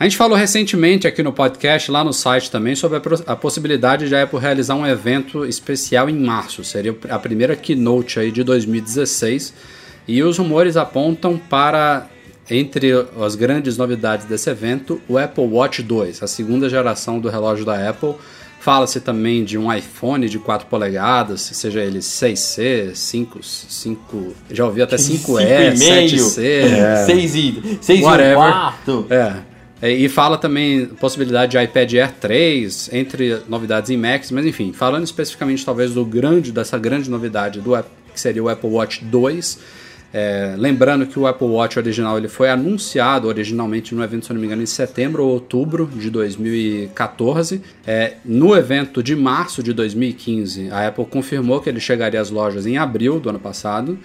A 0.00 0.02
gente 0.02 0.16
falou 0.16 0.36
recentemente 0.36 1.06
aqui 1.06 1.22
no 1.22 1.32
podcast, 1.32 1.92
lá 1.92 2.02
no 2.02 2.12
site 2.12 2.50
também, 2.50 2.74
sobre 2.74 3.00
a, 3.24 3.36
possibilidade 3.36 4.08
de 4.08 4.16
a 4.16 4.24
Apple 4.24 4.40
realizar 4.40 4.74
um 4.74 4.84
evento 4.84 5.44
especial 5.44 6.10
em 6.10 6.18
março. 6.18 6.64
Seria 6.64 6.96
a 7.08 7.20
primeira 7.20 7.54
keynote 7.54 8.18
aí 8.18 8.32
de 8.32 8.42
2016. 8.42 9.79
E 10.10 10.24
os 10.24 10.36
rumores 10.38 10.76
apontam 10.76 11.38
para, 11.38 12.08
entre 12.50 12.90
as 13.24 13.36
grandes 13.36 13.76
novidades 13.76 14.26
desse 14.26 14.50
evento, 14.50 15.00
o 15.08 15.16
Apple 15.16 15.44
Watch 15.44 15.84
2, 15.84 16.20
a 16.20 16.26
segunda 16.26 16.68
geração 16.68 17.20
do 17.20 17.28
relógio 17.28 17.64
da 17.64 17.88
Apple. 17.88 18.14
Fala-se 18.58 19.00
também 19.00 19.44
de 19.44 19.56
um 19.56 19.72
iPhone 19.72 20.28
de 20.28 20.36
4 20.40 20.66
polegadas, 20.66 21.42
seja 21.42 21.80
ele 21.80 22.00
6C, 22.00 22.92
5, 22.92 23.38
5 23.40 24.34
já 24.50 24.66
ouvi 24.66 24.82
até 24.82 24.96
5E, 24.96 25.74
7C, 25.74 26.42
é. 26.42 27.04
6 27.06 27.34
e 27.36 27.78
6 27.80 28.02
whatever. 28.02 28.30
e 28.30 28.32
um 28.32 28.34
quarto. 28.34 29.06
É. 29.10 29.34
É, 29.80 29.92
e 29.92 30.08
fala 30.08 30.36
também 30.36 30.86
possibilidade 30.86 31.52
de 31.52 31.62
iPad 31.62 31.94
Air 31.94 32.12
3, 32.20 32.90
entre 32.92 33.42
novidades 33.48 33.90
em 33.90 33.96
Macs, 33.96 34.32
mas 34.32 34.44
enfim, 34.44 34.72
falando 34.72 35.04
especificamente 35.04 35.64
talvez 35.64 35.94
do 35.94 36.04
grande, 36.04 36.50
dessa 36.50 36.76
grande 36.76 37.08
novidade 37.08 37.60
do 37.60 37.76
que 38.12 38.20
seria 38.20 38.42
o 38.42 38.48
Apple 38.48 38.68
Watch 38.68 39.04
2. 39.04 39.79
É, 40.12 40.54
lembrando 40.58 41.06
que 41.06 41.18
o 41.18 41.26
Apple 41.26 41.46
Watch 41.46 41.78
original 41.78 42.18
ele 42.18 42.26
foi 42.26 42.50
anunciado 42.50 43.28
originalmente 43.28 43.94
no 43.94 44.02
evento, 44.02 44.26
se 44.26 44.32
não 44.32 44.40
me 44.40 44.46
engano, 44.46 44.62
em 44.62 44.66
setembro 44.66 45.24
ou 45.24 45.30
outubro 45.30 45.88
de 45.94 46.10
2014. 46.10 47.62
É, 47.86 48.14
no 48.24 48.56
evento 48.56 49.02
de 49.02 49.14
março 49.14 49.62
de 49.62 49.72
2015, 49.72 50.70
a 50.70 50.88
Apple 50.88 51.04
confirmou 51.04 51.60
que 51.60 51.68
ele 51.68 51.80
chegaria 51.80 52.20
às 52.20 52.30
lojas 52.30 52.66
em 52.66 52.76
abril 52.76 53.20
do 53.20 53.28
ano 53.30 53.38
passado. 53.38 53.98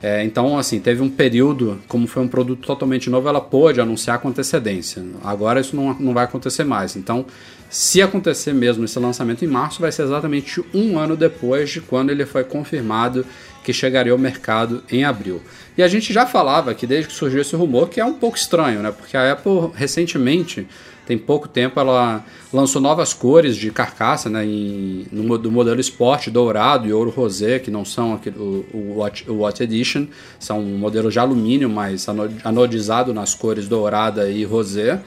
É, 0.00 0.22
então, 0.22 0.56
assim, 0.56 0.78
teve 0.78 1.02
um 1.02 1.10
período, 1.10 1.80
como 1.88 2.06
foi 2.06 2.22
um 2.22 2.28
produto 2.28 2.64
totalmente 2.64 3.10
novo, 3.10 3.28
ela 3.28 3.40
pôde 3.40 3.80
anunciar 3.80 4.20
com 4.20 4.28
antecedência. 4.28 5.02
Agora 5.24 5.60
isso 5.60 5.74
não, 5.74 5.92
não 5.94 6.14
vai 6.14 6.22
acontecer 6.24 6.62
mais. 6.62 6.94
Então, 6.94 7.26
se 7.68 8.00
acontecer 8.00 8.52
mesmo 8.54 8.84
esse 8.84 8.98
lançamento 8.98 9.44
em 9.44 9.48
março, 9.48 9.80
vai 9.80 9.90
ser 9.90 10.02
exatamente 10.02 10.62
um 10.72 10.98
ano 10.98 11.16
depois 11.16 11.68
de 11.68 11.80
quando 11.80 12.10
ele 12.10 12.24
foi 12.24 12.44
confirmado 12.44 13.26
que 13.68 13.72
chegaria 13.74 14.12
ao 14.12 14.18
mercado 14.18 14.82
em 14.90 15.04
abril. 15.04 15.42
E 15.76 15.82
a 15.82 15.88
gente 15.88 16.10
já 16.10 16.24
falava 16.24 16.72
que 16.72 16.86
desde 16.86 17.08
que 17.08 17.14
surgiu 17.14 17.42
esse 17.42 17.54
rumor, 17.54 17.90
que 17.90 18.00
é 18.00 18.04
um 18.04 18.14
pouco 18.14 18.38
estranho, 18.38 18.80
né? 18.80 18.90
Porque 18.90 19.14
a 19.14 19.30
Apple 19.30 19.72
recentemente 19.74 20.66
tem 21.06 21.18
pouco 21.18 21.46
tempo 21.46 21.78
ela 21.78 22.24
lançou 22.50 22.80
novas 22.80 23.12
cores 23.12 23.56
de 23.56 23.70
carcaça, 23.70 24.30
né, 24.30 24.42
em, 24.42 25.06
no, 25.12 25.36
do 25.36 25.52
modelo 25.52 25.78
Sport 25.80 26.28
dourado 26.28 26.88
e 26.88 26.92
ouro 26.94 27.10
rosé, 27.10 27.58
que 27.58 27.70
não 27.70 27.84
são 27.84 28.14
aquele, 28.14 28.38
o, 28.38 28.64
o, 28.72 28.94
Watch, 28.96 29.30
o 29.30 29.40
Watch 29.40 29.62
Edition, 29.62 30.06
são 30.38 30.60
um 30.60 30.78
modelo 30.78 31.10
de 31.10 31.18
alumínio, 31.18 31.68
mas 31.68 32.06
anodizado 32.42 33.12
nas 33.12 33.34
cores 33.34 33.68
dourada 33.68 34.30
e 34.30 34.44
rosé. 34.44 34.98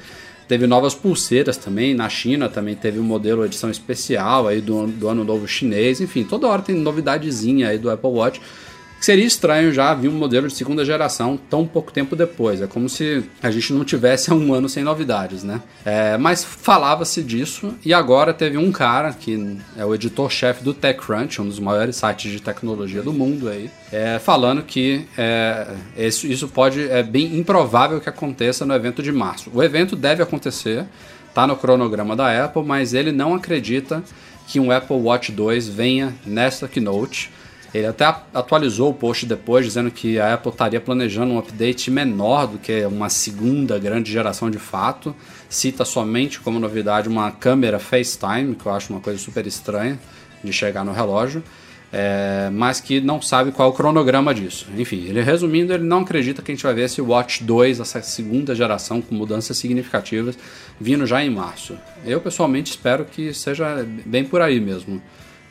Teve 0.51 0.67
novas 0.67 0.93
pulseiras 0.93 1.55
também, 1.55 1.95
na 1.95 2.09
China 2.09 2.49
também 2.49 2.75
teve 2.75 2.99
um 2.99 3.03
modelo 3.03 3.45
edição 3.45 3.71
especial 3.71 4.49
aí 4.49 4.59
do, 4.59 4.85
do 4.85 5.07
ano 5.07 5.23
novo 5.23 5.47
chinês, 5.47 6.01
enfim, 6.01 6.25
toda 6.25 6.45
hora 6.45 6.61
tem 6.61 6.75
novidadezinha 6.75 7.69
aí 7.69 7.77
do 7.77 7.89
Apple 7.89 8.09
Watch 8.09 8.41
seria 9.01 9.25
estranho 9.25 9.73
já 9.73 9.93
vir 9.95 10.07
um 10.07 10.13
modelo 10.13 10.47
de 10.47 10.53
segunda 10.53 10.85
geração 10.85 11.35
tão 11.35 11.65
pouco 11.65 11.91
tempo 11.91 12.15
depois. 12.15 12.61
É 12.61 12.67
como 12.67 12.87
se 12.87 13.23
a 13.41 13.49
gente 13.49 13.73
não 13.73 13.83
tivesse 13.83 14.31
um 14.31 14.53
ano 14.53 14.69
sem 14.69 14.83
novidades, 14.83 15.43
né? 15.43 15.61
É, 15.83 16.17
mas 16.17 16.43
falava-se 16.43 17.23
disso 17.23 17.73
e 17.83 17.93
agora 17.93 18.33
teve 18.33 18.57
um 18.57 18.71
cara 18.71 19.11
que 19.11 19.57
é 19.75 19.83
o 19.83 19.95
editor-chefe 19.95 20.63
do 20.63 20.73
TechCrunch, 20.73 21.41
um 21.41 21.47
dos 21.47 21.59
maiores 21.59 21.95
sites 21.95 22.31
de 22.31 22.39
tecnologia 22.39 23.01
do 23.01 23.11
mundo 23.11 23.49
aí, 23.49 23.71
é, 23.91 24.19
falando 24.19 24.61
que 24.61 25.07
é, 25.17 25.67
isso, 25.97 26.27
isso 26.27 26.47
pode 26.47 26.87
é 26.87 27.01
bem 27.01 27.37
improvável 27.37 27.99
que 27.99 28.07
aconteça 28.07 28.65
no 28.65 28.73
evento 28.73 29.01
de 29.01 29.11
março. 29.11 29.49
O 29.51 29.63
evento 29.63 29.95
deve 29.95 30.21
acontecer, 30.21 30.85
tá 31.33 31.47
no 31.47 31.57
cronograma 31.57 32.15
da 32.15 32.45
Apple, 32.45 32.63
mas 32.63 32.93
ele 32.93 33.11
não 33.11 33.33
acredita 33.33 34.03
que 34.47 34.59
um 34.59 34.69
Apple 34.71 34.97
Watch 34.97 35.31
2 35.31 35.67
venha 35.67 36.13
nesta 36.25 36.67
keynote 36.67 37.31
Ele 37.73 37.85
até 37.85 38.05
atualizou 38.33 38.89
o 38.89 38.93
post 38.93 39.25
depois, 39.25 39.65
dizendo 39.65 39.89
que 39.89 40.19
a 40.19 40.33
Apple 40.33 40.51
estaria 40.51 40.81
planejando 40.81 41.33
um 41.33 41.39
update 41.39 41.89
menor 41.89 42.47
do 42.47 42.57
que 42.57 42.85
uma 42.85 43.07
segunda 43.07 43.79
grande 43.79 44.11
geração 44.11 44.51
de 44.51 44.59
fato. 44.59 45.15
Cita 45.49 45.85
somente 45.85 46.39
como 46.41 46.59
novidade 46.59 47.07
uma 47.07 47.31
câmera 47.31 47.79
FaceTime, 47.79 48.55
que 48.55 48.65
eu 48.65 48.73
acho 48.73 48.91
uma 48.91 48.99
coisa 48.99 49.17
super 49.17 49.47
estranha 49.47 49.97
de 50.43 50.51
chegar 50.51 50.83
no 50.83 50.91
relógio. 50.91 51.41
É, 51.93 52.49
mas 52.53 52.79
que 52.79 53.01
não 53.01 53.21
sabe 53.21 53.51
qual 53.51 53.69
é 53.69 53.71
o 53.71 53.75
cronograma 53.75 54.33
disso. 54.33 54.67
Enfim, 54.77 55.07
ele 55.07 55.21
resumindo, 55.21 55.73
ele 55.73 55.83
não 55.83 55.99
acredita 55.99 56.41
que 56.41 56.51
a 56.51 56.55
gente 56.55 56.63
vai 56.63 56.73
ver 56.73 56.83
esse 56.83 57.01
Watch 57.01 57.43
2, 57.43 57.81
essa 57.81 58.01
segunda 58.01 58.55
geração 58.55 59.01
com 59.01 59.13
mudanças 59.13 59.57
significativas, 59.57 60.37
vindo 60.79 61.05
já 61.05 61.21
em 61.21 61.29
março. 61.29 61.77
Eu 62.05 62.21
pessoalmente 62.21 62.71
espero 62.71 63.03
que 63.03 63.33
seja 63.33 63.85
bem 64.05 64.23
por 64.23 64.41
aí 64.41 64.59
mesmo. 64.59 65.01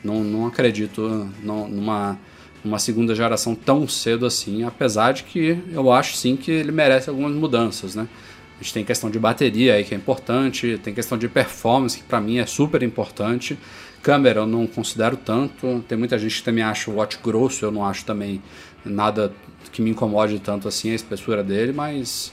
Não, 0.03 0.23
não 0.23 0.47
acredito 0.47 1.29
numa 1.41 2.17
uma 2.63 2.77
segunda 2.77 3.15
geração 3.15 3.55
tão 3.55 3.87
cedo 3.87 4.25
assim, 4.25 4.63
apesar 4.63 5.13
de 5.13 5.23
que 5.23 5.57
eu 5.71 5.91
acho 5.91 6.15
sim 6.15 6.35
que 6.35 6.51
ele 6.51 6.71
merece 6.71 7.09
algumas 7.09 7.31
mudanças, 7.33 7.95
né? 7.95 8.07
A 8.59 8.63
gente 8.63 8.73
tem 8.73 8.85
questão 8.85 9.09
de 9.09 9.17
bateria 9.17 9.73
aí 9.73 9.83
que 9.83 9.95
é 9.95 9.97
importante, 9.97 10.79
tem 10.83 10.93
questão 10.93 11.17
de 11.17 11.27
performance 11.27 11.97
que 11.97 12.03
para 12.03 12.21
mim 12.21 12.37
é 12.37 12.45
super 12.45 12.83
importante. 12.83 13.57
Câmera 14.03 14.41
eu 14.41 14.45
não 14.45 14.67
considero 14.67 15.17
tanto. 15.17 15.83
Tem 15.87 15.97
muita 15.97 16.19
gente 16.19 16.35
que 16.35 16.43
também 16.43 16.63
acha 16.63 16.91
o 16.91 16.95
watch 16.95 17.17
grosso, 17.23 17.65
eu 17.65 17.71
não 17.71 17.83
acho 17.83 18.05
também 18.05 18.39
nada 18.85 19.33
que 19.71 19.81
me 19.81 19.89
incomode 19.89 20.37
tanto 20.39 20.67
assim 20.67 20.91
a 20.91 20.95
espessura 20.95 21.43
dele, 21.43 21.71
mas 21.71 22.31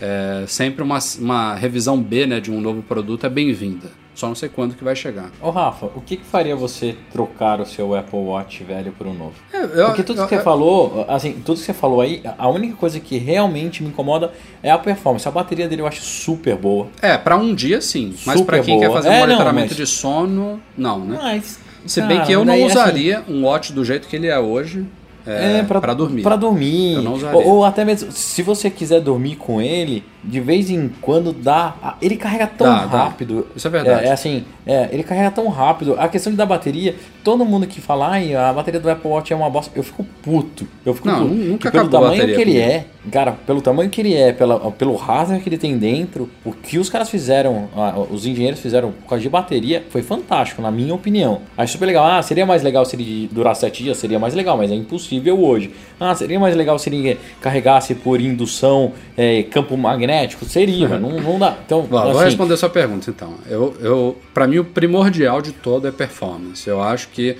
é, 0.00 0.44
sempre 0.48 0.82
uma, 0.82 0.98
uma 1.20 1.54
revisão 1.54 2.02
B 2.02 2.26
né, 2.26 2.40
de 2.40 2.50
um 2.50 2.60
novo 2.60 2.82
produto 2.82 3.26
é 3.26 3.28
bem-vinda. 3.28 3.88
Só 4.18 4.26
não 4.26 4.34
sei 4.34 4.48
quando 4.48 4.74
que 4.74 4.82
vai 4.82 4.96
chegar. 4.96 5.30
Ô 5.40 5.50
Rafa, 5.50 5.86
o 5.94 6.00
que, 6.00 6.16
que 6.16 6.24
faria 6.24 6.56
você 6.56 6.96
trocar 7.12 7.60
o 7.60 7.64
seu 7.64 7.94
Apple 7.94 8.18
Watch 8.18 8.64
velho 8.64 8.90
por 8.90 9.06
um 9.06 9.14
novo? 9.14 9.34
É, 9.52 9.62
eu, 9.62 9.86
Porque 9.86 10.02
tudo 10.02 10.20
eu, 10.20 10.24
que 10.26 10.30
você 10.34 10.40
eu, 10.40 10.42
falou, 10.42 11.04
assim, 11.06 11.34
tudo 11.34 11.56
que 11.60 11.64
você 11.64 11.72
falou 11.72 12.00
aí, 12.00 12.20
a 12.36 12.48
única 12.48 12.74
coisa 12.74 12.98
que 12.98 13.16
realmente 13.16 13.80
me 13.80 13.90
incomoda 13.90 14.32
é 14.60 14.72
a 14.72 14.76
performance. 14.78 15.28
A 15.28 15.30
bateria 15.30 15.68
dele 15.68 15.82
eu 15.82 15.86
acho 15.86 16.02
super 16.02 16.56
boa. 16.56 16.88
É, 17.00 17.16
para 17.16 17.36
um 17.36 17.54
dia 17.54 17.80
sim, 17.80 18.12
mas 18.26 18.40
Super 18.40 18.56
para 18.56 18.64
quem 18.64 18.80
quer 18.80 18.88
boa. 18.88 18.96
fazer 19.00 19.08
um 19.08 19.12
É, 19.12 19.20
não, 19.20 19.26
monitoramento 19.28 19.68
mas- 19.68 19.76
de 19.76 19.86
sono, 19.86 20.60
não, 20.76 20.98
né? 21.04 21.16
Mas, 21.22 21.60
Se 21.86 22.00
cara, 22.00 22.12
bem 22.12 22.24
que 22.24 22.32
eu 22.32 22.40
não 22.40 22.46
daí, 22.54 22.64
assim, 22.64 22.72
usaria 22.72 23.22
um 23.28 23.44
watch 23.44 23.72
do 23.72 23.84
jeito 23.84 24.08
que 24.08 24.16
ele 24.16 24.26
é 24.26 24.40
hoje 24.40 24.84
é, 25.24 25.62
para 25.62 25.92
dormir. 25.94 26.22
Pra 26.22 26.36
dormir. 26.36 26.94
Eu 26.94 27.02
não 27.02 27.12
usaria. 27.14 27.38
Ou, 27.38 27.46
ou 27.58 27.64
até 27.64 27.84
mesmo, 27.84 28.10
se 28.10 28.42
você 28.42 28.68
quiser 28.70 29.00
dormir 29.00 29.36
com 29.36 29.60
ele, 29.60 30.02
de 30.22 30.40
vez 30.40 30.70
em 30.70 30.88
quando 31.00 31.32
dá. 31.32 31.96
Ele 32.02 32.16
carrega 32.16 32.46
tão 32.46 32.66
Dá, 32.66 32.86
dá. 32.86 33.04
rápido. 33.04 33.46
Isso 33.54 33.66
é 33.66 33.70
verdade. 33.70 34.04
É, 34.04 34.08
é 34.08 34.12
assim, 34.12 34.44
é, 34.66 34.88
ele 34.92 35.02
carrega 35.02 35.30
tão 35.30 35.48
rápido. 35.48 35.94
A 35.98 36.08
questão 36.08 36.34
da 36.34 36.44
bateria, 36.44 36.94
todo 37.22 37.44
mundo 37.44 37.66
que 37.66 37.80
fala, 37.80 38.08
ai, 38.10 38.34
a 38.34 38.52
bateria 38.52 38.80
do 38.80 38.90
Apple 38.90 39.08
Watch 39.10 39.32
é 39.32 39.36
uma 39.36 39.48
bosta, 39.48 39.70
eu 39.74 39.82
fico 39.82 40.04
puto. 40.22 40.66
Eu 40.84 40.94
fico 40.94 41.08
Não, 41.08 41.20
puto. 41.28 41.34
nunca 41.34 41.70
pelo 41.70 41.88
tamanho 41.88 42.10
bateria 42.12 42.34
que 42.34 42.40
ele 42.42 42.58
é, 42.58 42.86
cara, 43.12 43.32
pelo 43.32 43.60
tamanho 43.62 43.88
que 43.90 44.00
ele 44.00 44.14
é, 44.14 44.32
pela, 44.32 44.70
pelo 44.72 44.94
hardware 44.96 45.40
que 45.40 45.48
ele 45.48 45.58
tem 45.58 45.78
dentro, 45.78 46.28
o 46.44 46.52
que 46.52 46.78
os 46.78 46.90
caras 46.90 47.08
fizeram, 47.08 47.68
os 48.10 48.26
engenheiros 48.26 48.60
fizeram 48.60 48.90
por 48.92 49.08
causa 49.10 49.22
de 49.22 49.28
bateria, 49.28 49.84
foi 49.90 50.02
fantástico, 50.02 50.60
na 50.60 50.70
minha 50.70 50.94
opinião. 50.94 51.40
Acho 51.56 51.72
super 51.74 51.86
legal. 51.86 52.04
Ah, 52.06 52.22
seria 52.22 52.44
mais 52.44 52.62
legal 52.62 52.84
se 52.84 52.96
ele 52.96 53.28
durasse 53.32 53.60
7 53.60 53.82
dias, 53.84 53.96
seria 53.96 54.18
mais 54.18 54.34
legal, 54.34 54.56
mas 54.56 54.70
é 54.70 54.74
impossível 54.74 55.40
hoje. 55.42 55.70
Ah, 56.00 56.14
seria 56.14 56.38
mais 56.40 56.54
legal 56.56 56.78
se 56.78 56.88
ele 56.90 57.18
carregasse 57.40 57.94
por 57.94 58.20
indução 58.20 58.92
é, 59.16 59.42
campo 59.44 59.76
magnético? 59.76 60.07
Seria, 60.46 60.88
mas 60.88 61.00
não, 61.00 61.20
não 61.20 61.38
dá. 61.38 61.56
Então, 61.64 61.82
Vou, 61.82 62.00
vou 62.00 62.10
assim, 62.12 62.24
responder 62.24 62.54
a 62.54 62.56
sua 62.56 62.70
pergunta 62.70 63.10
então. 63.10 63.34
Eu, 63.48 63.76
eu, 63.80 64.18
para 64.32 64.46
mim, 64.46 64.58
o 64.58 64.64
primordial 64.64 65.40
de 65.42 65.52
todo 65.52 65.86
é 65.86 65.90
performance. 65.90 66.68
Eu 66.68 66.82
acho 66.82 67.08
que 67.08 67.36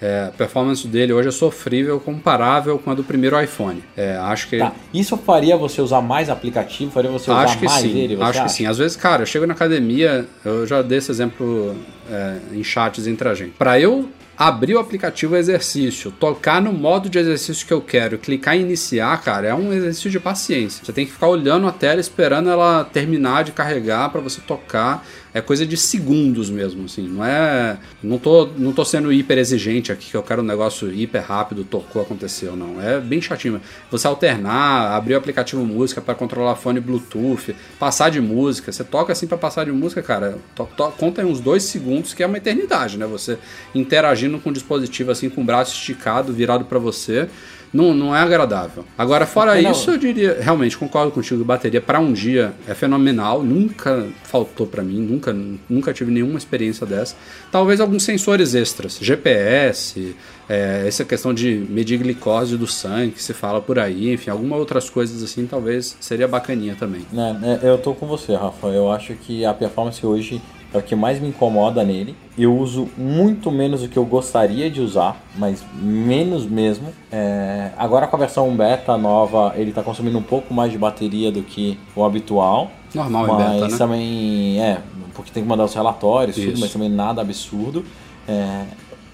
é, 0.00 0.26
a 0.28 0.32
performance 0.32 0.86
dele 0.86 1.12
hoje 1.12 1.28
é 1.28 1.32
sofrível, 1.32 1.98
comparável 1.98 2.78
com 2.78 2.90
a 2.90 2.94
do 2.94 3.02
primeiro 3.02 3.40
iPhone. 3.40 3.82
É, 3.96 4.16
acho 4.16 4.48
que 4.48 4.58
Tá, 4.58 4.72
isso 4.94 5.16
faria 5.16 5.56
você 5.56 5.82
usar 5.82 6.00
mais 6.00 6.30
aplicativo? 6.30 6.90
Faria 6.92 7.10
você 7.10 7.30
usar 7.30 7.42
acho 7.42 7.58
que 7.58 7.64
mais 7.64 7.80
sim, 7.82 8.16
acho 8.20 8.32
que 8.32 8.38
acha? 8.38 8.48
sim. 8.48 8.66
Às 8.66 8.78
vezes, 8.78 8.96
cara, 8.96 9.22
eu 9.22 9.26
chego 9.26 9.46
na 9.46 9.54
academia, 9.54 10.24
eu 10.44 10.66
já 10.66 10.82
dei 10.82 10.98
esse 10.98 11.10
exemplo 11.10 11.76
é, 12.08 12.36
em 12.52 12.62
chats 12.62 13.06
entre 13.08 13.28
a 13.28 13.34
gente. 13.34 13.50
Para 13.58 13.80
eu 13.80 14.08
abrir 14.38 14.76
o 14.76 14.78
aplicativo 14.78 15.36
exercício, 15.36 16.12
tocar 16.12 16.62
no 16.62 16.72
modo 16.72 17.10
de 17.10 17.18
exercício 17.18 17.66
que 17.66 17.72
eu 17.72 17.80
quero, 17.80 18.18
clicar 18.18 18.56
em 18.56 18.60
iniciar, 18.60 19.20
cara, 19.20 19.48
é 19.48 19.54
um 19.54 19.72
exercício 19.72 20.10
de 20.10 20.20
paciência. 20.20 20.84
Você 20.84 20.92
tem 20.92 21.04
que 21.04 21.12
ficar 21.12 21.26
olhando 21.26 21.66
a 21.66 21.72
tela, 21.72 22.00
esperando 22.00 22.48
ela 22.48 22.84
terminar 22.84 23.42
de 23.42 23.50
carregar 23.50 24.10
para 24.10 24.20
você 24.20 24.40
tocar. 24.40 25.04
É 25.34 25.40
coisa 25.40 25.66
de 25.66 25.76
segundos 25.76 26.48
mesmo, 26.50 26.84
assim. 26.86 27.06
Não 27.06 27.24
é. 27.24 27.78
Não 28.02 28.18
tô, 28.18 28.46
não 28.56 28.72
tô 28.72 28.84
sendo 28.84 29.12
hiper 29.12 29.38
exigente 29.38 29.92
aqui, 29.92 30.10
que 30.10 30.16
eu 30.16 30.22
quero 30.22 30.42
um 30.42 30.44
negócio 30.44 30.92
hiper 30.92 31.22
rápido, 31.22 31.64
tocou, 31.64 32.00
aconteceu, 32.02 32.56
não. 32.56 32.80
É 32.82 32.98
bem 33.00 33.20
chatinho. 33.20 33.60
Você 33.90 34.06
alternar, 34.06 34.92
abrir 34.96 35.14
o 35.14 35.18
aplicativo 35.18 35.64
música 35.64 36.00
para 36.00 36.14
controlar 36.14 36.56
fone 36.56 36.80
Bluetooth, 36.80 37.54
passar 37.78 38.10
de 38.10 38.20
música. 38.20 38.72
Você 38.72 38.82
toca 38.84 39.12
assim 39.12 39.26
para 39.26 39.36
passar 39.38 39.64
de 39.66 39.72
música, 39.72 40.02
cara. 40.02 40.38
To, 40.54 40.68
to- 40.76 40.92
conta 40.98 41.20
aí 41.20 41.26
uns 41.26 41.40
dois 41.40 41.62
segundos, 41.64 42.14
que 42.14 42.22
é 42.22 42.26
uma 42.26 42.38
eternidade, 42.38 42.96
né? 42.96 43.06
Você 43.06 43.38
interagindo 43.74 44.38
com 44.38 44.50
o 44.50 44.52
dispositivo 44.52 45.10
assim, 45.10 45.28
com 45.28 45.42
o 45.42 45.44
braço 45.44 45.74
esticado, 45.74 46.32
virado 46.32 46.64
para 46.64 46.78
você. 46.78 47.28
Não, 47.72 47.94
não 47.94 48.14
é 48.14 48.20
agradável. 48.20 48.84
Agora, 48.96 49.26
fora 49.26 49.60
não. 49.60 49.70
isso, 49.70 49.90
eu 49.90 49.98
diria, 49.98 50.38
realmente, 50.40 50.76
concordo 50.76 51.10
contigo, 51.10 51.44
bateria 51.44 51.80
para 51.80 52.00
um 52.00 52.12
dia 52.12 52.52
é 52.66 52.74
fenomenal, 52.74 53.42
nunca 53.42 54.06
faltou 54.24 54.66
para 54.66 54.82
mim, 54.82 55.00
nunca, 55.00 55.36
nunca 55.68 55.92
tive 55.92 56.10
nenhuma 56.10 56.38
experiência 56.38 56.86
dessa. 56.86 57.14
Talvez 57.50 57.80
alguns 57.80 58.02
sensores 58.02 58.54
extras, 58.54 58.98
GPS, 59.00 60.14
é, 60.48 60.84
essa 60.86 61.04
questão 61.04 61.34
de 61.34 61.66
medir 61.68 61.98
glicose 61.98 62.56
do 62.56 62.66
sangue 62.66 63.12
que 63.12 63.22
se 63.22 63.34
fala 63.34 63.60
por 63.60 63.78
aí, 63.78 64.12
enfim, 64.12 64.30
algumas 64.30 64.58
outras 64.58 64.88
coisas 64.88 65.22
assim, 65.22 65.46
talvez 65.46 65.96
seria 66.00 66.26
bacaninha 66.26 66.74
também. 66.74 67.02
É, 67.14 67.66
é, 67.66 67.70
eu 67.70 67.78
tô 67.78 67.94
com 67.94 68.06
você, 68.06 68.34
Rafa. 68.34 68.68
Eu 68.68 68.90
acho 68.90 69.14
que 69.14 69.44
a 69.44 69.52
performance 69.52 70.04
hoje 70.04 70.40
é 70.72 70.78
o 70.78 70.82
que 70.82 70.94
mais 70.94 71.18
me 71.18 71.28
incomoda 71.28 71.82
nele. 71.82 72.14
Eu 72.36 72.56
uso 72.56 72.88
muito 72.96 73.50
menos 73.50 73.82
do 73.82 73.88
que 73.88 73.96
eu 73.96 74.04
gostaria 74.04 74.70
de 74.70 74.80
usar, 74.80 75.20
mas 75.36 75.64
menos 75.74 76.44
mesmo. 76.44 76.88
É, 77.10 77.70
agora 77.76 78.06
com 78.06 78.16
a 78.16 78.18
versão 78.18 78.54
beta 78.54 78.96
nova, 78.96 79.54
ele 79.56 79.72
tá 79.72 79.82
consumindo 79.82 80.18
um 80.18 80.22
pouco 80.22 80.52
mais 80.52 80.70
de 80.70 80.78
bateria 80.78 81.32
do 81.32 81.42
que 81.42 81.78
o 81.96 82.04
habitual. 82.04 82.70
Normal 82.94 83.24
em 83.24 83.28
mas 83.28 83.52
beta, 83.52 83.68
né? 83.68 83.78
também 83.78 84.60
é, 84.60 84.78
porque 85.14 85.30
tem 85.30 85.42
que 85.42 85.48
mandar 85.48 85.64
os 85.64 85.74
relatórios, 85.74 86.36
tudo, 86.36 86.58
mas 86.60 86.72
também 86.72 86.88
nada 86.88 87.22
absurdo. 87.22 87.84
É, 88.28 88.64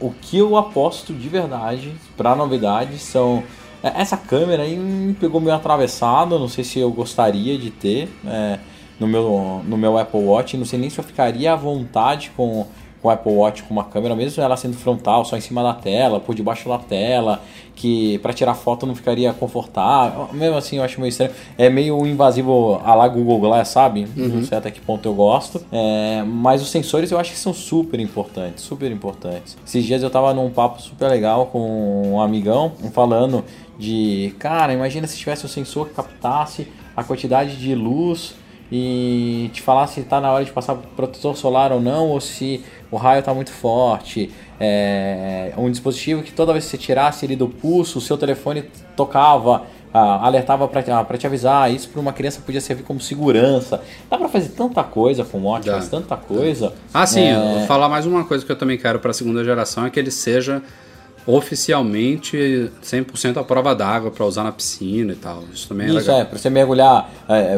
o 0.01 0.11
que 0.11 0.37
eu 0.37 0.57
aposto 0.57 1.13
de 1.13 1.29
verdade 1.29 1.93
para 2.17 2.35
novidades 2.35 3.01
são 3.03 3.45
é, 3.83 4.01
essa 4.01 4.17
câmera 4.17 4.63
aí 4.63 4.77
me 4.77 5.15
pegou 5.15 5.41
meio 5.41 5.55
atravessado, 5.55 6.39
não 6.39 6.49
sei 6.49 6.65
se 6.65 6.79
eu 6.79 6.91
gostaria 6.91 7.57
de 7.57 7.71
ter 7.71 8.09
é, 8.27 8.59
no, 8.99 9.07
meu, 9.07 9.63
no 9.67 9.77
meu 9.77 9.99
Apple 9.99 10.21
Watch, 10.21 10.57
não 10.57 10.65
sei 10.65 10.79
nem 10.79 10.91
se 10.91 10.99
eu 10.99 11.05
ficaria 11.05 11.53
à 11.53 11.57
vontade 11.57 12.31
com 12.37 12.67
com 13.05 13.09
o 13.09 13.11
Apple 13.11 13.33
Watch 13.33 13.63
com 13.65 13.75
uma 13.75 13.85
câmera, 13.85 14.17
mesmo 14.17 14.43
ela 14.43 14.57
sendo 14.57 14.79
frontal, 14.79 15.27
só 15.27 15.37
em 15.37 15.41
cima 15.43 15.63
da 15.63 15.75
tela, 15.75 16.19
por 16.19 16.35
debaixo 16.35 16.67
da 16.71 16.79
tela, 16.79 17.43
que 17.77 18.17
para 18.21 18.33
tirar 18.33 18.55
foto 18.55 18.87
não 18.87 18.95
ficaria 18.95 19.31
confortável. 19.35 20.31
Mesmo 20.33 20.57
assim, 20.57 20.79
eu 20.79 20.83
acho 20.83 20.99
meio 20.99 21.11
estranho. 21.11 21.31
É 21.59 21.69
meio 21.69 22.07
invasivo 22.07 22.81
a 22.83 22.95
lá 22.95 23.07
Google 23.07 23.41
Glass, 23.41 23.69
sabe? 23.69 24.09
Não 24.17 24.43
sei 24.43 24.57
até 24.57 24.71
que 24.71 24.81
ponto 24.81 25.07
eu 25.07 25.13
gosto. 25.13 25.61
É, 25.71 26.23
mas 26.27 26.63
os 26.63 26.71
sensores 26.71 27.11
eu 27.11 27.19
acho 27.19 27.33
que 27.33 27.39
são 27.39 27.53
super 27.53 28.01
importantes, 28.01 28.65
super 28.65 28.91
importantes. 28.91 29.55
Esses 29.67 29.85
dias 29.85 30.03
eu 30.03 30.09
tava 30.09 30.33
num 30.33 30.49
papo 30.49 30.81
super 30.81 31.11
legal 31.11 31.49
com 31.49 32.15
um 32.15 32.23
amigão 32.23 32.73
falando 32.95 33.45
de, 33.79 34.35
cara, 34.39 34.73
imagina 34.73 35.07
se 35.07 35.19
tivesse 35.19 35.45
um 35.45 35.49
sensor 35.49 35.89
que 35.89 35.95
captasse 35.95 36.69
a 36.97 37.05
quantidade 37.05 37.59
de 37.59 37.75
luz 37.75 38.35
e 38.71 39.51
te 39.53 39.63
falar 39.63 39.87
se 39.87 40.01
está 40.01 40.21
na 40.21 40.33
hora 40.33 40.45
de 40.45 40.51
passar 40.51 40.75
protetor 40.97 41.37
solar 41.37 41.73
ou 41.73 41.81
não, 41.81 42.09
ou 42.09 42.21
se 42.21 42.65
o 42.91 42.97
raio 42.97 43.21
está 43.21 43.33
muito 43.35 43.51
forte. 43.51 44.31
É 44.59 45.53
um 45.57 45.71
dispositivo 45.71 46.23
que 46.23 46.33
toda 46.33 46.53
vez 46.53 46.65
que 46.65 46.71
você 46.71 46.79
tirasse 46.79 47.27
ele 47.27 47.37
do 47.37 47.49
pulso, 47.49 47.99
o 47.99 48.01
seu 48.01 48.17
telefone 48.17 48.65
tocava, 48.97 49.65
ah, 49.93 50.27
alertava 50.27 50.67
para 50.67 51.17
te 51.19 51.27
avisar. 51.27 51.73
Isso 51.73 51.89
para 51.89 52.01
uma 52.01 52.13
criança 52.13 52.41
podia 52.45 52.61
servir 52.61 52.83
como 52.83 53.01
segurança. 53.01 53.81
Dá 54.11 54.17
para 54.17 54.29
fazer 54.29 54.49
tanta 54.51 54.83
coisa 54.83 55.25
com 55.25 55.39
o 55.39 55.45
Watch, 55.45 55.69
faz 55.69 55.89
tanta 55.89 56.17
coisa. 56.17 56.73
Ah, 56.93 57.07
sim, 57.07 57.21
É, 57.63 57.67
falar 57.67 57.89
mais 57.89 58.07
uma 58.07 58.25
coisa 58.25 58.45
que 58.45 58.51
eu 58.51 58.57
também 58.57 58.79
quero 58.79 58.99
para 58.99 59.11
a 59.11 59.15
segunda 59.15 59.45
geração 59.45 59.87
é 59.87 59.91
que 59.91 59.99
ele 60.01 60.11
seja 60.11 60.63
oficialmente 61.27 62.71
100% 62.83 63.39
à 63.39 63.45
prova 63.45 63.75
d'água 63.75 64.11
para 64.11 64.25
usar 64.27 64.45
na 64.45 64.53
piscina 64.53 65.13
e 65.13 65.17
tal. 65.17 65.43
Isso 65.53 65.69
também 65.69 65.87
é 65.87 65.91
Isso 65.91 65.99
legal. 65.99 66.21
é, 66.21 66.25
para 66.25 66.39
você 66.39 66.51
mergulhar, 66.51 67.11
é, 67.29 67.55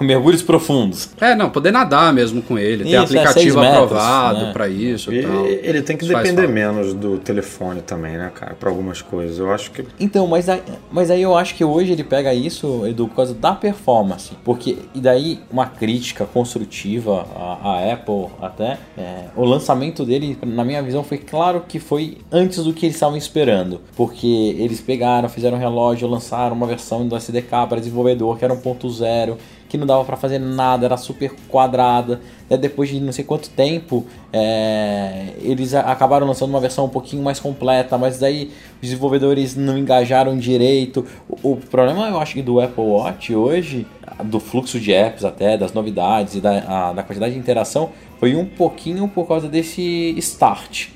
é, 0.00 0.04
mergulhos 0.04 0.42
profundos. 0.42 1.10
É, 1.20 1.34
não, 1.34 1.50
poder 1.50 1.72
nadar 1.72 2.12
mesmo 2.12 2.42
com 2.42 2.58
ele, 2.58 2.84
ter 2.84 2.90
Isso, 2.90 2.96
é, 2.96 2.98
aplicativo 2.98 3.60
metros, 3.60 3.82
aprovado 3.84 4.46
né? 4.46 4.52
para 4.52 4.68
isso 4.68 5.12
e, 5.12 5.20
E 5.20 5.22
tal. 5.22 5.46
ele 5.46 5.82
tem 5.82 5.96
que 5.96 6.04
Isso 6.04 6.14
depender 6.14 6.48
menos 6.48 6.94
do 6.94 7.18
telefone 7.18 7.80
também, 7.82 8.16
né, 8.16 8.30
cara? 8.34 8.54
Pra 8.54 8.68
algumas 8.70 9.00
coisas. 9.00 9.38
Eu 9.38 9.52
acho 9.52 9.70
que. 9.70 9.84
Então, 10.00 10.26
mas 10.26 10.48
aí, 10.48 10.62
mas 10.90 11.10
aí 11.10 11.22
eu 11.22 11.36
acho 11.36 11.54
que 11.54 11.64
hoje 11.64 11.92
ele 11.92 12.04
pega 12.04 12.34
isso, 12.34 12.86
Edu, 12.86 13.08
por 13.08 13.16
causa 13.16 13.34
da 13.34 13.52
performance. 13.52 14.32
Porque, 14.44 14.78
e 14.94 15.00
daí 15.00 15.40
uma 15.50 15.66
crítica 15.66 16.24
construtiva 16.24 17.26
à, 17.36 17.58
à 17.70 17.92
Apple 17.92 18.26
até, 18.40 18.78
é, 18.96 19.24
o 19.36 19.44
lançamento 19.44 20.04
dele, 20.04 20.36
na 20.44 20.64
minha 20.64 20.82
visão, 20.82 21.04
foi 21.04 21.18
claro 21.18 21.64
que 21.66 21.78
foi 21.78 22.18
antes 22.30 22.62
do 22.64 22.71
tudo 22.72 22.74
que 22.74 22.86
eles 22.86 22.96
estavam 22.96 23.16
esperando. 23.16 23.80
Porque 23.94 24.26
eles 24.58 24.80
pegaram, 24.80 25.28
fizeram 25.28 25.56
um 25.56 25.60
relógio, 25.60 26.08
lançaram 26.08 26.56
uma 26.56 26.66
versão 26.66 27.06
do 27.06 27.16
SDK 27.16 27.66
para 27.68 27.78
desenvolvedor 27.78 28.38
que 28.38 28.44
era 28.44 28.54
1.0 28.54 29.36
que 29.68 29.78
não 29.78 29.86
dava 29.86 30.04
para 30.04 30.18
fazer 30.18 30.38
nada, 30.38 30.84
era 30.84 30.98
super 30.98 31.32
quadrada. 31.48 32.20
Né? 32.50 32.58
Depois 32.58 32.90
de 32.90 33.00
não 33.00 33.10
sei 33.10 33.24
quanto 33.24 33.48
tempo, 33.48 34.04
é, 34.30 35.28
eles 35.40 35.72
acabaram 35.72 36.26
lançando 36.26 36.50
uma 36.50 36.60
versão 36.60 36.84
um 36.84 36.90
pouquinho 36.90 37.22
mais 37.22 37.40
completa, 37.40 37.96
mas 37.96 38.18
daí 38.18 38.52
os 38.74 38.82
desenvolvedores 38.82 39.56
não 39.56 39.78
engajaram 39.78 40.36
direito. 40.36 41.06
O, 41.42 41.56
problema, 41.56 42.06
eu 42.10 42.20
acho 42.20 42.42
do 42.42 42.60
Apple 42.60 42.84
Watch 42.84 43.34
hoje, 43.34 43.86
do 44.24 44.38
fluxo 44.38 44.78
de 44.78 44.92
apps 44.92 45.24
até, 45.24 45.56
das 45.56 45.72
novidades 45.72 46.34
e 46.34 46.40
da, 46.42 46.90
a, 46.90 46.92
da 46.92 47.02
quantidade 47.02 47.32
de 47.32 47.40
interação, 47.40 47.92
foi 48.20 48.36
um 48.36 48.44
pouquinho 48.44 49.08
por 49.08 49.26
causa 49.26 49.48
desse 49.48 50.14
start 50.18 50.88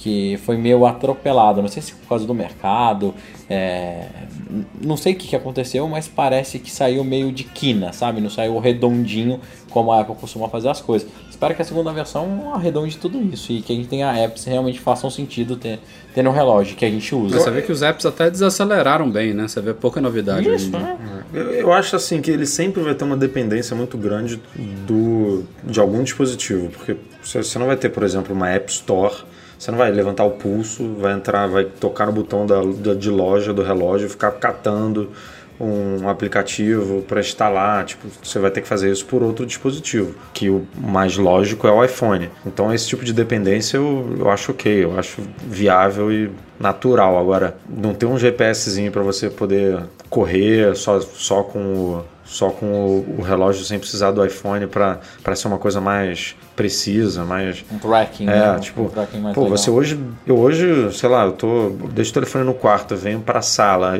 que 0.00 0.38
foi 0.44 0.56
meio 0.56 0.86
atropelado. 0.86 1.60
Não 1.60 1.68
sei 1.68 1.82
se 1.82 1.92
por 1.92 2.08
causa 2.08 2.26
do 2.26 2.32
mercado, 2.32 3.14
é... 3.48 4.06
não 4.80 4.96
sei 4.96 5.12
o 5.12 5.16
que, 5.16 5.28
que 5.28 5.36
aconteceu, 5.36 5.86
mas 5.86 6.08
parece 6.08 6.58
que 6.58 6.70
saiu 6.70 7.04
meio 7.04 7.30
de 7.30 7.44
quina, 7.44 7.92
sabe? 7.92 8.18
Não 8.18 8.30
saiu 8.30 8.58
redondinho 8.58 9.40
como 9.68 9.92
a 9.92 10.00
Apple 10.00 10.14
costuma 10.14 10.48
fazer 10.48 10.70
as 10.70 10.80
coisas. 10.80 11.06
Espero 11.28 11.54
que 11.54 11.60
a 11.60 11.64
segunda 11.64 11.92
versão 11.92 12.54
arredonde 12.54 12.96
tudo 12.96 13.22
isso 13.22 13.52
e 13.52 13.60
que 13.60 13.72
a 13.72 13.76
gente 13.76 13.88
tenha 13.88 14.10
apps 14.12 14.44
que 14.44 14.50
realmente 14.50 14.80
façam 14.80 15.10
sentido 15.10 15.54
ter, 15.54 15.78
ter 16.14 16.22
no 16.22 16.30
relógio 16.30 16.76
que 16.76 16.84
a 16.84 16.90
gente 16.90 17.14
usa. 17.14 17.38
Você 17.38 17.50
vê 17.50 17.60
que 17.60 17.70
os 17.70 17.82
apps 17.82 18.06
até 18.06 18.30
desaceleraram 18.30 19.10
bem, 19.10 19.34
né? 19.34 19.48
Você 19.48 19.60
vê 19.60 19.74
pouca 19.74 20.00
novidade. 20.00 20.48
Isso, 20.48 20.70
né? 20.70 20.96
Eu, 21.32 21.52
eu 21.52 21.72
acho 21.72 21.94
assim 21.94 22.22
que 22.22 22.30
ele 22.30 22.46
sempre 22.46 22.82
vai 22.82 22.94
ter 22.94 23.04
uma 23.04 23.16
dependência 23.16 23.76
muito 23.76 23.98
grande 23.98 24.40
do, 24.86 25.44
de 25.62 25.78
algum 25.78 26.02
dispositivo, 26.02 26.70
porque 26.70 26.96
você 27.22 27.58
não 27.58 27.66
vai 27.66 27.76
ter, 27.76 27.90
por 27.90 28.02
exemplo, 28.02 28.34
uma 28.34 28.48
App 28.48 28.70
Store 28.72 29.14
você 29.60 29.70
não 29.70 29.76
vai 29.76 29.90
levantar 29.90 30.24
o 30.24 30.30
pulso, 30.30 30.94
vai 30.94 31.12
entrar, 31.12 31.46
vai 31.46 31.66
tocar 31.66 32.06
no 32.06 32.12
botão 32.12 32.46
da, 32.46 32.62
da 32.62 32.94
de 32.94 33.10
loja 33.10 33.52
do 33.52 33.62
relógio, 33.62 34.08
ficar 34.08 34.30
catando 34.30 35.10
um 35.60 36.08
aplicativo 36.08 37.02
para 37.02 37.20
instalar, 37.20 37.84
tipo, 37.84 38.08
você 38.22 38.38
vai 38.38 38.50
ter 38.50 38.62
que 38.62 38.66
fazer 38.66 38.90
isso 38.90 39.04
por 39.04 39.22
outro 39.22 39.44
dispositivo, 39.44 40.14
que 40.32 40.48
o 40.48 40.66
mais 40.74 41.18
lógico 41.18 41.66
é 41.66 41.70
o 41.70 41.84
iPhone. 41.84 42.30
Então 42.46 42.72
esse 42.72 42.88
tipo 42.88 43.04
de 43.04 43.12
dependência 43.12 43.76
eu, 43.76 44.16
eu 44.18 44.30
acho 44.30 44.52
ok, 44.52 44.84
eu 44.84 44.98
acho 44.98 45.20
viável 45.46 46.10
e 46.10 46.30
natural. 46.60 47.18
Agora, 47.18 47.56
não 47.68 47.94
ter 47.94 48.06
um 48.06 48.18
GPSzinho 48.18 48.92
para 48.92 49.02
você 49.02 49.30
poder 49.30 49.80
correr 50.10 50.76
só, 50.76 51.00
só 51.00 51.42
com 51.42 51.58
o 51.58 52.04
só 52.30 52.48
com 52.48 52.66
o, 52.66 53.16
o, 53.18 53.22
relógio 53.22 53.64
sem 53.64 53.76
precisar 53.76 54.12
do 54.12 54.24
iPhone 54.24 54.68
para 54.68 55.00
ser 55.34 55.48
uma 55.48 55.58
coisa 55.58 55.80
mais 55.80 56.36
precisa, 56.54 57.24
mais 57.24 57.64
um 57.72 57.76
tracking, 57.76 58.28
é, 58.28 58.52
né? 58.52 58.58
tipo, 58.60 58.82
um 58.82 58.88
tracking 58.88 59.18
mais 59.18 59.34
pô, 59.34 59.42
legal. 59.42 59.58
você 59.58 59.68
hoje, 59.68 59.98
eu 60.24 60.38
hoje, 60.38 60.92
sei 60.92 61.08
lá, 61.08 61.24
eu 61.24 61.32
tô 61.32 61.70
deixo 61.90 62.12
o 62.12 62.14
telefone 62.14 62.44
no 62.44 62.54
quarto, 62.54 62.94
venho 62.94 63.18
para 63.18 63.40
a 63.40 63.42
sala, 63.42 63.94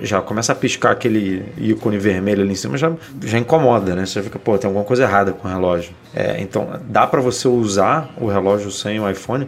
já 0.00 0.22
começa 0.22 0.52
a 0.52 0.54
piscar 0.54 0.92
aquele 0.92 1.44
ícone 1.58 1.98
vermelho 1.98 2.42
ali 2.42 2.52
em 2.52 2.56
cima, 2.56 2.78
já 2.78 2.90
já 3.22 3.38
incomoda, 3.38 3.94
né? 3.94 4.06
Você 4.06 4.22
fica, 4.22 4.38
pô, 4.38 4.56
tem 4.56 4.68
alguma 4.68 4.84
coisa 4.84 5.02
errada 5.02 5.32
com 5.32 5.46
o 5.46 5.50
relógio. 5.50 5.92
É, 6.14 6.40
então, 6.40 6.80
dá 6.88 7.06
para 7.06 7.20
você 7.20 7.46
usar 7.46 8.08
o 8.18 8.26
relógio 8.26 8.70
sem 8.70 8.98
o 8.98 9.10
iPhone 9.10 9.46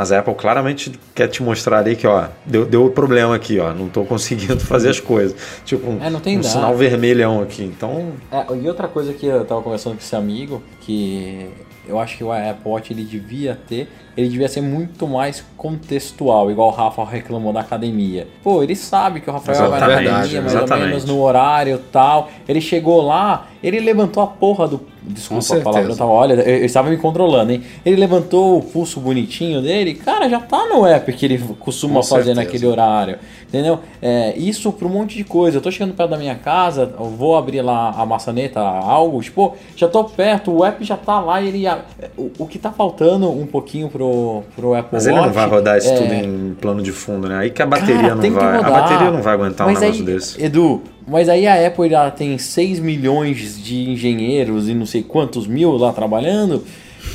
mas 0.00 0.10
a 0.12 0.20
Apple 0.20 0.34
claramente 0.34 0.98
quer 1.14 1.28
te 1.28 1.42
mostrar 1.42 1.80
ali 1.80 1.94
que, 1.94 2.06
ó, 2.06 2.24
deu, 2.46 2.64
deu 2.64 2.88
problema 2.88 3.34
aqui, 3.36 3.58
ó, 3.58 3.74
não 3.74 3.86
estou 3.86 4.06
conseguindo 4.06 4.58
fazer 4.64 4.88
as 4.88 4.98
coisas. 4.98 5.36
Tipo, 5.62 5.90
um, 5.90 6.02
é, 6.02 6.08
não 6.08 6.20
tem 6.20 6.38
um 6.38 6.42
sinal 6.42 6.74
vermelhão 6.74 7.42
aqui, 7.42 7.62
então... 7.62 8.14
É, 8.32 8.46
e 8.56 8.66
outra 8.66 8.88
coisa 8.88 9.12
que 9.12 9.26
eu 9.26 9.42
estava 9.42 9.60
conversando 9.60 9.96
com 9.96 9.98
esse 9.98 10.16
amigo, 10.16 10.62
que 10.80 11.50
eu 11.86 11.98
acho 11.98 12.16
que 12.16 12.24
o 12.24 12.32
Apple 12.32 12.62
Watch 12.64 12.92
ele 12.92 13.04
devia 13.04 13.58
ter, 13.68 13.88
ele 14.16 14.28
devia 14.28 14.48
ser 14.48 14.60
muito 14.60 15.06
mais 15.06 15.44
contextual, 15.56 16.50
igual 16.50 16.68
o 16.68 16.70
Rafa 16.70 17.04
reclamou 17.04 17.52
da 17.52 17.60
academia. 17.60 18.28
Pô, 18.42 18.62
ele 18.62 18.76
sabe 18.76 19.20
que 19.20 19.28
o 19.28 19.32
Rafael 19.32 19.56
Exatamente, 19.56 19.80
vai 19.80 19.90
na 20.04 20.10
academia 20.10 20.40
mais 20.40 20.54
exatamente. 20.54 20.82
ou 20.82 20.88
menos 20.88 21.04
no 21.04 21.20
horário 21.20 21.78
tal. 21.90 22.30
Ele 22.48 22.60
chegou 22.60 23.02
lá, 23.02 23.48
ele 23.62 23.80
levantou 23.80 24.22
a 24.22 24.26
porra 24.26 24.68
do. 24.68 24.80
Desculpa 25.02 25.56
a 25.56 25.60
palavra, 25.60 25.92
eu 25.92 25.96
tava, 25.96 26.10
olha, 26.10 26.34
eu, 26.34 26.58
eu 26.58 26.64
estava 26.64 26.90
me 26.90 26.96
controlando, 26.96 27.52
hein? 27.52 27.62
Ele 27.84 27.96
levantou 27.96 28.58
o 28.58 28.62
pulso 28.62 29.00
bonitinho 29.00 29.62
dele, 29.62 29.94
cara, 29.94 30.28
já 30.28 30.38
tá 30.40 30.66
no 30.66 30.86
app 30.86 31.10
que 31.12 31.24
ele 31.24 31.38
costuma 31.58 31.94
Com 31.94 32.02
fazer 32.02 32.24
certeza. 32.24 32.44
naquele 32.44 32.66
horário. 32.66 33.18
Entendeu? 33.48 33.80
É, 34.00 34.32
isso 34.36 34.70
para 34.70 34.86
um 34.86 34.90
monte 34.90 35.16
de 35.16 35.24
coisa. 35.24 35.58
Eu 35.58 35.60
tô 35.60 35.70
chegando 35.72 35.92
perto 35.94 36.10
da 36.10 36.16
minha 36.16 36.36
casa, 36.36 36.94
eu 36.98 37.06
vou 37.06 37.36
abrir 37.36 37.62
lá 37.62 37.90
a 37.96 38.06
maçaneta, 38.06 38.60
algo, 38.60 39.20
tipo, 39.20 39.56
já 39.74 39.88
tô 39.88 40.04
perto, 40.04 40.52
o 40.52 40.64
app 40.64 40.84
já 40.84 40.96
tá 40.96 41.18
lá 41.18 41.40
e 41.40 41.48
ele. 41.48 41.64
O, 42.16 42.30
o 42.38 42.46
que 42.46 42.58
tá 42.58 42.70
faltando 42.70 43.28
um 43.28 43.46
pouquinho 43.46 43.88
pro, 43.88 44.42
pro 44.54 44.74
Apple 44.74 44.90
Mas 44.92 45.06
Watch. 45.06 45.16
ele 45.16 45.26
não 45.26 45.32
vai 45.32 45.48
rodar 45.48 45.78
isso 45.78 45.90
é, 45.90 45.96
tudo 45.96 46.14
em 46.14 46.54
plano 46.60 46.80
de 46.82 46.92
fundo, 46.92 47.28
né? 47.28 47.38
Aí 47.38 47.50
que 47.50 47.60
a 47.60 47.66
bateria 47.66 48.02
Cara, 48.02 48.14
não 48.14 48.30
vai. 48.30 48.56
A 48.58 48.70
bateria 48.70 49.10
não 49.10 49.22
vai 49.22 49.34
aguentar 49.34 49.66
um 49.66 49.70
Mas 49.70 49.80
negócio 49.80 50.06
aí, 50.06 50.12
desse. 50.14 50.44
Edu, 50.44 50.82
mas 51.10 51.28
aí 51.28 51.44
a 51.48 51.66
Apple 51.66 51.92
ela 51.92 52.10
tem 52.10 52.38
6 52.38 52.78
milhões 52.78 53.60
de 53.60 53.90
engenheiros 53.90 54.68
e 54.68 54.74
não 54.74 54.86
sei 54.86 55.02
quantos 55.02 55.44
mil 55.44 55.72
lá 55.72 55.92
trabalhando. 55.92 56.64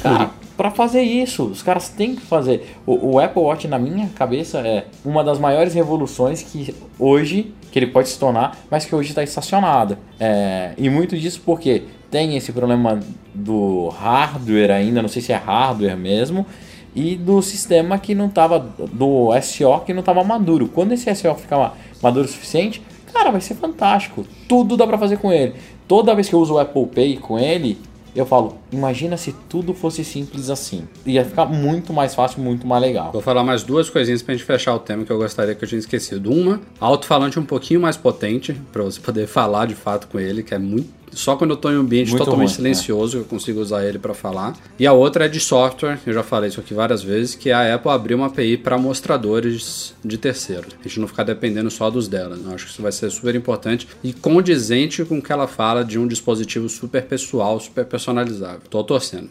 Cara, 0.04 0.32
para 0.58 0.70
fazer 0.70 1.02
isso, 1.02 1.46
os 1.46 1.64
caras 1.64 1.88
têm 1.88 2.14
que 2.14 2.22
fazer. 2.22 2.76
O, 2.86 3.14
o, 3.14 3.20
Apple 3.20 3.42
Watch, 3.42 3.70
na 3.70 3.80
minha 3.80 4.10
cabeça, 4.10 4.60
é 4.60 4.88
uma 5.06 5.24
das 5.24 5.40
maiores 5.40 5.74
revoluções 5.74 6.42
que 6.42 6.76
hoje, 7.00 7.54
que 7.72 7.80
ele 7.80 7.88
pode 7.88 8.10
se 8.10 8.20
tornar, 8.20 8.58
mas 8.70 8.86
que 8.86 8.94
hoje 8.94 9.10
está 9.10 9.24
estacionada. 9.24 9.98
É, 10.20 10.74
e 10.78 10.90
muito 10.90 11.18
disso 11.18 11.42
porque 11.46 11.84
tem 12.12 12.36
esse 12.36 12.52
problema 12.52 13.00
do 13.34 13.88
hardware 13.98 14.72
ainda, 14.72 15.02
não 15.02 15.10
sei 15.10 15.22
se 15.22 15.32
é 15.32 15.38
hardware 15.38 15.96
mesmo, 15.96 16.46
e 16.94 17.16
do 17.16 17.42
sistema 17.42 17.98
que 17.98 18.14
não 18.14 18.28
estava, 18.28 18.60
do 18.60 19.30
SO 19.42 19.80
que 19.86 19.94
não 19.94 20.02
estava 20.02 20.22
maduro. 20.22 20.68
Quando 20.68 20.92
esse 20.92 21.14
SO 21.16 21.34
ficar 21.36 21.78
maduro 22.02 22.26
o 22.26 22.30
suficiente, 22.30 22.82
cara, 23.16 23.32
vai 23.32 23.40
ser 23.40 23.56
fantástico. 23.56 24.26
Tudo 24.48 24.76
dá 24.76 24.86
para 24.86 24.98
fazer 24.98 25.18
com 25.18 25.32
ele. 25.32 25.54
Toda 25.88 26.14
vez 26.14 26.28
que 26.28 26.36
eu 26.36 26.40
uso 26.40 26.56
o 26.56 26.60
Apple 26.60 26.86
Pay 26.88 27.18
com 27.18 27.40
ele, 27.40 27.78
eu 28.14 28.26
falo, 28.26 28.58
imagina 28.72 29.16
se 29.16 29.34
tudo 29.50 29.74
fosse 29.74 30.04
simples 30.04 30.50
assim. 30.50 30.88
Ia 31.06 31.24
ficar 31.24 31.46
muito 31.46 31.94
mais 31.94 32.14
fácil, 32.14 32.42
muito 32.42 32.68
mais 32.68 32.82
legal. 32.82 33.12
Vou 33.14 33.22
falar 33.22 33.44
mais 33.44 33.64
duas 33.64 33.90
coisinhas 33.90 34.22
pra 34.22 34.34
gente 34.34 34.46
fechar 34.46 34.76
o 34.76 34.80
tema 34.80 35.06
que 35.06 35.12
eu 35.12 35.18
gostaria 35.18 35.56
que 35.56 35.64
eu 35.64 35.68
tinha 35.68 35.80
esquecido. 35.80 36.32
Uma, 36.32 36.60
alto-falante 36.80 37.40
um 37.40 37.46
pouquinho 37.46 37.80
mais 37.80 37.96
potente, 37.96 38.54
para 38.74 38.84
você 38.84 39.00
poder 39.00 39.28
falar 39.28 39.66
de 39.66 39.76
fato 39.76 40.08
com 40.08 40.20
ele, 40.20 40.44
que 40.44 40.54
é 40.54 40.60
muito 40.60 40.90
só 41.16 41.36
quando 41.36 41.52
eu 41.52 41.56
estou 41.56 41.72
em 41.72 41.78
um 41.78 41.82
ambiente 41.82 42.10
Muito 42.10 42.20
totalmente 42.24 42.50
ruim, 42.50 42.56
silencioso 42.56 43.18
é. 43.18 43.20
eu 43.22 43.26
consigo 43.26 43.60
usar 43.60 43.86
ele 43.86 43.98
para 43.98 44.14
falar. 44.14 44.56
E 44.78 44.86
a 44.86 44.94
outra 44.94 45.26
é 45.26 45.28
de 45.28 45.40
software, 45.40 45.98
eu 46.06 46.14
já 46.14 46.22
falei 46.22 46.50
isso 46.50 46.60
aqui 46.60 46.74
várias 46.74 47.02
vezes, 47.02 47.34
que 47.34 47.52
a 47.52 47.74
Apple 47.74 47.90
abriu 47.90 48.18
uma 48.18 48.28
API 48.28 48.58
para 48.58 48.78
mostradores 48.78 49.94
de 50.04 50.18
terceiros. 50.18 50.76
A 50.80 50.88
gente 50.88 51.00
não 51.00 51.08
ficar 51.08 51.24
dependendo 51.24 51.72
só 51.72 51.90
dos 51.90 52.08
dela. 52.08 52.38
Eu 52.44 52.54
acho 52.54 52.66
que 52.66 52.72
isso 52.72 52.82
vai 52.82 52.92
ser 52.92 53.10
super 53.10 53.34
importante 53.34 53.88
e 54.04 54.14
condizente 54.14 55.04
com 55.06 55.18
o 55.18 55.22
que 55.22 55.32
ela 55.32 55.48
fala 55.48 55.84
de 55.84 55.98
um 55.98 56.08
dispositivo 56.08 56.68
super 56.68 57.04
pessoal, 57.04 57.60
super 57.60 57.86
personalizável. 57.86 58.62
Tô 58.70 58.84
torcendo. 58.84 59.30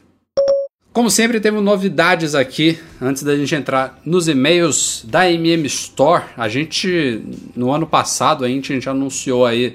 Como 0.94 1.10
sempre, 1.10 1.40
temos 1.40 1.60
novidades 1.60 2.36
aqui. 2.36 2.78
Antes 3.02 3.24
da 3.24 3.36
gente 3.36 3.52
entrar 3.52 4.00
nos 4.06 4.28
e-mails 4.28 5.04
da 5.04 5.28
MM 5.28 5.66
Store, 5.66 6.22
a 6.36 6.48
gente, 6.48 7.20
no 7.56 7.72
ano 7.72 7.84
passado, 7.84 8.44
a 8.44 8.48
gente, 8.48 8.72
a 8.72 8.76
gente 8.76 8.88
anunciou 8.88 9.44
aí 9.44 9.74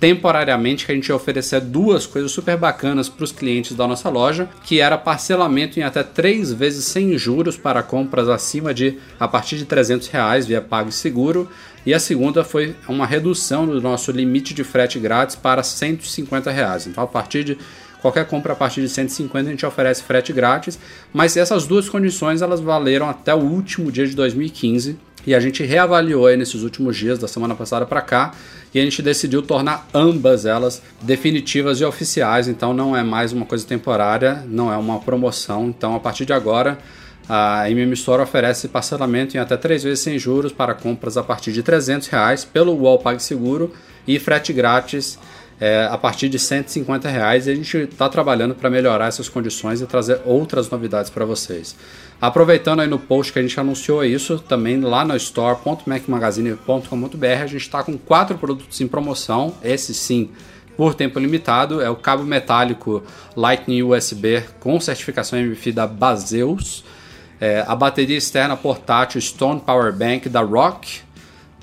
temporariamente 0.00 0.86
que 0.86 0.92
a 0.92 0.94
gente 0.94 1.08
ia 1.08 1.14
oferecer 1.14 1.60
duas 1.60 2.06
coisas 2.06 2.32
super 2.32 2.56
bacanas 2.56 3.08
para 3.08 3.22
os 3.22 3.30
clientes 3.30 3.76
da 3.76 3.86
nossa 3.86 4.08
loja, 4.08 4.48
que 4.64 4.80
era 4.80 4.96
parcelamento 4.96 5.78
em 5.78 5.82
até 5.82 6.02
três 6.02 6.50
vezes 6.50 6.86
sem 6.86 7.16
juros 7.18 7.58
para 7.58 7.82
compras 7.82 8.26
acima 8.26 8.72
de 8.72 8.98
a 9.20 9.28
partir 9.28 9.58
de 9.58 9.66
300 9.66 10.08
reais 10.08 10.46
via 10.46 10.62
PagSeguro 10.62 11.48
e 11.84 11.92
a 11.92 12.00
segunda 12.00 12.42
foi 12.42 12.74
uma 12.88 13.06
redução 13.06 13.66
do 13.66 13.80
nosso 13.80 14.10
limite 14.10 14.54
de 14.54 14.64
frete 14.64 14.98
grátis 14.98 15.36
para 15.36 15.62
150 15.62 16.50
reais. 16.50 16.86
Então 16.86 17.04
a 17.04 17.06
partir 17.06 17.44
de 17.44 17.58
qualquer 18.00 18.26
compra 18.26 18.52
a 18.52 18.56
partir 18.56 18.80
de 18.80 18.88
150 18.88 19.48
a 19.48 19.50
gente 19.50 19.66
oferece 19.66 20.02
frete 20.02 20.32
grátis, 20.32 20.78
mas 21.12 21.36
essas 21.36 21.66
duas 21.66 21.88
condições 21.88 22.42
elas 22.42 22.60
valeram 22.60 23.08
até 23.08 23.34
o 23.34 23.38
último 23.38 23.90
dia 23.90 24.06
de 24.06 24.14
2015 24.14 24.98
e 25.26 25.34
a 25.34 25.40
gente 25.40 25.62
reavaliou 25.62 26.26
aí 26.26 26.36
nesses 26.36 26.62
últimos 26.62 26.96
dias, 26.96 27.18
da 27.18 27.28
semana 27.28 27.54
passada 27.54 27.84
para 27.84 28.00
cá, 28.00 28.32
e 28.72 28.80
a 28.80 28.82
gente 28.82 29.02
decidiu 29.02 29.42
tornar 29.42 29.86
ambas 29.92 30.46
elas 30.46 30.82
definitivas 31.02 31.80
e 31.80 31.84
oficiais. 31.84 32.48
Então 32.48 32.72
não 32.72 32.96
é 32.96 33.02
mais 33.02 33.32
uma 33.32 33.44
coisa 33.44 33.66
temporária, 33.66 34.42
não 34.46 34.72
é 34.72 34.76
uma 34.76 34.98
promoção. 35.00 35.68
Então 35.68 35.94
a 35.94 36.00
partir 36.00 36.24
de 36.24 36.32
agora 36.32 36.78
a 37.28 37.70
MM 37.70 37.92
Store 37.92 38.22
oferece 38.22 38.66
parcelamento 38.68 39.36
em 39.36 39.40
até 39.40 39.56
três 39.56 39.82
vezes 39.82 40.00
sem 40.00 40.18
juros 40.18 40.52
para 40.52 40.74
compras 40.74 41.16
a 41.16 41.22
partir 41.22 41.52
de 41.52 41.62
300 41.62 42.08
reais 42.08 42.44
pelo 42.44 42.72
UOL 42.72 42.98
PagSeguro 42.98 43.72
e 44.06 44.18
frete 44.18 44.52
grátis 44.52 45.18
é, 45.60 45.86
a 45.90 45.98
partir 45.98 46.30
de 46.30 46.38
150 46.38 47.08
reais. 47.08 47.46
A 47.46 47.54
gente 47.54 47.76
está 47.76 48.08
trabalhando 48.08 48.54
para 48.54 48.70
melhorar 48.70 49.08
essas 49.08 49.28
condições 49.28 49.82
e 49.82 49.86
trazer 49.86 50.22
outras 50.24 50.70
novidades 50.70 51.10
para 51.10 51.24
vocês. 51.24 51.76
Aproveitando 52.20 52.80
aí 52.80 52.88
no 52.88 52.98
post 52.98 53.32
que 53.32 53.38
a 53.38 53.42
gente 53.42 53.60
anunciou 53.60 54.04
isso, 54.04 54.38
também 54.38 54.80
lá 54.80 55.04
no 55.04 55.14
store.macmagazine.com.br 55.16 57.26
a 57.42 57.46
gente 57.46 57.62
está 57.62 57.82
com 57.82 57.98
quatro 57.98 58.38
produtos 58.38 58.80
em 58.80 58.88
promoção, 58.88 59.54
esse 59.62 59.92
sim 59.94 60.30
por 60.76 60.94
tempo 60.94 61.18
limitado, 61.18 61.82
é 61.82 61.90
o 61.90 61.96
cabo 61.96 62.22
metálico 62.24 63.02
Lightning 63.36 63.82
USB 63.82 64.44
com 64.60 64.80
certificação 64.80 65.38
MFI 65.38 65.72
da 65.72 65.86
Baseus, 65.86 66.82
É, 67.40 67.64
a 67.66 67.74
bateria 67.74 68.18
externa 68.18 68.54
portátil 68.54 69.18
Stone 69.18 69.60
Power 69.60 69.94
Bank 69.94 70.28
da 70.28 70.42
Rock. 70.42 71.00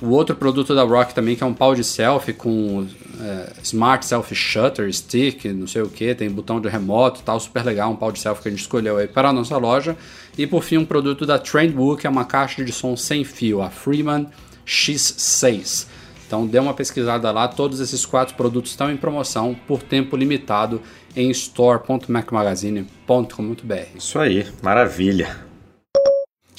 O 0.02 0.10
outro 0.10 0.36
produto 0.36 0.76
da 0.76 0.84
Rock 0.84 1.16
também, 1.16 1.36
que 1.36 1.44
é 1.44 1.46
um 1.46 1.54
pau 1.54 1.74
de 1.74 1.84
selfie 1.84 2.34
com 2.34 2.86
é, 3.20 3.54
Smart 3.64 4.06
Selfie 4.06 4.36
Shutter, 4.36 4.94
Stick, 4.94 5.46
não 5.46 5.66
sei 5.66 5.82
o 5.82 5.90
que, 5.90 6.14
tem 6.14 6.30
botão 6.30 6.62
de 6.62 6.70
remoto 6.70 7.24
tal, 7.24 7.40
super 7.40 7.66
legal, 7.66 7.92
um 7.92 7.96
pau 7.96 8.12
de 8.12 8.20
selfie 8.20 8.44
que 8.44 8.48
a 8.48 8.52
gente 8.52 8.62
escolheu 8.62 8.98
aí 8.98 9.08
para 9.08 9.30
a 9.30 9.34
nossa 9.34 9.58
loja. 9.58 9.98
E 10.38 10.46
por 10.46 10.64
fim, 10.64 10.78
um 10.78 10.86
produto 10.86 11.26
da 11.26 11.40
Trendbook, 11.40 12.02
que 12.02 12.08
é 12.08 12.10
uma 12.10 12.26
caixa 12.26 12.64
de 12.64 12.72
som 12.72 12.96
sem 12.96 13.24
fio, 13.24 13.60
a 13.62 13.72
Freeman 13.72 14.28
X6. 14.68 15.88
Então 16.28 16.46
dê 16.46 16.60
uma 16.60 16.76
pesquisada 16.76 17.32
lá, 17.32 17.48
todos 17.48 17.80
esses 17.80 18.06
quatro 18.06 18.36
produtos 18.36 18.70
estão 18.72 18.92
em 18.92 18.98
promoção 18.98 19.56
por 19.68 19.82
tempo 19.82 20.16
limitado 20.16 20.80
em 21.16 21.32
store.macmagazine.com.br. 21.32 23.98
Isso 23.98 24.20
aí, 24.20 24.46
maravilha. 24.62 25.47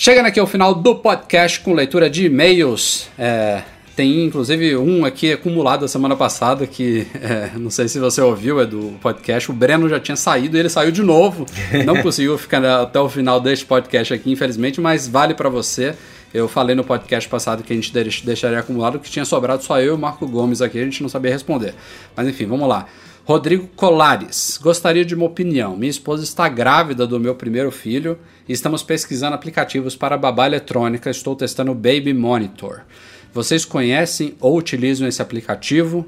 Chegando 0.00 0.26
aqui 0.26 0.38
ao 0.38 0.46
final 0.46 0.76
do 0.76 0.94
podcast 0.94 1.58
com 1.58 1.74
leitura 1.74 2.08
de 2.08 2.26
e-mails. 2.26 3.08
É, 3.18 3.64
tem 3.96 4.24
inclusive 4.24 4.76
um 4.76 5.04
aqui 5.04 5.32
acumulado 5.32 5.84
a 5.84 5.88
semana 5.88 6.14
passada 6.14 6.68
que 6.68 7.04
é, 7.20 7.50
não 7.58 7.68
sei 7.68 7.88
se 7.88 7.98
você 7.98 8.20
ouviu, 8.20 8.60
é 8.60 8.64
do 8.64 8.96
podcast. 9.00 9.50
O 9.50 9.52
Breno 9.52 9.88
já 9.88 9.98
tinha 9.98 10.14
saído 10.14 10.56
e 10.56 10.60
ele 10.60 10.68
saiu 10.68 10.92
de 10.92 11.02
novo. 11.02 11.46
Não 11.84 11.96
conseguiu 12.00 12.38
ficar 12.38 12.64
até 12.64 13.00
o 13.00 13.08
final 13.08 13.40
deste 13.40 13.66
podcast 13.66 14.14
aqui, 14.14 14.30
infelizmente, 14.30 14.80
mas 14.80 15.08
vale 15.08 15.34
para 15.34 15.48
você. 15.48 15.96
Eu 16.32 16.46
falei 16.46 16.76
no 16.76 16.84
podcast 16.84 17.28
passado 17.28 17.64
que 17.64 17.72
a 17.72 17.76
gente 17.76 17.92
deixaria 18.24 18.60
acumulado, 18.60 19.00
que 19.00 19.10
tinha 19.10 19.24
sobrado 19.24 19.64
só 19.64 19.80
eu 19.80 19.86
e 19.86 19.90
o 19.90 19.98
Marco 19.98 20.28
Gomes 20.28 20.62
aqui, 20.62 20.78
a 20.78 20.84
gente 20.84 21.02
não 21.02 21.08
sabia 21.08 21.32
responder. 21.32 21.74
Mas 22.14 22.28
enfim, 22.28 22.46
vamos 22.46 22.68
lá. 22.68 22.86
Rodrigo 23.28 23.68
Colares, 23.76 24.58
gostaria 24.58 25.04
de 25.04 25.14
uma 25.14 25.26
opinião. 25.26 25.76
Minha 25.76 25.90
esposa 25.90 26.24
está 26.24 26.48
grávida 26.48 27.06
do 27.06 27.20
meu 27.20 27.34
primeiro 27.34 27.70
filho 27.70 28.18
e 28.48 28.54
estamos 28.54 28.82
pesquisando 28.82 29.34
aplicativos 29.34 29.94
para 29.94 30.16
babá 30.16 30.46
eletrônica. 30.46 31.10
Estou 31.10 31.36
testando 31.36 31.72
o 31.72 31.74
Baby 31.74 32.14
Monitor. 32.14 32.84
Vocês 33.30 33.66
conhecem 33.66 34.34
ou 34.40 34.56
utilizam 34.56 35.06
esse 35.06 35.20
aplicativo? 35.20 36.06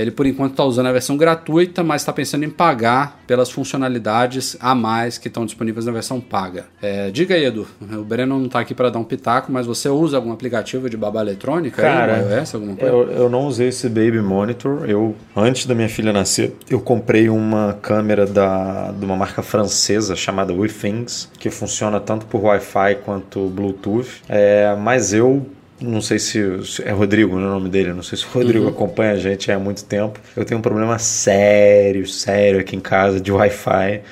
Ele 0.00 0.10
por 0.10 0.26
enquanto 0.26 0.52
está 0.52 0.64
usando 0.64 0.86
a 0.86 0.92
versão 0.92 1.16
gratuita, 1.16 1.82
mas 1.82 2.02
está 2.02 2.12
pensando 2.12 2.44
em 2.44 2.50
pagar 2.50 3.20
pelas 3.26 3.50
funcionalidades 3.50 4.56
a 4.60 4.74
mais 4.74 5.18
que 5.18 5.28
estão 5.28 5.44
disponíveis 5.46 5.86
na 5.86 5.92
versão 5.92 6.20
paga. 6.20 6.66
É, 6.82 7.10
diga 7.10 7.34
aí, 7.34 7.44
Edu. 7.44 7.66
O 7.80 8.04
Breno 8.04 8.38
não 8.38 8.46
está 8.46 8.60
aqui 8.60 8.74
para 8.74 8.90
dar 8.90 8.98
um 8.98 9.04
pitaco, 9.04 9.50
mas 9.50 9.66
você 9.66 9.88
usa 9.88 10.16
algum 10.16 10.32
aplicativo 10.32 10.90
de 10.90 10.96
babá 10.96 11.22
eletrônica? 11.22 11.80
Cara, 11.80 12.16
aí, 12.16 12.38
iOS, 12.38 12.54
alguma 12.54 12.76
coisa? 12.76 12.94
Eu, 12.94 13.10
eu 13.10 13.30
não 13.30 13.46
usei 13.46 13.68
esse 13.68 13.88
Baby 13.88 14.20
Monitor. 14.20 14.88
Eu, 14.88 15.14
antes 15.34 15.66
da 15.66 15.74
minha 15.74 15.88
filha 15.88 16.12
nascer, 16.12 16.54
eu 16.68 16.80
comprei 16.80 17.28
uma 17.28 17.78
câmera 17.80 18.26
da, 18.26 18.92
de 18.92 19.04
uma 19.04 19.16
marca 19.16 19.42
francesa 19.42 20.14
chamada 20.14 20.52
WeThings, 20.52 21.30
que 21.38 21.50
funciona 21.50 21.98
tanto 22.00 22.26
por 22.26 22.44
Wi-Fi 22.44 22.96
quanto 23.04 23.48
Bluetooth. 23.48 24.22
É, 24.28 24.76
mas 24.76 25.12
eu 25.12 25.46
não 25.80 26.00
sei 26.00 26.18
se 26.18 26.40
é 26.84 26.90
Rodrigo 26.90 27.38
no 27.38 27.48
nome 27.48 27.68
dele, 27.68 27.92
não 27.92 28.02
sei 28.02 28.16
se 28.16 28.24
o 28.24 28.28
Rodrigo 28.28 28.64
uhum. 28.64 28.70
acompanha 28.70 29.12
a 29.12 29.18
gente 29.18 29.50
há 29.52 29.58
muito 29.58 29.84
tempo. 29.84 30.18
Eu 30.36 30.44
tenho 30.44 30.58
um 30.58 30.62
problema 30.62 30.98
sério, 30.98 32.06
sério 32.06 32.60
aqui 32.60 32.74
em 32.76 32.80
casa 32.80 33.20
de 33.20 33.30
Wi-Fi. 33.30 34.02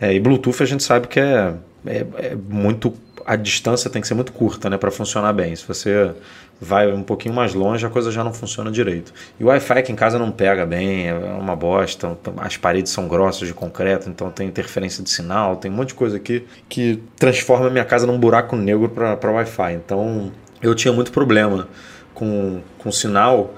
É, 0.00 0.12
e 0.12 0.18
Bluetooth 0.18 0.62
a 0.62 0.66
gente 0.66 0.82
sabe 0.82 1.06
que 1.06 1.20
é, 1.20 1.54
é, 1.86 2.06
é 2.14 2.36
muito. 2.48 2.92
A 3.24 3.36
distância 3.36 3.88
tem 3.88 4.02
que 4.02 4.08
ser 4.08 4.14
muito 4.14 4.32
curta 4.32 4.68
né, 4.68 4.76
para 4.76 4.90
funcionar 4.90 5.32
bem. 5.32 5.54
Se 5.54 5.64
você 5.64 6.12
vai 6.60 6.92
um 6.92 7.02
pouquinho 7.02 7.34
mais 7.34 7.54
longe, 7.54 7.86
a 7.86 7.90
coisa 7.90 8.10
já 8.10 8.24
não 8.24 8.32
funciona 8.32 8.70
direito. 8.70 9.12
E 9.38 9.44
o 9.44 9.46
Wi-Fi 9.46 9.78
aqui 9.78 9.92
em 9.92 9.96
casa 9.96 10.18
não 10.18 10.30
pega 10.32 10.66
bem, 10.66 11.08
é 11.08 11.14
uma 11.14 11.54
bosta. 11.54 12.16
As 12.36 12.56
paredes 12.56 12.90
são 12.90 13.06
grossas 13.06 13.46
de 13.46 13.54
concreto, 13.54 14.08
então 14.08 14.28
tem 14.30 14.48
interferência 14.48 15.04
de 15.04 15.10
sinal, 15.10 15.56
tem 15.56 15.70
um 15.70 15.74
monte 15.74 15.88
de 15.88 15.94
coisa 15.94 16.16
aqui 16.16 16.44
que 16.68 17.00
transforma 17.16 17.66
a 17.66 17.70
minha 17.70 17.84
casa 17.84 18.06
num 18.06 18.18
buraco 18.18 18.56
negro 18.56 18.88
para 18.88 19.30
Wi-Fi. 19.30 19.74
Então 19.74 20.32
eu 20.62 20.74
tinha 20.74 20.92
muito 20.92 21.10
problema 21.12 21.68
com, 22.14 22.60
com 22.78 22.92
sinal 22.92 23.54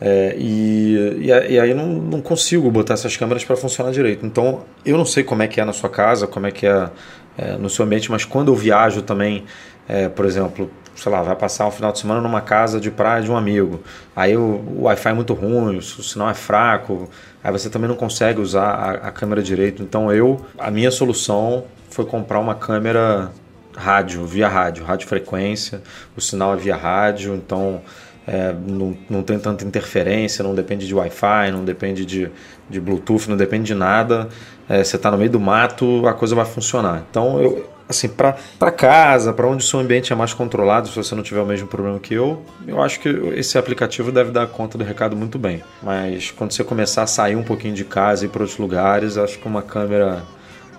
é, 0.00 0.34
e, 0.38 1.28
e, 1.48 1.58
aí 1.58 1.72
não, 1.72 1.86
não 1.86 2.20
consigo 2.20 2.70
botar 2.70 2.94
essas 2.94 3.16
câmeras 3.16 3.44
para 3.44 3.56
funcionar 3.56 3.92
direito. 3.92 4.26
Então 4.26 4.62
eu 4.84 4.96
não 4.96 5.04
sei 5.04 5.24
como 5.24 5.42
é 5.42 5.48
que 5.48 5.60
é 5.60 5.64
na 5.64 5.72
sua 5.72 5.88
casa, 5.88 6.26
como 6.26 6.46
é 6.46 6.50
que 6.50 6.66
é, 6.66 6.90
é 7.38 7.56
no 7.56 7.70
seu 7.70 7.84
ambiente, 7.84 8.10
mas 8.10 8.24
quando 8.24 8.48
eu 8.52 8.54
viajo 8.54 9.02
também, 9.02 9.44
é, 9.88 10.08
por 10.08 10.26
exemplo, 10.26 10.70
sei 10.94 11.10
lá, 11.10 11.22
vai 11.22 11.36
passar 11.36 11.66
um 11.66 11.70
final 11.70 11.92
de 11.92 11.98
semana 11.98 12.20
numa 12.20 12.40
casa 12.40 12.78
de 12.78 12.90
praia 12.90 13.22
de 13.22 13.30
um 13.30 13.36
amigo, 13.36 13.82
aí 14.14 14.36
o, 14.36 14.40
o 14.40 14.82
Wi-Fi 14.82 15.10
é 15.10 15.12
muito 15.12 15.34
ruim, 15.34 15.76
o 15.76 15.82
sinal 15.82 16.30
é 16.30 16.34
fraco, 16.34 17.08
aí 17.42 17.52
você 17.52 17.70
também 17.70 17.88
não 17.88 17.96
consegue 17.96 18.40
usar 18.40 18.68
a, 18.68 18.90
a 19.08 19.12
câmera 19.12 19.42
direito. 19.42 19.82
Então 19.82 20.12
eu, 20.12 20.44
a 20.58 20.70
minha 20.70 20.90
solução 20.90 21.64
foi 21.90 22.04
comprar 22.04 22.38
uma 22.38 22.54
câmera 22.54 23.30
rádio, 23.76 24.24
via 24.24 24.48
rádio, 24.48 24.84
rádio 24.84 25.06
frequência, 25.06 25.82
o 26.16 26.20
sinal 26.20 26.54
é 26.54 26.56
via 26.56 26.76
rádio, 26.76 27.34
então 27.34 27.82
é, 28.26 28.52
não, 28.52 28.96
não 29.08 29.22
tem 29.22 29.38
tanta 29.38 29.64
interferência, 29.64 30.42
não 30.42 30.54
depende 30.54 30.86
de 30.86 30.94
Wi-Fi, 30.94 31.52
não 31.52 31.64
depende 31.64 32.04
de, 32.04 32.30
de 32.68 32.80
Bluetooth, 32.80 33.28
não 33.28 33.36
depende 33.36 33.64
de 33.64 33.74
nada. 33.74 34.28
É, 34.68 34.82
você 34.82 34.96
está 34.96 35.10
no 35.10 35.16
meio 35.16 35.30
do 35.30 35.38
mato, 35.38 36.06
a 36.08 36.12
coisa 36.12 36.34
vai 36.34 36.44
funcionar. 36.44 37.04
Então, 37.08 37.40
eu, 37.40 37.70
assim, 37.88 38.08
para 38.08 38.72
casa, 38.72 39.32
para 39.32 39.46
onde 39.46 39.64
o 39.64 39.66
seu 39.66 39.78
ambiente 39.78 40.12
é 40.12 40.16
mais 40.16 40.34
controlado, 40.34 40.88
se 40.88 40.96
você 40.96 41.14
não 41.14 41.22
tiver 41.22 41.40
o 41.40 41.46
mesmo 41.46 41.68
problema 41.68 42.00
que 42.00 42.14
eu, 42.14 42.42
eu 42.66 42.82
acho 42.82 42.98
que 42.98 43.08
esse 43.36 43.56
aplicativo 43.56 44.10
deve 44.10 44.32
dar 44.32 44.48
conta 44.48 44.76
do 44.76 44.82
recado 44.82 45.14
muito 45.14 45.38
bem. 45.38 45.62
Mas 45.80 46.32
quando 46.32 46.50
você 46.50 46.64
começar 46.64 47.04
a 47.04 47.06
sair 47.06 47.36
um 47.36 47.44
pouquinho 47.44 47.74
de 47.74 47.84
casa 47.84 48.24
e 48.24 48.28
ir 48.28 48.30
para 48.30 48.42
outros 48.42 48.58
lugares, 48.58 49.16
acho 49.16 49.38
que 49.38 49.46
uma 49.46 49.62
câmera 49.62 50.24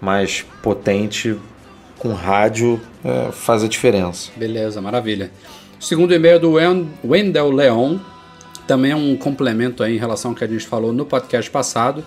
mais 0.02 0.46
potente 0.62 1.38
com 1.98 2.14
rádio 2.14 2.80
é, 3.04 3.32
faz 3.32 3.64
a 3.64 3.68
diferença. 3.68 4.32
Beleza, 4.36 4.82
maravilha. 4.82 5.32
Segundo 5.80 6.14
e-mail 6.14 6.40
do 6.40 6.54
Wendell 7.04 7.52
Leon, 7.52 7.98
também 8.66 8.92
é 8.92 8.96
um 8.96 9.16
complemento 9.16 9.84
aí 9.84 9.96
em 9.96 10.00
relação 10.00 10.32
ao 10.32 10.36
que 10.36 10.44
a 10.44 10.48
gente 10.48 10.66
falou 10.66 10.92
no 10.92 11.06
podcast 11.06 11.50
passado. 11.50 12.04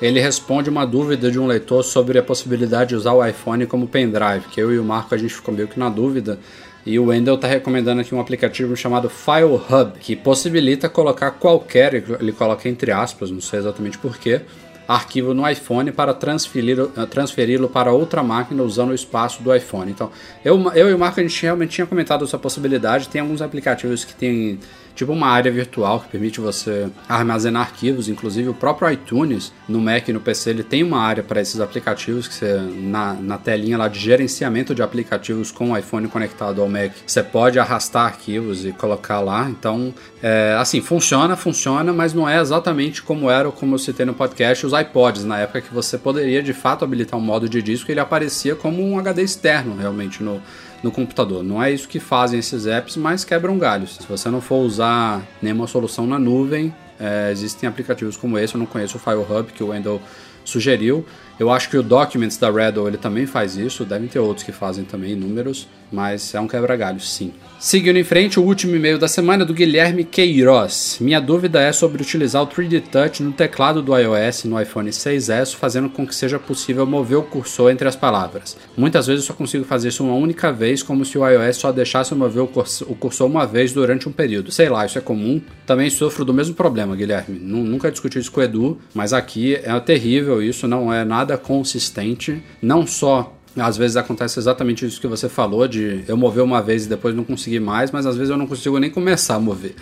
Ele 0.00 0.20
responde 0.20 0.68
uma 0.68 0.84
dúvida 0.84 1.30
de 1.30 1.38
um 1.38 1.46
leitor 1.46 1.82
sobre 1.82 2.18
a 2.18 2.22
possibilidade 2.22 2.90
de 2.90 2.96
usar 2.96 3.12
o 3.12 3.24
iPhone 3.24 3.66
como 3.66 3.86
pendrive, 3.86 4.46
que 4.50 4.60
eu 4.60 4.72
e 4.72 4.78
o 4.78 4.84
Marco 4.84 5.14
a 5.14 5.18
gente 5.18 5.34
ficou 5.34 5.54
meio 5.54 5.68
que 5.68 5.78
na 5.78 5.88
dúvida. 5.88 6.38
E 6.86 6.98
o 6.98 7.06
Wendell 7.06 7.36
está 7.36 7.48
recomendando 7.48 8.02
aqui 8.02 8.14
um 8.14 8.20
aplicativo 8.20 8.76
chamado 8.76 9.08
File 9.08 9.54
Hub, 9.54 9.98
que 10.00 10.14
possibilita 10.14 10.88
colocar 10.88 11.30
qualquer, 11.30 11.94
ele 11.94 12.32
coloca 12.32 12.68
entre 12.68 12.92
aspas, 12.92 13.30
não 13.30 13.40
sei 13.40 13.60
exatamente 13.60 13.96
porquê, 13.96 14.42
arquivo 14.86 15.32
no 15.32 15.48
iPhone 15.48 15.90
para 15.92 16.12
transferi-lo 16.12 16.88
transferi 17.10 17.58
para 17.68 17.92
outra 17.92 18.22
máquina 18.22 18.62
usando 18.62 18.90
o 18.90 18.94
espaço 18.94 19.42
do 19.42 19.54
iPhone. 19.54 19.90
Então, 19.90 20.10
eu, 20.44 20.60
eu 20.72 20.90
e 20.90 20.94
o 20.94 20.98
Marco 20.98 21.20
a 21.20 21.22
gente 21.22 21.42
realmente 21.42 21.70
tinha 21.70 21.86
comentado 21.86 22.24
essa 22.24 22.38
possibilidade. 22.38 23.08
Tem 23.08 23.20
alguns 23.20 23.40
aplicativos 23.40 24.04
que 24.04 24.14
tem 24.14 24.58
tipo 24.94 25.12
uma 25.12 25.28
área 25.28 25.50
virtual 25.50 26.00
que 26.00 26.08
permite 26.08 26.40
você 26.40 26.88
armazenar 27.08 27.62
arquivos, 27.62 28.08
inclusive 28.08 28.48
o 28.48 28.54
próprio 28.54 28.90
iTunes 28.90 29.52
no 29.68 29.80
Mac 29.80 30.08
e 30.08 30.12
no 30.12 30.20
PC 30.20 30.50
ele 30.50 30.62
tem 30.62 30.82
uma 30.82 31.00
área 31.00 31.22
para 31.22 31.40
esses 31.40 31.60
aplicativos 31.60 32.28
que 32.28 32.34
você 32.34 32.58
na, 32.58 33.14
na 33.14 33.38
telinha 33.38 33.76
lá 33.76 33.88
de 33.88 33.98
gerenciamento 33.98 34.74
de 34.74 34.82
aplicativos 34.82 35.50
com 35.50 35.72
o 35.72 35.78
iPhone 35.78 36.08
conectado 36.08 36.60
ao 36.60 36.68
Mac 36.68 36.92
você 37.06 37.22
pode 37.22 37.58
arrastar 37.58 38.06
arquivos 38.06 38.64
e 38.64 38.72
colocar 38.72 39.20
lá. 39.20 39.48
Então, 39.48 39.92
é, 40.22 40.56
assim 40.58 40.80
funciona, 40.80 41.36
funciona, 41.36 41.92
mas 41.92 42.14
não 42.14 42.28
é 42.28 42.40
exatamente 42.40 43.02
como 43.02 43.30
era, 43.30 43.50
como 43.50 43.74
eu 43.74 43.78
citei 43.78 44.06
no 44.06 44.14
podcast, 44.14 44.66
os 44.66 44.72
iPods 44.72 45.24
na 45.24 45.38
época 45.38 45.60
que 45.60 45.72
você 45.72 45.98
poderia 45.98 46.42
de 46.42 46.52
fato 46.52 46.84
habilitar 46.84 47.18
um 47.18 47.22
modo 47.22 47.48
de 47.48 47.62
disco, 47.62 47.90
ele 47.90 48.00
aparecia 48.00 48.54
como 48.54 48.82
um 48.82 48.98
HD 48.98 49.22
externo 49.22 49.76
realmente 49.76 50.22
no 50.22 50.40
no 50.84 50.92
computador. 50.92 51.42
Não 51.42 51.62
é 51.62 51.72
isso 51.72 51.88
que 51.88 51.98
fazem 51.98 52.38
esses 52.38 52.66
apps, 52.66 52.94
mas 52.94 53.24
quebram 53.24 53.58
galhos. 53.58 53.96
Se 53.96 54.06
você 54.06 54.28
não 54.28 54.42
for 54.42 54.56
usar 54.56 55.26
nenhuma 55.40 55.66
solução 55.66 56.06
na 56.06 56.18
nuvem, 56.18 56.74
é, 57.00 57.30
existem 57.32 57.66
aplicativos 57.66 58.18
como 58.18 58.38
esse. 58.38 58.54
Eu 58.54 58.58
não 58.58 58.66
conheço 58.66 58.98
o 58.98 59.00
File 59.00 59.24
Hub 59.26 59.50
que 59.50 59.64
o 59.64 59.68
Wendell 59.68 60.00
sugeriu. 60.44 61.04
Eu 61.38 61.50
acho 61.50 61.68
que 61.68 61.76
o 61.76 61.82
Documents 61.82 62.36
da 62.36 62.50
Redel 62.50 62.86
ele 62.86 62.96
também 62.96 63.26
faz 63.26 63.56
isso. 63.56 63.84
Devem 63.84 64.08
ter 64.08 64.18
outros 64.18 64.44
que 64.44 64.52
fazem 64.52 64.84
também 64.84 65.16
números, 65.16 65.68
mas 65.90 66.34
é 66.34 66.40
um 66.40 66.46
quebra-galho, 66.46 67.00
sim. 67.00 67.32
Seguindo 67.58 67.96
em 67.96 68.04
frente, 68.04 68.38
o 68.38 68.42
último 68.42 68.76
e-mail 68.76 68.98
da 68.98 69.08
semana 69.08 69.42
é 69.42 69.46
do 69.46 69.54
Guilherme 69.54 70.04
Queiroz. 70.04 70.98
Minha 71.00 71.18
dúvida 71.18 71.62
é 71.62 71.72
sobre 71.72 72.02
utilizar 72.02 72.42
o 72.42 72.46
3D 72.46 72.82
Touch 72.82 73.22
no 73.22 73.32
teclado 73.32 73.80
do 73.80 73.96
iOS 73.96 74.44
no 74.44 74.60
iPhone 74.60 74.90
6S, 74.90 75.54
fazendo 75.54 75.88
com 75.88 76.06
que 76.06 76.14
seja 76.14 76.38
possível 76.38 76.84
mover 76.84 77.16
o 77.16 77.22
cursor 77.22 77.70
entre 77.70 77.88
as 77.88 77.96
palavras. 77.96 78.56
Muitas 78.76 79.06
vezes 79.06 79.24
eu 79.24 79.28
só 79.28 79.34
consigo 79.34 79.64
fazer 79.64 79.88
isso 79.88 80.04
uma 80.04 80.14
única 80.14 80.52
vez, 80.52 80.82
como 80.82 81.06
se 81.06 81.16
o 81.16 81.26
iOS 81.26 81.56
só 81.56 81.72
deixasse 81.72 82.14
mover 82.14 82.42
o 82.42 82.94
cursor 82.96 83.26
uma 83.26 83.46
vez 83.46 83.72
durante 83.72 84.08
um 84.08 84.12
período. 84.12 84.52
Sei 84.52 84.68
lá, 84.68 84.84
isso 84.84 84.98
é 84.98 85.00
comum. 85.00 85.40
Também 85.64 85.88
sofro 85.88 86.24
do 86.24 86.34
mesmo 86.34 86.54
problema, 86.54 86.94
Guilherme. 86.94 87.38
Nunca 87.38 87.90
discuti 87.90 88.18
isso 88.18 88.30
com 88.30 88.40
o 88.40 88.44
Edu, 88.44 88.78
mas 88.92 89.14
aqui 89.14 89.54
é 89.54 89.80
terrível 89.80 90.42
isso, 90.42 90.68
não 90.68 90.92
é 90.92 91.02
nada 91.02 91.23
consistente. 91.36 92.42
Não 92.60 92.86
só 92.86 93.34
às 93.56 93.76
vezes 93.76 93.96
acontece 93.96 94.38
exatamente 94.38 94.84
isso 94.84 95.00
que 95.00 95.06
você 95.06 95.28
falou, 95.28 95.68
de 95.68 96.04
eu 96.08 96.16
mover 96.16 96.42
uma 96.42 96.60
vez 96.60 96.86
e 96.86 96.88
depois 96.88 97.14
não 97.14 97.22
conseguir 97.22 97.60
mais, 97.60 97.90
mas 97.90 98.04
às 98.06 98.16
vezes 98.16 98.30
eu 98.30 98.36
não 98.36 98.46
consigo 98.46 98.78
nem 98.78 98.90
começar 98.90 99.36
a 99.36 99.40
mover. 99.40 99.74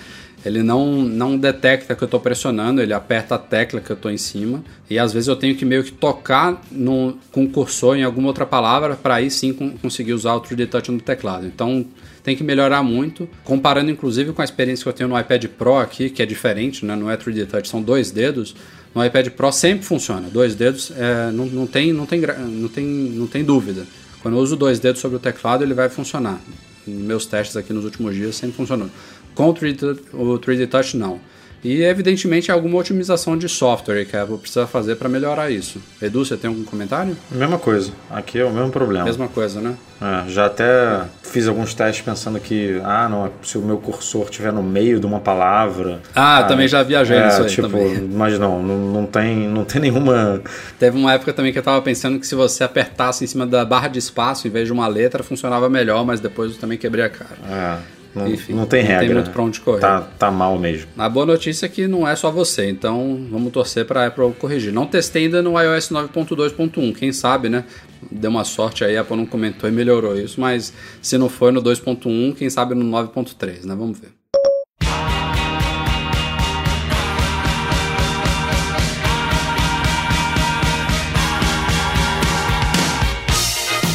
ele 0.44 0.62
não, 0.62 1.02
não 1.02 1.38
detecta 1.38 1.94
que 1.94 2.02
eu 2.02 2.06
estou 2.06 2.20
pressionando, 2.20 2.82
ele 2.82 2.92
aperta 2.92 3.36
a 3.36 3.38
tecla 3.38 3.80
que 3.80 3.90
eu 3.90 3.94
estou 3.94 4.10
em 4.10 4.16
cima 4.18 4.62
e 4.90 4.98
às 4.98 5.12
vezes 5.12 5.28
eu 5.28 5.36
tenho 5.36 5.54
que 5.54 5.64
meio 5.64 5.84
que 5.84 5.92
tocar 5.92 6.60
no, 6.70 7.16
com 7.30 7.44
o 7.44 7.48
cursor 7.48 7.96
em 7.96 8.02
alguma 8.02 8.28
outra 8.28 8.44
palavra 8.44 8.96
para 8.96 9.14
aí 9.14 9.30
sim 9.30 9.52
com, 9.52 9.70
conseguir 9.78 10.12
usar 10.12 10.34
o 10.34 10.40
3D 10.40 10.68
Touch 10.68 10.90
no 10.90 11.00
teclado. 11.00 11.46
Então 11.46 11.86
tem 12.22 12.36
que 12.36 12.44
melhorar 12.44 12.82
muito, 12.82 13.28
comparando 13.44 13.90
inclusive 13.90 14.32
com 14.32 14.42
a 14.42 14.44
experiência 14.44 14.82
que 14.82 14.88
eu 14.88 14.92
tenho 14.92 15.08
no 15.08 15.18
iPad 15.18 15.46
Pro 15.46 15.76
aqui, 15.76 16.10
que 16.10 16.22
é 16.22 16.26
diferente, 16.26 16.84
né? 16.84 16.94
não 16.94 17.10
é 17.10 17.16
3D 17.16 17.46
Touch, 17.46 17.68
são 17.68 17.80
dois 17.80 18.10
dedos. 18.10 18.54
No 18.94 19.04
iPad 19.04 19.28
Pro 19.30 19.50
sempre 19.50 19.86
funciona, 19.86 20.28
dois 20.28 20.54
dedos 20.54 20.92
é, 20.94 21.30
não, 21.32 21.46
não, 21.46 21.66
tem, 21.66 21.92
não, 21.92 22.04
tem, 22.04 22.20
não, 22.20 22.68
tem, 22.68 22.84
não 22.84 23.26
tem 23.26 23.42
dúvida. 23.42 23.86
Quando 24.20 24.36
eu 24.36 24.42
uso 24.42 24.54
dois 24.54 24.78
dedos 24.78 25.00
sobre 25.00 25.16
o 25.16 25.20
teclado, 25.20 25.64
ele 25.64 25.74
vai 25.74 25.88
funcionar. 25.88 26.40
Meus 26.86 27.26
testes 27.26 27.56
aqui 27.56 27.72
nos 27.72 27.84
últimos 27.84 28.14
dias 28.14 28.36
sempre 28.36 28.56
funcionou. 28.56 28.88
Com 29.34 29.48
o 29.48 29.54
3D, 29.54 29.98
o 30.12 30.38
3D 30.38 30.68
Touch, 30.68 30.96
não. 30.96 31.18
E, 31.64 31.82
evidentemente, 31.82 32.50
alguma 32.50 32.78
otimização 32.78 33.36
de 33.36 33.48
software 33.48 34.04
que 34.04 34.16
a 34.16 34.22
Apple 34.22 34.38
precisa 34.38 34.66
fazer 34.66 34.96
para 34.96 35.08
melhorar 35.08 35.50
isso. 35.50 35.80
Edu, 36.00 36.24
você 36.24 36.36
tem 36.36 36.48
algum 36.48 36.64
comentário? 36.64 37.16
Mesma 37.30 37.58
coisa. 37.58 37.92
Aqui 38.10 38.40
é 38.40 38.44
o 38.44 38.50
mesmo 38.50 38.70
problema. 38.70 39.04
Mesma 39.04 39.28
coisa, 39.28 39.60
né? 39.60 39.76
É, 40.00 40.28
já 40.28 40.46
até 40.46 41.04
fiz 41.22 41.46
alguns 41.46 41.72
testes 41.72 42.04
pensando 42.04 42.40
que, 42.40 42.80
ah, 42.82 43.08
não, 43.08 43.30
se 43.42 43.56
o 43.56 43.62
meu 43.62 43.78
cursor 43.78 44.24
estiver 44.24 44.52
no 44.52 44.62
meio 44.62 44.98
de 44.98 45.06
uma 45.06 45.20
palavra. 45.20 46.00
Ah, 46.14 46.38
ah 46.38 46.42
também 46.44 46.66
já 46.66 46.82
viajei 46.82 47.16
é, 47.16 47.26
nisso 47.26 47.42
aí 47.42 47.48
tipo, 47.48 47.68
também. 47.68 48.00
Mas 48.12 48.36
não, 48.40 48.60
não, 48.60 48.78
não, 48.78 49.06
tem, 49.06 49.48
não 49.48 49.64
tem 49.64 49.80
nenhuma. 49.82 50.42
Teve 50.80 50.98
uma 50.98 51.12
época 51.12 51.32
também 51.32 51.52
que 51.52 51.58
eu 51.60 51.62
tava 51.62 51.80
pensando 51.80 52.18
que 52.18 52.26
se 52.26 52.34
você 52.34 52.64
apertasse 52.64 53.22
em 53.22 53.26
cima 53.28 53.46
da 53.46 53.64
barra 53.64 53.86
de 53.86 54.00
espaço 54.00 54.48
em 54.48 54.50
vez 54.50 54.66
de 54.66 54.72
uma 54.72 54.88
letra, 54.88 55.22
funcionava 55.22 55.70
melhor, 55.70 56.04
mas 56.04 56.18
depois 56.18 56.52
eu 56.52 56.58
também 56.58 56.76
quebrei 56.76 57.04
a 57.04 57.08
cara. 57.08 57.38
É. 57.48 58.01
Não, 58.14 58.28
Enfim, 58.28 58.52
não 58.52 58.66
tem 58.66 58.82
regra. 58.82 59.00
Não 59.00 59.06
tem 59.06 59.14
muito 59.14 59.30
pra 59.30 59.42
onde 59.42 59.60
correr. 59.60 59.80
Tá, 59.80 60.00
tá 60.00 60.30
mal 60.30 60.58
mesmo. 60.58 60.88
A 60.98 61.08
boa 61.08 61.24
notícia 61.24 61.66
é 61.66 61.68
que 61.68 61.86
não 61.88 62.06
é 62.06 62.14
só 62.14 62.30
você, 62.30 62.68
então 62.68 63.26
vamos 63.30 63.52
torcer 63.52 63.86
pra 63.86 64.06
Apple 64.06 64.32
corrigir. 64.34 64.72
Não 64.72 64.86
testei 64.86 65.24
ainda 65.24 65.42
no 65.42 65.58
iOS 65.58 65.88
9.2.1, 65.90 66.94
quem 66.94 67.12
sabe, 67.12 67.48
né? 67.48 67.64
Deu 68.10 68.30
uma 68.30 68.44
sorte 68.44 68.84
aí, 68.84 68.96
a 68.96 69.00
Apple 69.00 69.16
não 69.16 69.26
comentou 69.26 69.68
e 69.68 69.72
melhorou 69.72 70.18
isso, 70.18 70.40
mas 70.40 70.72
se 71.00 71.16
não 71.16 71.28
foi 71.28 71.52
no 71.52 71.62
2.1, 71.62 72.34
quem 72.34 72.50
sabe 72.50 72.74
no 72.74 72.84
9.3, 72.84 73.64
né? 73.64 73.74
Vamos 73.74 73.98
ver. 73.98 74.21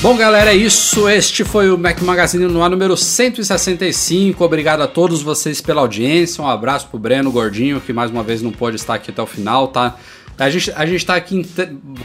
Bom, 0.07 0.15
galera, 0.15 0.53
é 0.53 0.55
isso. 0.55 1.09
Este 1.09 1.43
foi 1.43 1.69
o 1.69 1.77
Mac 1.77 2.01
Magazine 2.01 2.45
no 2.45 2.63
ar 2.63 2.69
número 2.69 2.95
165. 2.95 4.41
Obrigado 4.41 4.79
a 4.79 4.87
todos 4.87 5.21
vocês 5.21 5.59
pela 5.59 5.81
audiência. 5.81 6.41
Um 6.41 6.47
abraço 6.47 6.87
pro 6.87 6.97
Breno 6.97 7.29
Gordinho, 7.29 7.81
que 7.81 7.91
mais 7.91 8.09
uma 8.09 8.23
vez 8.23 8.41
não 8.41 8.49
pôde 8.49 8.77
estar 8.77 8.93
aqui 8.93 9.11
até 9.11 9.21
o 9.21 9.25
final, 9.25 9.67
tá? 9.67 9.97
A 10.39 10.49
gente, 10.49 10.71
a 10.73 10.85
gente 10.85 11.05
tá 11.05 11.17
aqui 11.17 11.35
em 11.35 11.45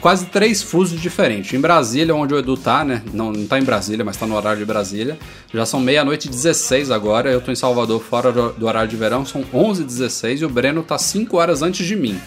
quase 0.00 0.26
três 0.26 0.60
fusos 0.60 1.00
diferentes. 1.00 1.54
Em 1.54 1.60
Brasília, 1.60 2.12
onde 2.12 2.34
o 2.34 2.38
Edu 2.40 2.56
tá, 2.56 2.84
né? 2.84 3.02
Não, 3.14 3.30
não 3.30 3.46
tá 3.46 3.56
em 3.60 3.62
Brasília, 3.62 4.04
mas 4.04 4.16
tá 4.16 4.26
no 4.26 4.34
horário 4.34 4.58
de 4.58 4.64
Brasília. 4.64 5.16
Já 5.54 5.64
são 5.64 5.78
meia-noite 5.78 6.26
e 6.26 6.30
16 6.32 6.90
agora. 6.90 7.30
Eu 7.30 7.40
tô 7.40 7.52
em 7.52 7.54
Salvador, 7.54 8.02
fora 8.02 8.32
do, 8.32 8.48
do 8.50 8.66
horário 8.66 8.90
de 8.90 8.96
verão. 8.96 9.24
São 9.24 9.44
11 9.54 9.80
e 9.82 9.84
16 9.84 10.40
e 10.40 10.44
o 10.44 10.48
Breno 10.48 10.82
tá 10.82 10.98
5 10.98 11.36
horas 11.36 11.62
antes 11.62 11.86
de 11.86 11.94
mim. 11.94 12.20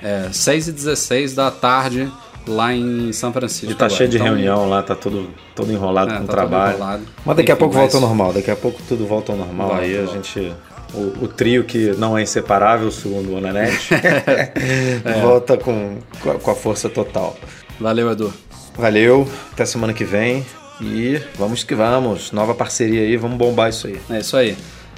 É, 0.00 0.28
6 0.30 0.68
e 0.68 0.72
16 0.72 1.34
da 1.34 1.50
tarde 1.50 2.08
lá 2.46 2.72
em 2.72 3.12
São 3.12 3.32
Francisco. 3.32 3.70
E 3.70 3.74
tá 3.74 3.88
cheio 3.88 4.08
de 4.08 4.16
então, 4.16 4.28
reunião 4.28 4.68
lá, 4.68 4.82
tá 4.82 4.94
todo, 4.94 5.28
todo 5.54 5.72
enrolado 5.72 6.12
é, 6.12 6.18
com 6.18 6.24
o 6.24 6.26
tá 6.26 6.32
trabalho. 6.32 6.76
Enrolado. 6.76 7.02
Mas 7.24 7.36
daqui 7.36 7.50
Enfim, 7.50 7.52
a 7.52 7.56
pouco 7.56 7.74
mas... 7.74 7.82
volta 7.82 7.96
ao 7.96 8.00
normal, 8.00 8.32
daqui 8.32 8.50
a 8.50 8.56
pouco 8.56 8.82
tudo 8.88 9.06
volta 9.06 9.32
ao 9.32 9.38
normal. 9.38 9.68
Volta, 9.68 9.82
aí 9.82 9.96
volta. 9.96 10.10
a 10.10 10.14
gente. 10.14 10.52
O, 10.94 11.24
o, 11.24 11.28
trio 11.28 11.64
que 11.64 11.90
não 11.98 12.16
é 12.16 12.22
inseparável, 12.22 12.90
segundo 12.92 13.30
o 13.30 13.36
Onanete, 13.36 13.90
é. 13.92 15.20
volta 15.20 15.56
com, 15.56 15.98
com 16.42 16.50
a 16.50 16.54
força 16.54 16.88
total. 16.88 17.36
Valeu, 17.80 18.10
Edu. 18.10 18.32
Valeu, 18.76 19.28
até 19.52 19.64
semana 19.64 19.92
que 19.92 20.04
vem. 20.04 20.46
E 20.80 21.20
vamos 21.36 21.64
que 21.64 21.74
vamos. 21.74 22.32
Nova 22.32 22.54
parceria 22.54 23.00
aí, 23.00 23.16
vamos 23.16 23.38
bombar 23.38 23.70
isso 23.70 23.86
aí. 23.86 23.98
É 24.10 24.20
isso 24.20 24.36
aí. 24.36 24.56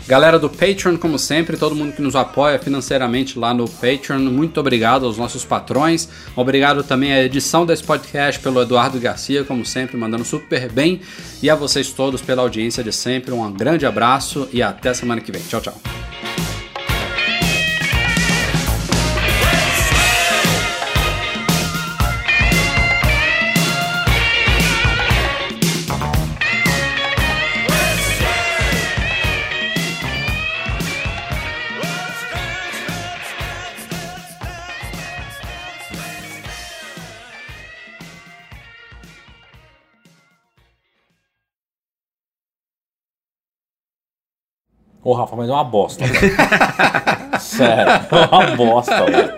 Galera 0.08 0.38
do 0.38 0.48
Patreon, 0.48 0.96
como 0.96 1.18
sempre, 1.18 1.58
todo 1.58 1.74
mundo 1.74 1.92
que 1.92 2.00
nos 2.00 2.16
apoia 2.16 2.58
financeiramente 2.58 3.38
lá 3.38 3.52
no 3.52 3.68
Patreon, 3.68 4.20
muito 4.20 4.58
obrigado 4.58 5.04
aos 5.04 5.18
nossos 5.18 5.44
patrões. 5.44 6.08
Obrigado 6.34 6.82
também 6.82 7.12
à 7.12 7.22
edição 7.22 7.66
desse 7.66 7.84
podcast 7.84 8.40
pelo 8.40 8.62
Eduardo 8.62 8.98
Garcia, 8.98 9.44
como 9.44 9.66
sempre, 9.66 9.98
mandando 9.98 10.24
super 10.24 10.72
bem. 10.72 11.02
E 11.42 11.50
a 11.50 11.54
vocês 11.54 11.92
todos 11.92 12.22
pela 12.22 12.40
audiência 12.40 12.82
de 12.82 12.90
sempre. 12.90 13.32
Um 13.32 13.52
grande 13.52 13.84
abraço 13.84 14.48
e 14.50 14.62
até 14.62 14.94
semana 14.94 15.20
que 15.20 15.30
vem. 15.30 15.42
Tchau, 15.42 15.60
tchau. 15.60 15.78
Ô, 45.08 45.14
Rafa, 45.14 45.34
mas 45.34 45.48
é 45.48 45.52
uma 45.52 45.64
bosta. 45.64 46.04
Sério, 47.40 47.90
é 47.90 48.28
uma 48.30 48.54
bosta, 48.54 49.06
velho. 49.06 49.32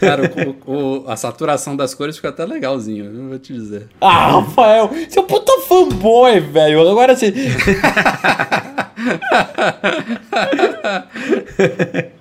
Cara, 0.00 0.22
o, 0.66 0.72
o, 0.72 1.04
a 1.06 1.14
saturação 1.18 1.76
das 1.76 1.94
cores 1.94 2.16
fica 2.16 2.30
até 2.30 2.46
legalzinho, 2.46 3.04
eu 3.04 3.28
vou 3.28 3.38
te 3.38 3.52
dizer. 3.52 3.88
Ah, 4.00 4.40
Rafael, 4.40 4.90
um 5.18 5.22
puta 5.24 5.52
fanboy, 5.68 6.40
velho. 6.40 6.88
Agora 6.88 7.14
você. 7.14 7.30